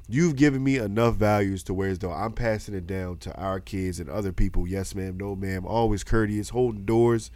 [0.07, 3.60] you've given me enough values to where as though I'm passing it down to our
[3.60, 4.68] kids and other people.
[4.68, 7.32] Yes, ma'am, no ma'am, always courteous, holding doors,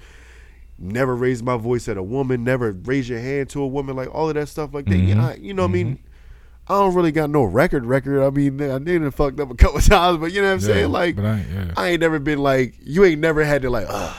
[0.78, 4.14] never raise my voice at a woman, never raise your hand to a woman, like
[4.14, 4.96] all of that stuff like that.
[5.00, 5.08] Mhm.
[5.08, 6.00] Yeah, I, you know what I mean?
[6.70, 8.22] I don't really got no record record.
[8.24, 10.60] I mean, I did it fucked up a couple times, but you know what I'm
[10.60, 10.92] Yeah, saying?
[10.92, 11.74] Like but I, yeah.
[11.76, 14.14] I ain't never been like you ain't never had to like uh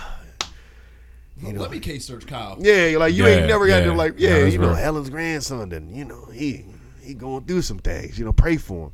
[1.40, 2.56] You know, Let me case search Kyle.
[2.60, 3.92] yeah, like you Yeah, ain't never got to yeah.
[3.92, 4.74] like Yeah, yeah, you know, real.
[4.76, 6.64] Helen's grandson then, you know, he
[7.00, 8.92] he going through some things, you know, pray for him.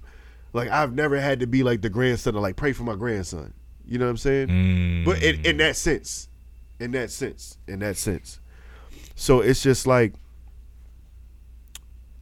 [0.52, 3.52] Like I've never had to be like the grandson to like pray for my grandson.
[3.86, 4.48] You know what I'm saying?
[4.48, 5.04] Mm.
[5.04, 6.28] But in, in that sense,
[6.80, 8.40] in that sense, in that sense.
[9.14, 10.12] So it's just like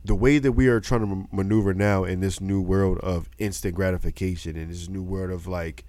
[0.04, 3.74] the way that we are trying to maneuver now in this new world of instant
[3.74, 5.84] gratification and this new world of like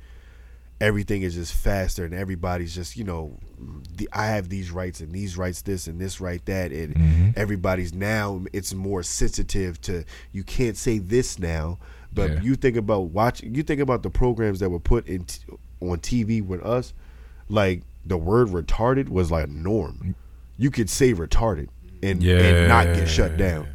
[0.81, 3.37] everything is just faster and everybody's just you know
[3.95, 7.37] the, I have these rights and these rights this and this right that and Mhm.
[7.37, 11.77] everybody's now it's more sensitive to you can't say this now
[12.13, 12.41] but Yeah.
[12.41, 15.39] you think about watching you think about the programs that were put in t-
[15.79, 16.93] on TV with us
[17.47, 20.13] like the word retarded was like a norm
[20.57, 21.69] you could say retarded
[22.03, 23.65] and, and not get shut down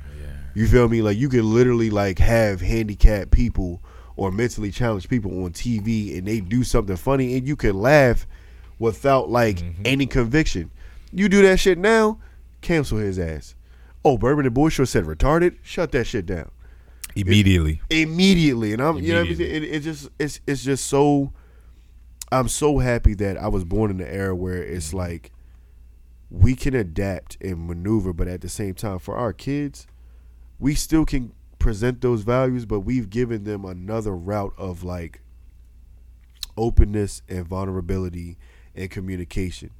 [0.54, 1.02] you feel me?
[1.02, 3.82] Like you could literally like have handicapped people
[4.16, 8.26] or mentally challenged people on TV and they do something funny and you can laugh
[8.78, 9.82] without like Mm-hmm.
[9.84, 10.70] any conviction.
[11.12, 12.18] You do that shit now,
[12.60, 13.54] cancel his ass.
[14.04, 15.56] Oh, Bourbon and Bush said retarded.
[15.62, 16.50] Shut that shit down
[17.16, 17.80] Immediately.
[17.90, 18.72] immediately.
[18.72, 19.62] And I'm, you know, what I'm saying?
[19.62, 21.32] it, it just it's it's just so.
[22.32, 25.32] I'm so happy that I was born in the era where it's like
[26.30, 29.88] we can adapt and maneuver, but at the same time, for our kids,
[30.60, 35.20] we still can present those values, but we've given them another route of like
[36.56, 38.36] openness and vulnerability
[38.74, 39.70] and communication.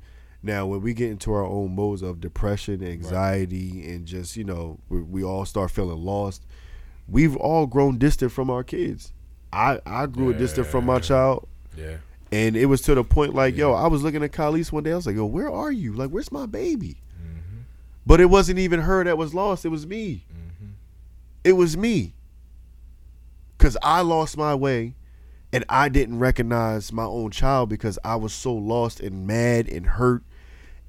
[0.43, 4.79] Now, when we get into our own modes of depression, anxiety, and just you know,
[4.89, 6.47] we, we all start feeling lost.
[7.07, 9.13] We've all grown distant from our kids.
[9.53, 11.01] I I grew distant from my Yeah.
[11.01, 11.97] child, Yeah.
[12.33, 14.93] and it was to the point like, yo, I was looking at Khalees one day.
[14.93, 15.93] I was like, yo, where are you?
[15.93, 16.97] Like, where's my baby?
[17.21, 17.59] Mm-hmm.
[18.07, 19.65] But it wasn't even her that was lost.
[19.67, 20.25] It was me.
[21.45, 22.15] It was me.
[23.59, 24.95] Cause I lost my way,
[25.53, 29.85] and I didn't recognize my own child because I was so lost and mad and
[29.85, 30.23] hurt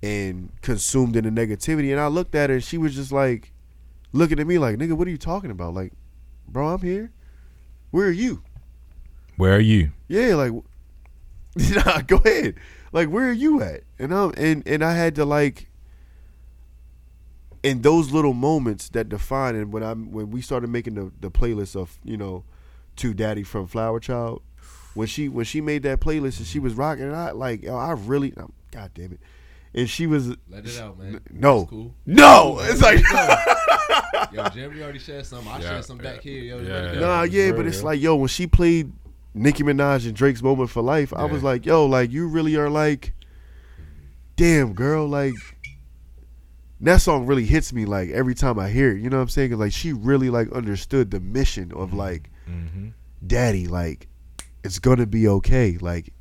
[0.01, 1.91] and consumed in the negativity.
[1.91, 3.51] And I looked at her, and she was just like,
[4.13, 5.73] looking at me like, nigga, what are you talking about?
[5.73, 5.91] Like,
[6.47, 7.11] bro, I'm here.
[7.91, 8.41] Where are you?
[9.37, 9.91] Where are you?
[10.07, 10.53] Yeah, like
[11.55, 12.55] nah, go ahead.
[12.91, 13.81] Like where are you at?
[13.99, 15.69] And um and and I had to like
[17.63, 21.29] in those little moments that define and when I when we started making the, the
[21.31, 22.43] playlist of, you know,
[22.97, 24.41] to Daddy from Flower Child,
[24.93, 27.75] when she when she made that playlist and she was rocking it, I like yo,
[27.77, 29.19] I really um, God damn it.
[29.73, 31.21] And she was Let it out, man.
[31.29, 31.65] no.
[31.67, 31.93] Cool.
[32.05, 32.59] No.
[32.61, 32.99] It's like
[34.33, 35.47] Yo, Jeremy already shared some.
[35.47, 36.43] I Yeah, shared some back yeah, here.
[36.43, 36.73] Yo, yeah.
[36.73, 36.99] let it.
[36.99, 37.85] Nah, yeah, real, but it's yo.
[37.85, 38.91] like, yo, when she played
[39.33, 42.69] Nicki Minaj and Drake's Moment for Life, I was like, yo, like you really are
[42.69, 43.13] like,
[44.35, 45.33] damn, girl, like
[46.81, 49.01] that song really hits me like every time I hear it.
[49.01, 49.51] You know what I'm saying?
[49.51, 52.89] 'Cause, like she really like understood the mission of like, Mm-hmm.
[53.25, 54.07] daddy, like
[54.63, 55.77] it's gonna be okay.
[55.79, 56.13] Like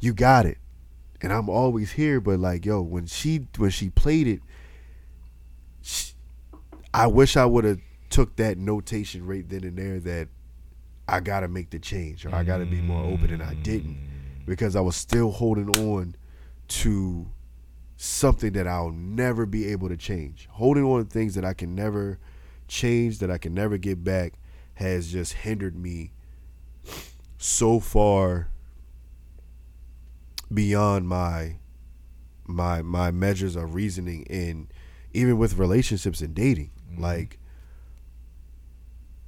[0.00, 0.58] you got it,
[1.20, 2.20] and I'm always here.
[2.20, 4.40] But like, yo, when she when she played it,
[5.82, 6.12] sh
[6.94, 10.28] I wish I would have took that notation right then and there that
[11.08, 13.98] I gotta make the change or I gotta be more open, and I didn't
[14.46, 16.14] because I was still holding on
[16.68, 17.26] to
[17.96, 20.48] something that I'll never be able to change.
[20.52, 22.18] Holding on to things that I can never
[22.68, 24.34] change, that I can never get back,
[24.74, 26.12] has just hindered me
[27.38, 28.48] so far
[30.52, 31.56] beyond my
[32.46, 34.68] my my measures of reasoning in
[35.12, 36.70] even with relationships and dating.
[36.96, 37.38] Like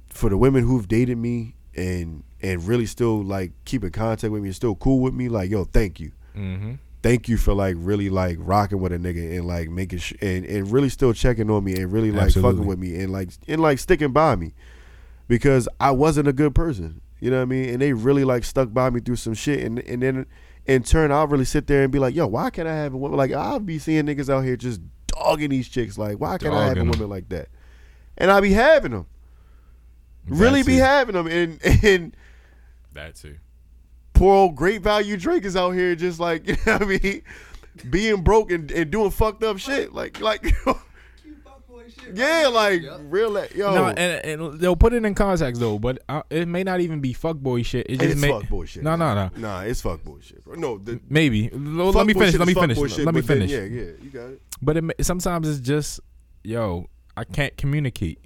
[0.09, 4.41] for the women who've dated me and and really still like keep in contact with
[4.41, 6.73] me and still cool with me, like yo, thank you Mm-hmm.
[7.01, 10.45] Thank you for like really like rocking with a nigga and like making sh- and,
[10.45, 12.57] and really still checking on me and really like Absolutely.
[12.57, 14.53] fucking with me and like and like sticking by me
[15.27, 17.01] because I wasn't a good person.
[17.19, 17.69] You know what I mean?
[17.69, 20.25] And they really like stuck by me through some shit and and then
[20.65, 22.97] in turn I'll really sit there and be like, yo, why can't I have a
[22.97, 26.53] woman like I'll be seeing niggas out here just dogging these chicks like why can't
[26.53, 27.49] I have a Dogging woman like that?
[28.17, 29.05] And I'll be having them.
[30.27, 32.15] Really be having them and and
[32.93, 33.37] That too.
[34.19, 37.21] Poor old great value Drake is out here just like you know what I mean,
[37.89, 39.93] being broke and, and doing fucked up shit.
[39.93, 40.53] Like like
[42.13, 43.73] yeah, like real yo.
[43.73, 46.99] No, and, and they'll put it in context though, but uh, it may not even
[46.99, 47.87] be fuckboy shit.
[47.89, 48.83] It just it's may, fuck bullshit.
[48.83, 49.29] No, no, no.
[49.37, 50.55] Nah, it's fuck bullshit, bro.
[50.55, 51.49] No, the Maybe.
[51.51, 52.35] L- fuck let me finish.
[52.35, 52.77] Let me finish.
[52.77, 53.51] bullshit, Let me but then, finish.
[53.51, 54.41] yeah, yeah, you got it.
[54.61, 56.01] But it, sometimes it's just,
[56.43, 58.19] yo, I can't communicate.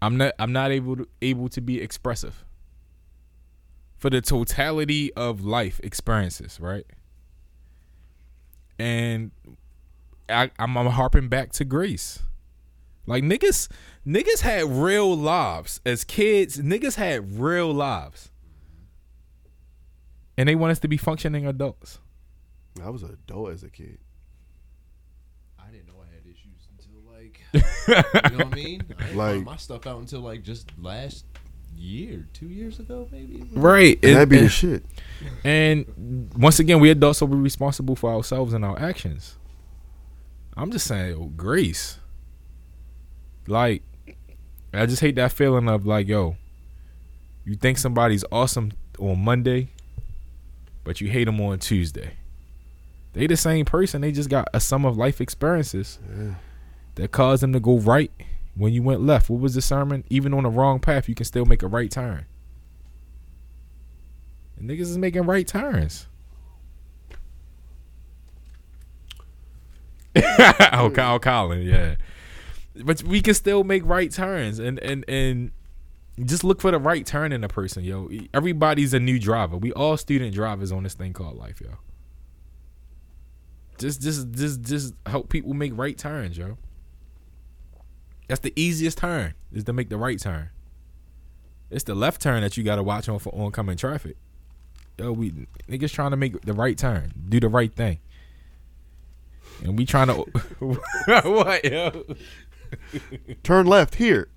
[0.00, 0.34] I'm not.
[0.40, 2.44] I'm not able to able to be expressive.
[4.02, 6.84] For the totality of life experiences, right?
[8.76, 9.30] And
[10.28, 12.20] I, I'm, I'm harping back to Greece.
[13.06, 13.68] Like niggas,
[14.04, 16.58] niggas had real lives as kids.
[16.58, 18.32] Niggas had real lives,
[20.36, 22.00] and they want us to be functioning adults.
[22.84, 23.98] I was an adult as a kid.
[25.60, 27.40] I didn't know I had issues until like,
[28.32, 28.82] you know what I mean?
[28.98, 31.24] I didn't Like- my stuff out until like just last
[31.76, 33.44] year, two years ago, maybe.
[33.52, 33.98] Right.
[34.02, 34.84] And that'd be and- the shit.
[35.44, 39.36] And once again, we adults will be responsible for ourselves and our actions.
[40.56, 41.98] I'm just saying, yo, grace.
[43.46, 43.82] Like,
[44.72, 46.36] I just hate that feeling of like, yo,
[47.44, 49.68] you think somebody's awesome on Monday,
[50.84, 52.12] but you hate them on Tuesday.
[53.12, 54.00] They the same person.
[54.00, 55.98] They just got a sum of life experiences
[56.94, 58.10] that caused them to go right
[58.54, 59.30] when you went left.
[59.30, 60.04] What was the sermon?
[60.10, 62.26] Even on the wrong path, you can still make a right turn.
[64.56, 66.06] And niggas is making right turns.
[70.16, 71.94] oh, Kyle Colin, yeah.
[72.84, 75.52] But we can still make right turns and and and
[76.24, 78.10] just look for the right turn in a person, yo.
[78.34, 79.56] Everybody's a new driver.
[79.56, 81.78] We all student drivers on this thing called life, yo.
[83.78, 86.58] Just just just just help people make right turns, yo.
[88.32, 90.48] That's the easiest turn is to make the right turn.
[91.68, 94.16] It's the left turn that you gotta watch on for oncoming traffic.
[94.98, 97.98] Yo, we niggas trying to make the right turn, do the right thing,
[99.62, 100.14] and we trying to
[101.28, 102.06] what yo?
[103.42, 104.28] Turn left here.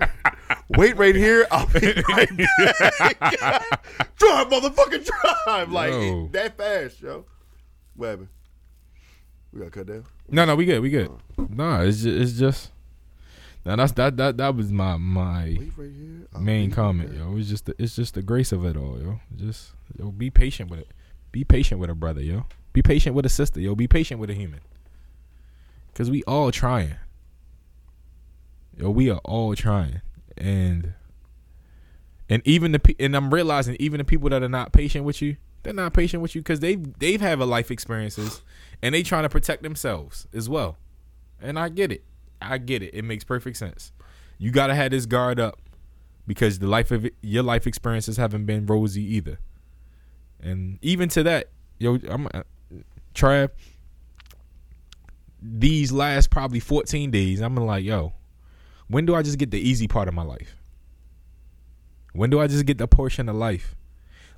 [0.72, 1.48] Wait right here.
[1.50, 4.18] I'll be right back.
[4.18, 5.10] drive, motherfucking
[5.46, 5.72] drive.
[5.72, 6.28] Like Yo.
[6.34, 7.24] that fast, yo.
[7.96, 8.28] What happened?
[9.54, 10.04] We got to cut down.
[10.28, 11.10] No, no, we good, we good.
[11.38, 11.48] Oh.
[11.50, 12.72] No, it's just, it's just.
[13.66, 15.92] Now that's that that that was my my right
[16.36, 17.36] oh, main comment, yo.
[17.36, 19.20] It's just the, it's just the grace of it all, yo.
[19.36, 20.92] Just yo, be patient with it.
[21.32, 22.46] Be patient with a brother, yo.
[22.74, 23.74] Be patient with a sister, yo.
[23.74, 24.60] Be patient with a human.
[25.96, 26.96] Cause we all trying.
[28.78, 30.02] Yo, we are all trying,
[30.38, 30.94] and
[32.30, 35.38] and even the and I'm realizing even the people that are not patient with you,
[35.64, 38.44] they're not patient with you because they they've have a life experiences,
[38.84, 40.78] and they trying to protect themselves as well.
[41.42, 42.04] And I get it.
[42.54, 42.94] I get it.
[42.94, 43.92] It makes perfect sense.
[44.38, 45.60] You gotta have this guard up
[46.28, 49.40] because the life of it, your life experiences haven't been rosy either.
[50.42, 51.50] And even to that,
[51.80, 52.44] yo, I'm uh,
[53.14, 53.50] Trav.
[55.42, 58.14] These last probably 14 days, I'm like, yo,
[58.88, 60.56] when do I just get the easy part of my life?
[62.14, 63.76] When do I just get the portion of life?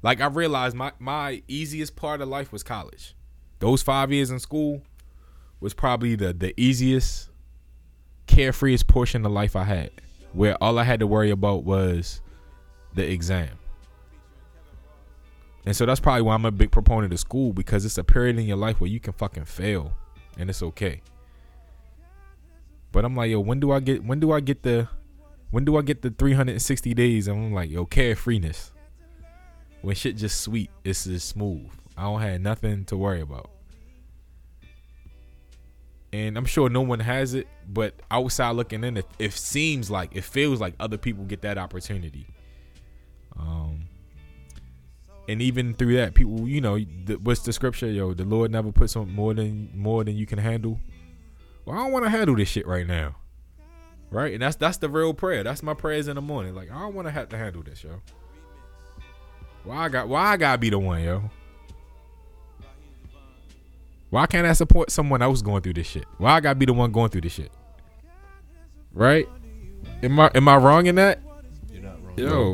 [0.02, 3.16] Like I realized my my easiest part of life was college.
[3.60, 4.82] Those five years in school
[5.60, 7.30] was probably the the easiest,
[8.28, 9.92] carefreest portion of life I had,
[10.34, 12.22] where all I had to worry about was
[12.94, 13.50] the exam.
[15.66, 18.40] And so that's probably why I'm a big proponent of school because it's a period
[18.40, 19.94] in your life where you can fucking fail
[20.38, 21.02] and it's okay.
[22.94, 24.88] But I'm like, yo, when do I get when do I get the
[25.52, 27.28] when do I get the 360 days?
[27.28, 28.72] And I'm like, yo, carefreeness.
[29.82, 31.70] When shit just sweet, it's just smooth.
[31.98, 33.50] I don't have nothing to worry about.
[36.14, 40.16] And I'm sure no one has it, but outside looking in, it, it seems like
[40.16, 42.28] it feels like other people get that opportunity.
[43.38, 43.88] Um,
[45.28, 47.88] and even through that, people, you know, the, what's the scripture?
[47.88, 50.80] Yo, the Lord never puts on more than more than you can handle.
[51.66, 53.18] Well, I don't want to handle this shit right now,
[54.10, 54.32] right?
[54.32, 55.44] And that's that's the real prayer.
[55.44, 56.56] That's my prayers in the morning.
[56.56, 58.02] Like I don't want to have to handle this, yo.
[59.66, 60.08] Why I got?
[60.08, 61.30] Why I gotta be the one, yo?
[64.10, 66.06] Why can't I support someone else going through this shit?
[66.18, 67.52] Why I gotta be the one going through this shit?
[68.94, 69.28] Right?
[70.02, 71.20] Am I am I wrong in that?
[71.72, 72.14] You're not wrong.
[72.18, 72.52] Yo,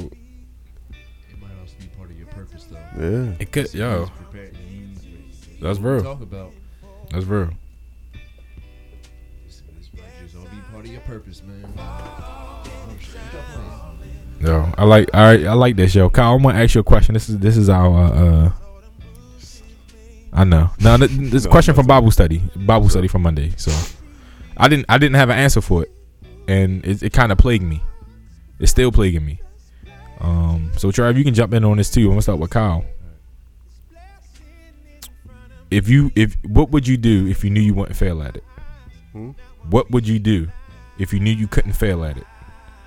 [1.30, 2.78] It might also be part of your purpose, though.
[3.00, 3.34] Yeah.
[3.40, 3.74] it could.
[3.74, 4.88] Yo, He's prepared you.
[5.62, 6.04] That's what real.
[6.04, 6.52] Talk about
[7.12, 7.50] that's real.
[9.46, 11.62] this, this might just all be part of your purpose, man.
[13.00, 14.12] Shit, what y'all playing?
[14.42, 15.10] Yo, I like.
[15.14, 16.10] All right, I like this, yo.
[16.10, 17.14] Kyle, I'm gonna ask you a question.
[17.14, 18.04] This is this is our.
[18.14, 18.52] uh
[20.34, 20.70] I know.
[20.80, 21.86] No, th- this No, question from.
[21.88, 22.40] Bible study.
[22.56, 23.54] Bible study from Monday.
[23.58, 23.72] So,
[24.58, 24.86] I didn't.
[24.90, 25.92] I didn't have an answer for it,
[26.48, 27.82] and it, it kind of plagued me.
[28.60, 29.40] It's still plaguing me.
[30.20, 30.72] Um.
[30.78, 32.02] So, Trav, you can jump in on this too.
[32.06, 32.84] I'm gonna start with Kyle.
[35.70, 38.44] If you if what would you do if you knew you wouldn't fail at it?
[39.12, 39.32] Hmm?
[39.70, 40.48] What would you do
[41.00, 42.26] if you knew you couldn't fail at it?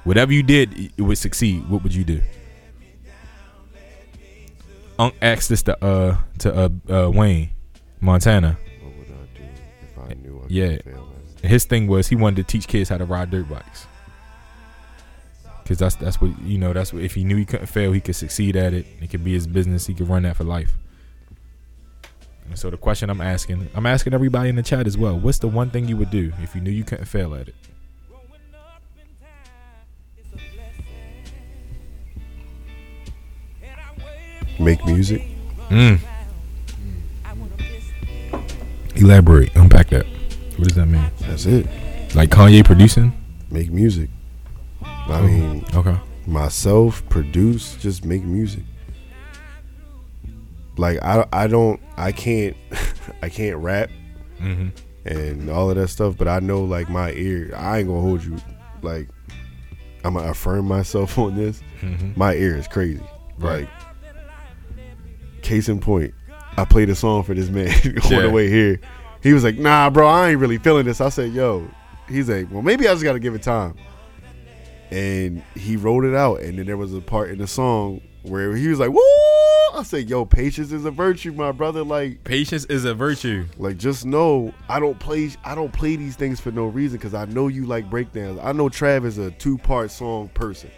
[0.05, 1.68] Whatever you did, it would succeed.
[1.68, 2.23] What would you do?
[4.98, 6.68] Unc asked this to uh to uh,
[7.06, 7.51] uh Wayne,
[8.01, 8.59] Montana.
[8.82, 9.44] What would I do
[9.82, 10.77] if I knew I Yeah.
[10.77, 11.40] could fail at it?
[11.43, 13.86] And his thing was he wanted to teach kids how to ride dirt bikes.
[15.66, 16.73] Cause that's that's what you know.
[16.73, 18.86] That's what if he knew he couldn't fail, he could succeed at it.
[19.01, 19.86] It could be his business.
[19.86, 20.78] He could run that for life.
[22.48, 25.18] And so the question I'm asking, I'm asking everybody in the chat as well.
[25.18, 27.56] What's the one thing you would do if you knew you couldn't fail at it?
[34.58, 35.22] Make music.
[35.68, 35.98] Mm.
[38.96, 40.06] Elaborate, unpack that.
[40.56, 41.04] What does that mean?
[41.20, 41.66] That's it.
[42.14, 43.12] Like Kanye producing?
[43.50, 44.08] Make music.
[44.82, 45.22] I Oh.
[45.26, 45.96] mean, Okay.
[46.26, 48.62] myself produce, just make music.
[50.78, 52.56] Like I, I don't, I can't,
[53.22, 53.90] I can't rap
[54.40, 54.68] Mm-hmm.
[55.08, 56.16] and all of that stuff.
[56.18, 58.36] But I know, like my ear, I ain't gonna hold you.
[58.82, 59.08] Like
[60.04, 61.62] I'm gonna affirm myself on this.
[61.80, 62.12] Mm-hmm.
[62.16, 63.02] My ear is crazy.
[63.38, 63.60] Right.
[63.62, 63.68] Like
[65.47, 66.12] case in point,
[66.56, 67.68] I played a song for this man
[68.05, 68.23] on Yeah.
[68.23, 68.81] the way here.
[69.23, 71.66] He was like, "Nah, bro, I ain't really feeling this." I said, "Yo,"
[72.09, 73.74] he's like, "Well, maybe I just gotta give it time."
[74.90, 78.55] And he wrote it out, and then there was a part in the song where
[78.55, 79.01] he was like, "Woo!"
[79.74, 81.82] I said, "Yo, patience is a virtue, my brother.
[81.82, 83.47] Like, Patience is a virtue.
[83.59, 87.14] like just know I don't play I don't play these things for no reason because
[87.14, 88.39] I know you like breakdowns.
[88.43, 90.70] I know Trav is a two part song person,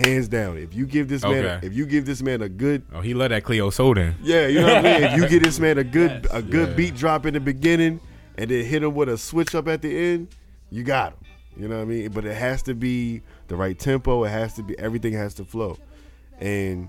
[0.00, 0.58] hands down.
[0.58, 1.66] If you give this man, Okay.
[1.66, 4.14] if you give this man a good, Oh, he love that Cleo Soda.
[4.22, 5.02] yeah, you know what I mean.
[5.04, 6.74] If you give this man a good a good Yeah.
[6.74, 8.00] beat drop in the beginning
[8.36, 10.28] and then hit him with a switch up at the end,
[10.70, 11.18] you got him.
[11.56, 12.10] You know what I mean.
[12.12, 14.24] But it has to be the right tempo.
[14.24, 15.76] It has to be everything has to flow,
[16.40, 16.88] and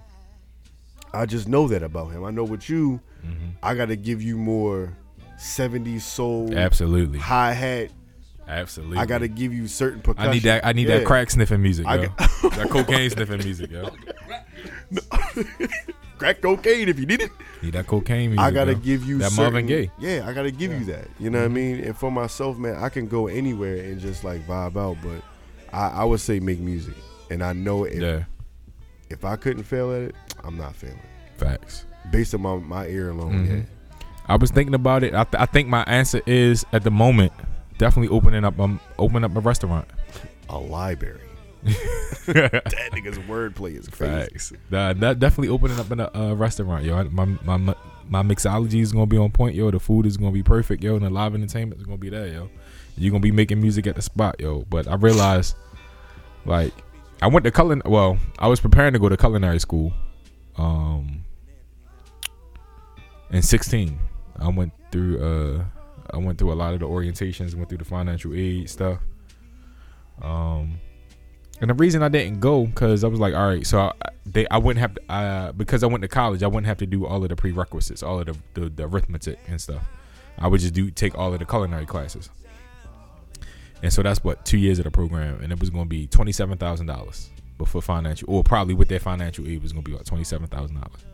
[1.14, 2.24] I just know that about him.
[2.24, 3.50] I know with you, mm-hmm.
[3.62, 4.96] I got to give you more
[5.38, 7.18] 70s soul Absolutely.
[7.20, 7.90] hi hat.
[8.52, 8.98] Absolutely.
[8.98, 10.30] I got to give you certain percussion.
[10.30, 10.65] I need that.
[10.65, 10.98] I need Yeah.
[10.99, 12.07] that crack sniffing music, yo.
[12.07, 12.18] got-
[12.57, 13.90] that cocaine sniffing music, yo.
[16.18, 17.32] crack cocaine if you need it.
[17.61, 18.44] Need that cocaine music.
[18.45, 18.80] I gotta yo.
[18.80, 19.91] give you that certain, Marvin Gaye.
[19.99, 21.07] Yeah, I gotta give you that.
[21.19, 21.80] You know what I mean?
[21.84, 24.98] And for myself, man, I can go anywhere and just like vibe out.
[25.02, 25.22] But
[25.76, 26.95] I, I would say make music,
[27.30, 28.23] and I know if Yeah,
[29.10, 30.99] if I couldn't fail at it, I'm not failing.
[31.38, 31.86] facts.
[32.11, 33.65] Based on my my ear alone, Mhm.
[34.28, 35.14] I was thinking about it.
[35.14, 37.32] I, th- I think my answer is at the moment
[37.82, 39.88] definitely opening up um opening up a restaurant.
[40.49, 41.20] a library.
[41.64, 44.30] that nigga's wordplay is crazy.
[44.30, 44.53] Facts.
[44.70, 46.95] Nah, that definitely opening up in a uh, restaurant, yo.
[46.95, 47.76] I- My my my
[48.08, 49.72] my mixology is gonna be on point, yo.
[49.72, 52.28] The food is gonna be perfect, yo, and the live entertainment is gonna be there,
[52.28, 52.49] yo.
[52.98, 54.66] You're gonna be making music at the spot, yo.
[54.70, 55.56] But I realized,
[56.45, 56.74] like,
[57.22, 57.84] I went to culin.
[57.88, 59.94] Well, I was preparing to go to culinary school.
[60.58, 61.24] Um,
[63.32, 63.98] in 16,
[64.40, 65.20] I went through.
[65.24, 65.64] Uh,
[66.14, 67.56] I went through a lot of the orientations.
[67.56, 69.00] Went through the financial aid stuff.
[70.22, 70.80] Um,
[71.60, 73.92] and the reason I didn't go because I was like, all right, so I,
[74.26, 76.86] they I wouldn't have to, uh, because I went to college, I wouldn't have to
[76.86, 79.84] do all of the prerequisites, all of the, the the arithmetic and stuff.
[80.38, 82.30] I would just do take all of the culinary classes.
[83.84, 86.08] And so that's what two years of the program, and it was going to be
[86.08, 87.30] twenty seven thousand dollars.
[87.58, 90.06] But for financial, or probably with their financial aid, it was going to be about
[90.06, 91.06] twenty seven thousand dollars.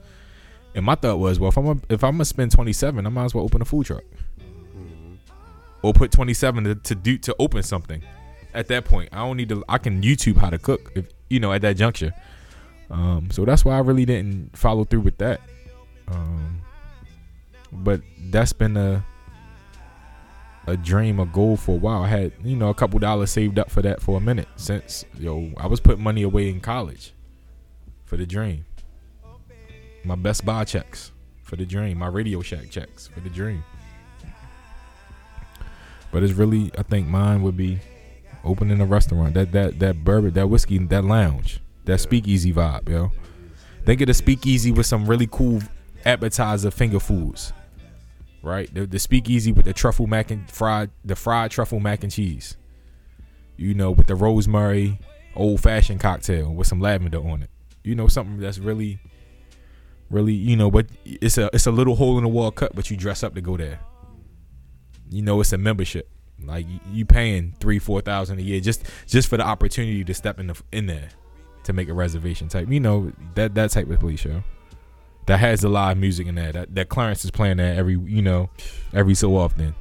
[0.76, 3.10] And my thought was, well, if I'm gonna, if I'm gonna spend twenty seven, I
[3.10, 4.04] might as well open a food truck,
[5.82, 8.04] or put twenty seven to, to do to open something.
[8.54, 9.64] At that point, I don't need to.
[9.70, 12.14] I can YouTube how to cook, if you know, at that juncture.
[12.90, 15.42] Um, so that's why I really didn't follow through with that.
[16.08, 16.62] Um,
[17.72, 19.06] but that's been a
[20.68, 22.04] a dream, a goal for a while.
[22.04, 25.06] I had, you know, a couple dollars saved up for that for a minute since
[25.18, 27.14] yo, I was putting money away in college
[28.06, 28.66] for the dream.
[30.04, 31.12] My Best Buy checks
[31.44, 32.00] for the dream.
[32.00, 33.64] My Radio Shack checks for the dream.
[36.12, 37.80] But it's really, I think mine would be
[38.44, 39.34] opening a restaurant.
[39.34, 43.12] That that that bourbon, that whiskey, that lounge, that speakeasy vibe, yo.
[43.86, 45.62] Think of the speakeasy with some really cool
[46.06, 47.54] appetizer finger foods,
[48.42, 48.74] right?
[48.74, 52.58] The, the speakeasy with the truffle mac and fried, the fried truffle mac and cheese.
[53.56, 55.00] You know, with the rosemary
[55.38, 57.50] old fashioned cocktail with some lavender on it.
[57.84, 59.00] You know, something that's really,
[60.10, 62.92] really, you know, but it's a it's a little hole in the wall cut, but
[62.92, 63.80] you dress up to go there.
[65.10, 66.10] You know, it's a membership.
[66.44, 70.40] Like you, paying three, four thousand a year just just for the opportunity to step
[70.40, 71.10] in the in there
[71.64, 72.70] to make a reservation type.
[72.70, 74.44] You know that that type of police show
[75.28, 76.52] that has the live music in there.
[76.52, 78.50] That that Clarence is playing that every you know
[78.94, 79.76] every so often.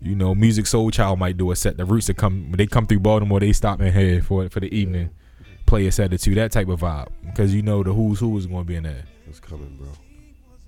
[0.00, 1.76] You know, Musiq Soulchild might do a set.
[1.76, 4.60] The Roots that come when they come through Baltimore, they stop in here for for
[4.60, 5.10] the evening,
[5.66, 6.34] play a set or two.
[6.34, 8.82] That type of vibe because you know the who's who is going to be in
[8.82, 9.04] there.
[9.28, 9.88] It's coming, bro.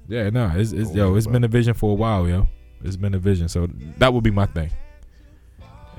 [0.06, 2.48] Yeah, no, it's, it's yo, it's been a vision for a while, yo.
[2.84, 3.66] It's been a vision, so
[3.98, 4.70] that would be my thing.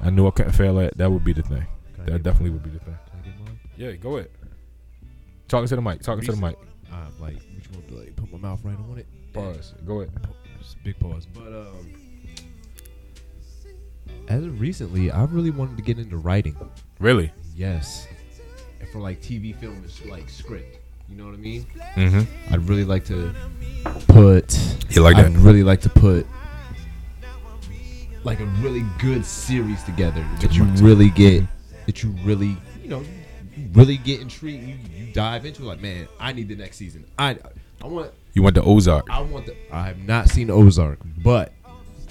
[0.03, 0.95] I knew I couldn't fail at.
[0.98, 1.66] That would be the thing.
[1.95, 2.53] Can That definitely mine?
[2.53, 2.98] would be the thing.
[3.10, 3.60] Can I get mine?
[3.76, 4.30] Yeah, go ahead.
[5.48, 6.02] Talking to the mic.
[6.02, 6.56] Talking to the mic.
[6.91, 7.84] Uh, like, which one?
[7.99, 9.07] Like, put my mouth right on it.
[9.34, 9.74] Pause.
[9.86, 10.12] Go ahead.
[10.60, 11.26] Just big pause.
[11.26, 11.94] But um,
[14.28, 16.56] as of recently, I really wanted to get into writing.
[16.99, 17.32] Really?
[17.56, 18.07] Yes,
[18.80, 20.80] and for like TV, film, and like script.
[21.10, 21.66] You know what I mean?
[21.95, 22.53] Mm-hmm.
[22.53, 23.34] I'd really like to
[24.07, 24.57] put.
[24.90, 25.26] You like that?
[25.26, 26.26] I'd really like to put
[28.26, 31.44] like a really good series together that you really get,
[31.86, 33.04] that you really, you know,
[33.74, 34.68] really get intrigued.
[34.68, 37.06] You, you dive into it like, man, I need the next season.
[37.20, 37.38] I,
[37.84, 39.08] I want, You want the Ozark?
[39.12, 39.56] I want the.
[39.72, 41.54] I have not seen Ozark, but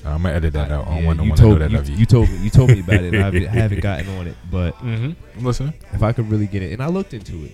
[0.05, 0.87] I'm gonna edit that out.
[0.87, 1.97] I don't yeah, want no you one to know that you, of you.
[1.97, 3.13] you told me you told me about it.
[3.13, 5.47] and I haven't, haven't gotten on it, but mm-hmm.
[5.47, 7.53] I'm if I could really get it, and I looked into it,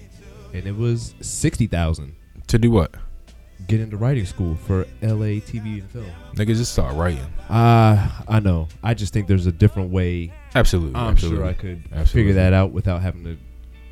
[0.53, 2.15] and it was sixty thousand.
[2.49, 2.95] To do what?
[3.71, 6.07] Get into writing school for LA TV and film.
[6.35, 7.25] Niggas just start writing.
[7.49, 8.67] Uh, I know.
[8.83, 10.33] I just think there's a different way.
[10.57, 10.97] Absolutely.
[10.97, 11.39] I'm absolutely.
[11.39, 12.07] sure I could Absolutely.
[12.21, 13.37] figure that out without having to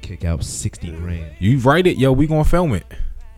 [0.03, 2.11] kick out sixty grand, You write it, yo.
[2.13, 2.87] We gonna film it,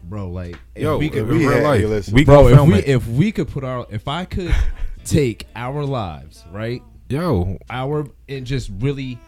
[0.05, 0.31] bro.
[0.31, 0.97] Like, if yo.
[0.97, 2.89] we in could, we real had- life, hey, we bro, if film we it.
[2.89, 4.55] if we could put our, if I could
[5.05, 9.19] take our lives, right, yo, our and just really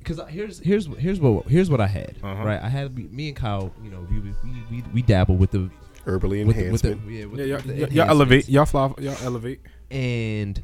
[0.00, 2.44] because here's here's here's what here's what I had Uh-huh.
[2.44, 4.34] right I had me and Kyle you know we we
[4.70, 5.70] we, we dabble with the
[6.06, 7.10] Herbally with the, with the enhancement.
[7.10, 9.60] yeah, with yeah, y'all, the y'all, y'all elevate, y'all fly, y'all elevate.
[9.90, 10.62] and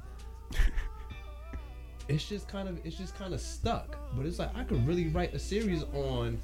[2.09, 5.09] it's just kind of it's just kind of stuck but it's like I could really
[5.09, 6.41] write a series on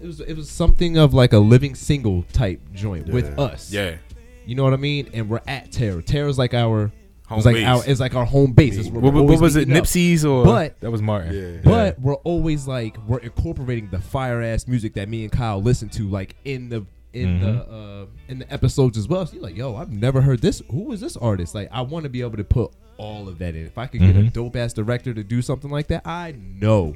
[0.00, 3.96] it was it was something of like a living single type joint with us Yeah,
[4.44, 6.90] you know what I mean and we're at Terror Terror's like our
[7.28, 7.64] home it's like base.
[7.66, 9.68] our it's like our home base It's what, what, what was it?
[9.68, 9.82] meeting.
[9.84, 11.32] Nipsey's or But- that was Martin.
[11.32, 11.60] Yeah.
[11.64, 15.88] But we're always like we're incorporating the fire ass music that me and Kyle listen
[15.90, 16.84] to, like in the
[17.14, 19.24] in the uh, in the episodes as well.
[19.26, 20.62] So you're like, yo, I've never heard this.
[20.70, 21.54] Who is this artist?
[21.54, 23.64] Like, I want to be able to put all of that in.
[23.66, 24.32] If I could get a Mhm.
[24.32, 26.94] dope ass director to do something like that, I know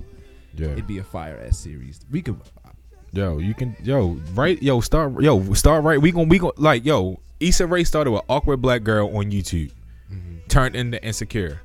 [0.57, 0.69] yeah.
[0.69, 2.01] it'd be a fire ass series.
[2.11, 2.37] We could.
[3.13, 6.01] Yo, you can yo right yo start yo start right.
[6.01, 7.21] We gon' we gon' like yo.
[7.41, 9.71] Issa Rae started with awkward black girl on YouTube,
[10.49, 11.61] turned into insecure,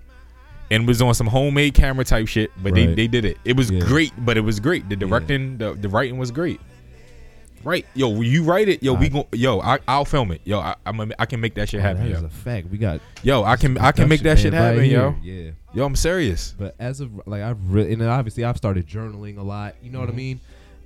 [0.71, 2.51] and was on some homemade camera type shit.
[2.61, 2.95] But they, Right.
[2.95, 3.37] they did it.
[3.43, 3.79] It was Yeah.
[3.81, 4.87] great, but it was great.
[4.87, 6.61] The directing, the, the writing was great.
[7.63, 8.83] Right, yo, you write it?
[8.83, 9.27] Yo, we go.
[9.31, 10.41] Yo, I, I'll film it.
[10.43, 12.03] Yo, I, I'm a, I can make that shit Oh, happen.
[12.07, 12.67] is Yo, a fact.
[12.69, 15.15] We got yo, I can I can make that shit man, right happen.
[15.23, 15.33] Yo.
[15.45, 15.51] Yeah.
[15.73, 16.53] yo, I'm serious.
[16.57, 19.75] But as of like I've really and then obviously I've started journaling a lot.
[19.81, 20.07] You know Mm-hmm.
[20.07, 20.39] what I mean?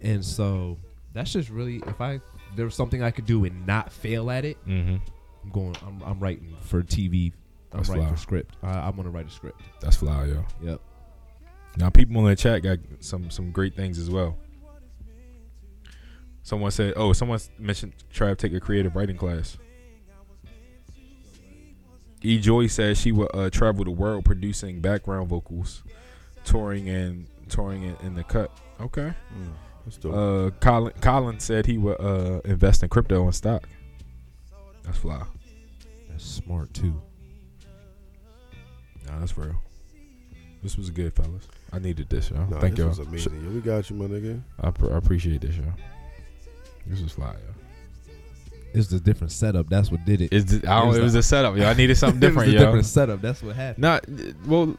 [0.03, 0.77] And so
[1.13, 2.19] that's just really if I
[2.55, 4.97] there was something I could do and not fail at it, Mm-hmm.
[5.43, 5.75] I'm going.
[5.85, 7.31] I'm, I'm writing for TV.
[7.71, 8.11] I'm That's writing fly.
[8.13, 8.55] for script.
[8.61, 9.61] I, I'm gonna write a script.
[9.81, 10.45] That's fly, yo.
[10.61, 10.81] Yep.
[11.77, 14.37] Now people in the chat got some some great things as well.
[16.47, 19.57] Someone said, "Oh, someone mentioned Trav take a creative writing class."
[22.21, 25.83] E Joy says she will uh, travel the world producing background vocals,
[26.45, 28.49] touring and touring in, in the cut.
[28.79, 29.13] Okay.
[29.83, 30.13] That's dope.
[30.13, 33.67] Uh, Colin Colin said he would uh, invest in crypto and stock.
[34.83, 35.23] That's fly.
[36.07, 37.01] That's smart too.
[39.05, 39.61] Nah, that's real.
[40.63, 41.45] This was good, fellas.
[41.73, 42.37] I needed this, yo.
[42.45, 42.87] no, Thank this you.
[42.87, 43.43] was amazing.
[43.43, 44.41] Yo, we got you, my nigga.
[44.61, 45.65] I, pr- I appreciate this, yo.
[46.87, 48.11] This was fly, yo.
[48.73, 49.69] It's the different setup.
[49.69, 50.29] That's what did it.
[50.31, 51.65] It's I don't, It was it was the- a setup, yo.
[51.65, 52.65] I needed something It was different, the yo.
[52.65, 53.21] different setup.
[53.21, 53.81] That's what happened.
[53.81, 54.05] Not
[54.45, 54.75] well.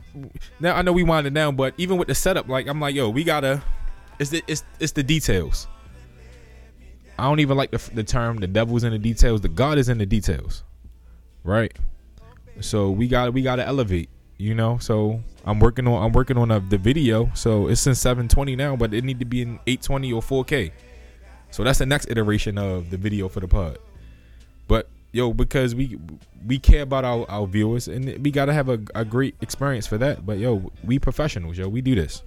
[0.60, 2.94] Now I know we wound it down, but even with the setup, like I'm like,
[2.94, 3.62] yo, we gotta.
[4.18, 5.66] It's the it's it's the details.
[7.18, 9.88] I don't even like the the term "the devil's in the details." The God is
[9.88, 10.62] in the details,
[11.42, 11.76] right?
[12.60, 14.78] So we got we got to elevate, you know.
[14.78, 17.30] So I'm working on I'm working on a, the video.
[17.34, 20.70] So it's in 720 now, but it need to be in 820 or 4K.
[21.50, 23.78] So that's the next iteration of the video for the pod.
[24.66, 25.98] But yo, because we
[26.46, 29.98] we care about our, our viewers and we gotta have a, a great experience for
[29.98, 30.24] that.
[30.26, 31.68] But yo, we professionals, yo.
[31.68, 32.22] We do this.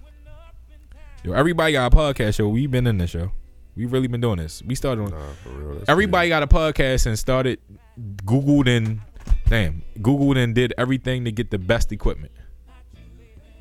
[1.24, 2.50] Yo, everybody got a podcast show.
[2.50, 3.32] We've been in this show.
[3.76, 4.62] We've really been doing this.
[4.64, 5.76] We started on Nah, for real.
[5.78, 7.60] that's everybody got a podcast and started
[8.26, 9.02] Googled and
[9.48, 12.32] damn, Googled and did everything to get the best equipment.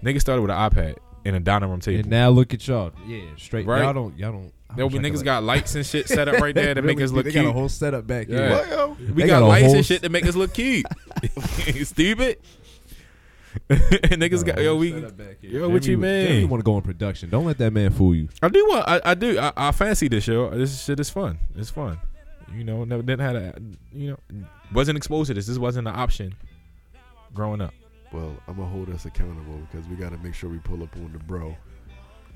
[0.03, 0.97] Niggas started with an iPad
[1.27, 2.01] and a dining room table.
[2.01, 2.93] And now look at y'all.
[3.07, 3.67] Yeah, straight.
[3.67, 3.83] Right.
[3.83, 4.19] Y'all don't.
[4.19, 4.53] Y'all don't.
[4.73, 6.75] I Yo, wish we I could, niggas got lights and shit set up right there
[6.75, 7.45] to make us look they cute.
[7.45, 8.37] got a whole setup back Yeah.
[8.39, 8.51] here.
[8.51, 8.97] What, yo?
[9.15, 10.87] We They got, got a lights whole and shit to make us look cute.
[11.85, 12.39] Stupid.
[13.69, 14.91] niggas got yo we
[15.43, 16.41] yo what you mean?
[16.43, 17.31] You want to go in production?
[17.31, 18.29] Don't let that man fool you.
[18.41, 20.51] I do want I, I do I, I fancy this show.
[20.51, 21.39] This shit is fun.
[21.57, 21.99] It's fun.
[22.55, 23.55] You know, never didn't have a
[23.93, 24.19] you know
[24.73, 25.47] wasn't exposed to this.
[25.49, 26.35] This wasn't an option
[27.35, 27.75] growing up.
[28.13, 30.95] Well, I'm gonna hold us accountable because we got to make sure we pull up
[30.97, 31.57] on the bro.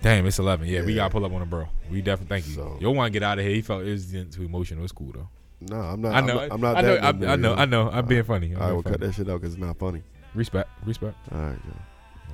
[0.04, 0.68] Damn, it's eleven.
[0.68, 1.66] Yeah, we gotta pull up on a bro.
[1.90, 2.52] We definitely thank you.
[2.56, 3.54] So- Yo want to get out of here.
[3.54, 4.84] He felt it was too emotional.
[4.84, 5.28] It's cool though.
[5.62, 6.14] No, I'm not.
[6.14, 6.38] I know.
[6.40, 6.94] I'm not, I'm not I know.
[6.96, 7.54] that I, I know.
[7.54, 7.90] I know.
[7.90, 8.48] I'm being funny.
[8.48, 10.02] I'm right, being we'll cut that shit out because it's not funny.
[10.34, 10.68] Respect.
[10.84, 11.16] Respect.
[11.32, 11.58] All right,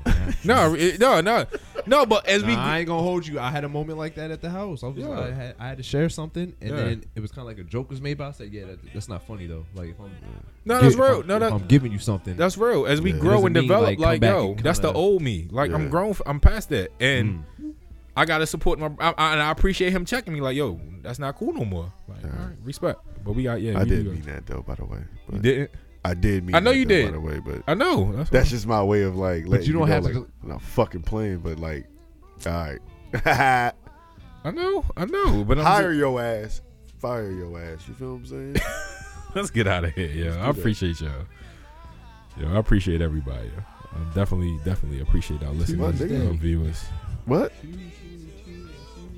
[0.06, 0.12] yo.
[0.44, 1.44] No, it- no, no,
[1.86, 2.06] no.
[2.06, 3.38] But as we I ain't gonna hold you.
[3.38, 4.82] I had a moment like that at the house.
[4.82, 5.10] I was, Yeah.
[5.20, 6.76] I, had, I had to share something, and Yeah.
[6.76, 8.18] then it was kind of like a joke was made.
[8.18, 9.66] But I said, "Yeah, that, that's not funny though.
[9.74, 10.10] Like if I'm,
[10.64, 11.20] no, that's if real.
[11.20, 12.36] I'm, No, if that, I'm giving you something.
[12.36, 12.86] That's real.
[12.86, 13.18] As we Yeah.
[13.18, 15.48] grow Doesn't and mean, develop, like, like, come back yo, that's the old me.
[15.50, 16.14] Like I'm grown.
[16.26, 17.74] I'm past that, and Mm.
[18.16, 18.90] I gotta support my.
[18.98, 20.40] I, I, and I appreciate him checking me.
[20.40, 21.92] Like, yo, that's not cool no more.
[22.08, 22.30] Like, Yeah.
[22.30, 23.00] all right, respect.
[23.24, 23.78] But we got yeah.
[23.78, 24.98] I didn't mean that though, by the way.
[25.32, 25.70] You didn't.
[26.04, 26.54] I did mean.
[26.56, 27.06] I know you did.
[27.06, 28.12] By the way, but I know.
[28.12, 29.46] That's, that's just my way of like.
[29.46, 31.86] Letting you don't know, have like, to- I'm fucking playing, but like,
[32.46, 32.78] all right,
[34.44, 34.84] I know.
[34.96, 35.44] I know.
[35.44, 36.62] But I'm hire just- your ass,
[36.98, 37.86] fire your ass.
[37.88, 38.56] You feel what I'm saying?
[39.34, 40.24] let's get out of here, yo.
[40.24, 40.58] Let's do I that.
[40.58, 41.12] appreciate y'all.
[42.38, 43.48] Yo, I appreciate everybody.
[43.48, 43.62] Yo.
[43.92, 46.28] I definitely, definitely appreciate our listeners, my nigga.
[46.28, 46.82] our viewers.
[47.26, 47.52] what?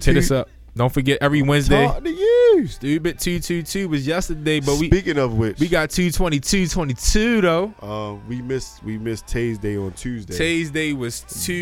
[0.02, 0.48] Hit us up.
[0.74, 1.86] Don't forget every Wednesday.
[1.86, 2.66] Talk to you.
[2.66, 6.40] Stupid two two two was yesterday, but we Speaking of which, we got two twenty
[6.40, 7.74] two twenty two though.
[7.82, 10.32] Um, we missed we missed Tay's Day on Tuesday.
[10.32, 11.20] Today's day was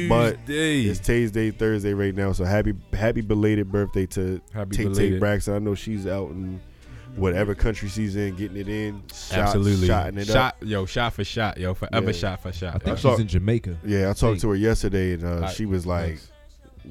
[0.08, 0.82] But Tuesday.
[0.82, 5.18] It's Tay's Day Thursday right now, so happy happy belated birthday to Happy Tay Tay.
[5.18, 5.54] Braxton.
[5.54, 6.60] I know she's out in
[7.16, 9.88] whatever country she's in, getting it in, shot, Absolutely.
[9.88, 10.56] shotting it shot, up.
[10.62, 12.12] yo, shot for shot, yo, forever Yeah.
[12.12, 12.76] shot for shot.
[12.76, 13.76] I think I she's saw- in Jamaica.
[13.84, 15.56] Yeah, I talked to her yesterday, and uh, Nice.
[15.56, 16.30] she was like, Nice.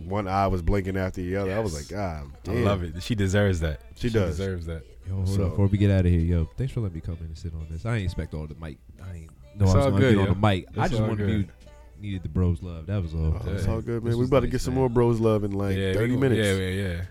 [0.06, 1.54] One eye was blinking after the other.
[1.54, 1.92] I was like, Yes.
[1.92, 3.02] God, I love it.
[3.04, 3.82] She deserves that.
[3.96, 4.38] She does.
[4.38, 4.84] deserves that.
[5.08, 6.50] Yo, hold So- on before we get out of here, yo.
[6.58, 7.86] Thanks for letting me come in and sit on this.
[7.86, 8.78] I ain't expect all the mic.
[9.04, 10.66] I ain't know It's I was all gonna good, be on the mic.
[10.78, 11.48] I just all wanted good.
[11.48, 11.54] to
[12.02, 12.86] needed the bros love.
[12.86, 13.36] That was all.
[13.46, 14.14] Oh, it's all good, This man.
[14.14, 14.82] We was about to nice, get some man.
[14.82, 16.48] more bros love in like yeah, 30 we- minutes.
[16.48, 17.02] Yeah, yeah, yeah.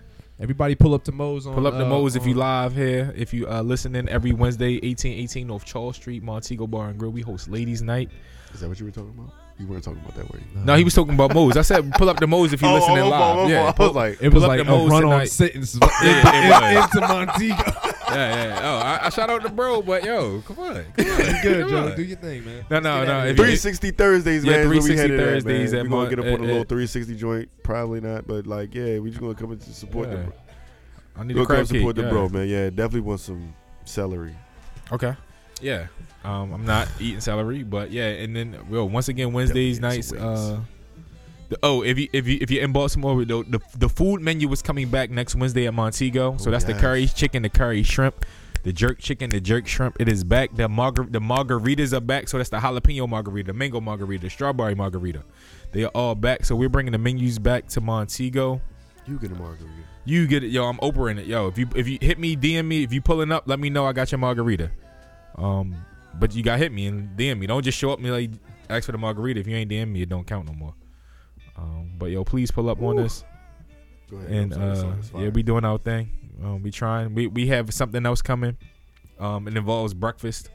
[0.41, 1.53] Everybody pull up to Mo's on.
[1.53, 3.13] Pull up to uh, Mo's if you live here.
[3.17, 7.11] If you uh listening every Wednesday, eighteen eighteen North Charles Street, Montego Bar and Grill.
[7.11, 8.09] We host Ladies Night.
[8.53, 9.33] Is that what you were talking about?
[9.59, 10.39] You weren't talking about that way.
[10.55, 11.57] No, he was talking about Mo's.
[11.57, 13.37] I said pull up the Mo's if you oh, oh, listening oh, my fault, live.
[13.37, 13.67] Oh, oh, yeah, fault.
[13.67, 16.95] I pull- was like, It was like a Mo's run on sentence Yeah, it was.
[16.95, 17.55] into Montego.
[18.09, 18.59] yeah, yeah.
[18.63, 21.69] Oh, I, I shout out to bro, but yo, come on, come on, Good, come
[21.69, 21.85] Joe.
[21.89, 21.95] on.
[21.97, 22.65] Do your thing, man.
[22.69, 23.13] No, no, Let's no.
[23.13, 23.45] out of If here.
[23.47, 24.59] you- 360 Thursdays, Yeah, man.
[24.61, 26.47] is where we 360 Thursdays at We're gonna get up eh, on a eh.
[26.47, 27.49] little 360 joint.
[27.63, 30.15] Probably not, but like, yeah, we just gonna come in to support Yeah.
[30.15, 30.33] the.
[31.17, 31.77] I need Go come crab cake.
[31.79, 32.47] support the bro, man.
[32.47, 33.53] Yeah, definitely want some
[33.83, 34.33] celery.
[34.93, 35.13] Okay.
[35.61, 35.87] Yeah.
[36.23, 40.11] Um, I'm not eating celery, but yeah, and then well, once again Wednesdays nights.
[40.11, 40.59] Uh,
[41.47, 44.51] the, oh, if you if you if you're in Baltimore, the, the the food menu
[44.51, 46.37] is coming back next Wednesday at Montego.
[46.37, 48.25] So Oh, that's the curry chicken, the curry shrimp,
[48.63, 49.95] the jerk chicken, the jerk shrimp.
[49.99, 50.55] It is back.
[50.55, 52.27] The margar the margaritas are back.
[52.27, 55.23] So that's the jalapeno margarita, the mango margarita, strawberry margarita.
[55.71, 56.45] They are all back.
[56.45, 58.61] So we're bringing the menus back to Montego.
[59.07, 59.65] You get a margarita.
[60.05, 60.65] You get it, yo.
[60.65, 61.47] I'm Oprah in it, yo.
[61.47, 62.83] If you if you hit me, DM me.
[62.83, 64.69] If you pulling up, let me know I got your margarita.
[65.35, 65.75] Um,
[66.15, 67.47] but you got hit me and DM me.
[67.47, 68.31] Don't just show up and like
[68.69, 69.39] ask for the margarita.
[69.39, 70.73] If you ain't DM me, it don't count no more.
[71.57, 73.23] Um, but yo, please pull up on this.
[74.09, 74.31] Go ahead.
[74.31, 76.09] And uh, yeah, we doing our thing.
[76.43, 77.13] Um, we trying.
[77.13, 78.57] We we have something else coming.
[79.19, 80.49] Um, it involves breakfast.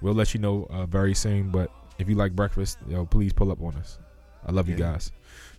[0.00, 1.50] We'll let you know uh, very soon.
[1.50, 3.98] But if you like breakfast, yo, please pull up on us.
[4.46, 5.10] I love you guys.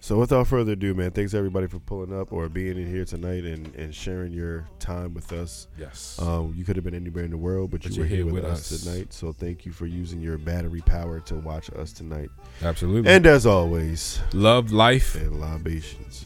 [0.01, 3.43] So without further ado, man, thanks everybody for pulling up or being in here tonight
[3.43, 5.67] and, and sharing your time with us.
[5.77, 6.17] Yes.
[6.21, 8.33] Um, you could have been anywhere in the world, but, But you were you're here
[8.33, 9.11] with, us, tonight.
[9.11, 12.29] So thank you for using your battery power to watch us tonight.
[12.61, 13.11] Absolutely.
[13.11, 15.15] And as always, love life.
[15.15, 16.25] and libations.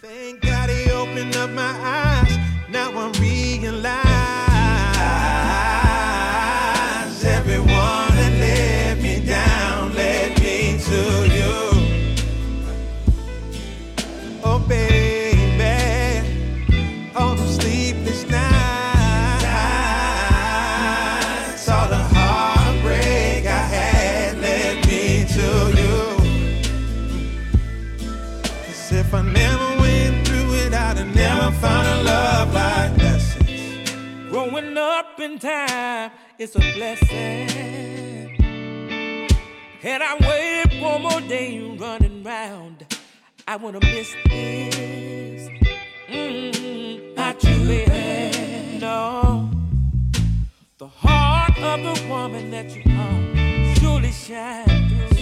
[0.00, 2.36] Thank God he opened up my eyes.
[2.70, 4.04] Now I realize
[7.24, 7.77] everyone
[34.58, 37.08] Growing up in time is a blessing.
[39.84, 42.84] And I waited one more day running round.
[43.46, 45.48] I wanna miss this.
[46.08, 48.78] Mm, not you, baby.
[48.80, 49.48] No.
[50.78, 55.17] The heart of the woman that you are surely shines through.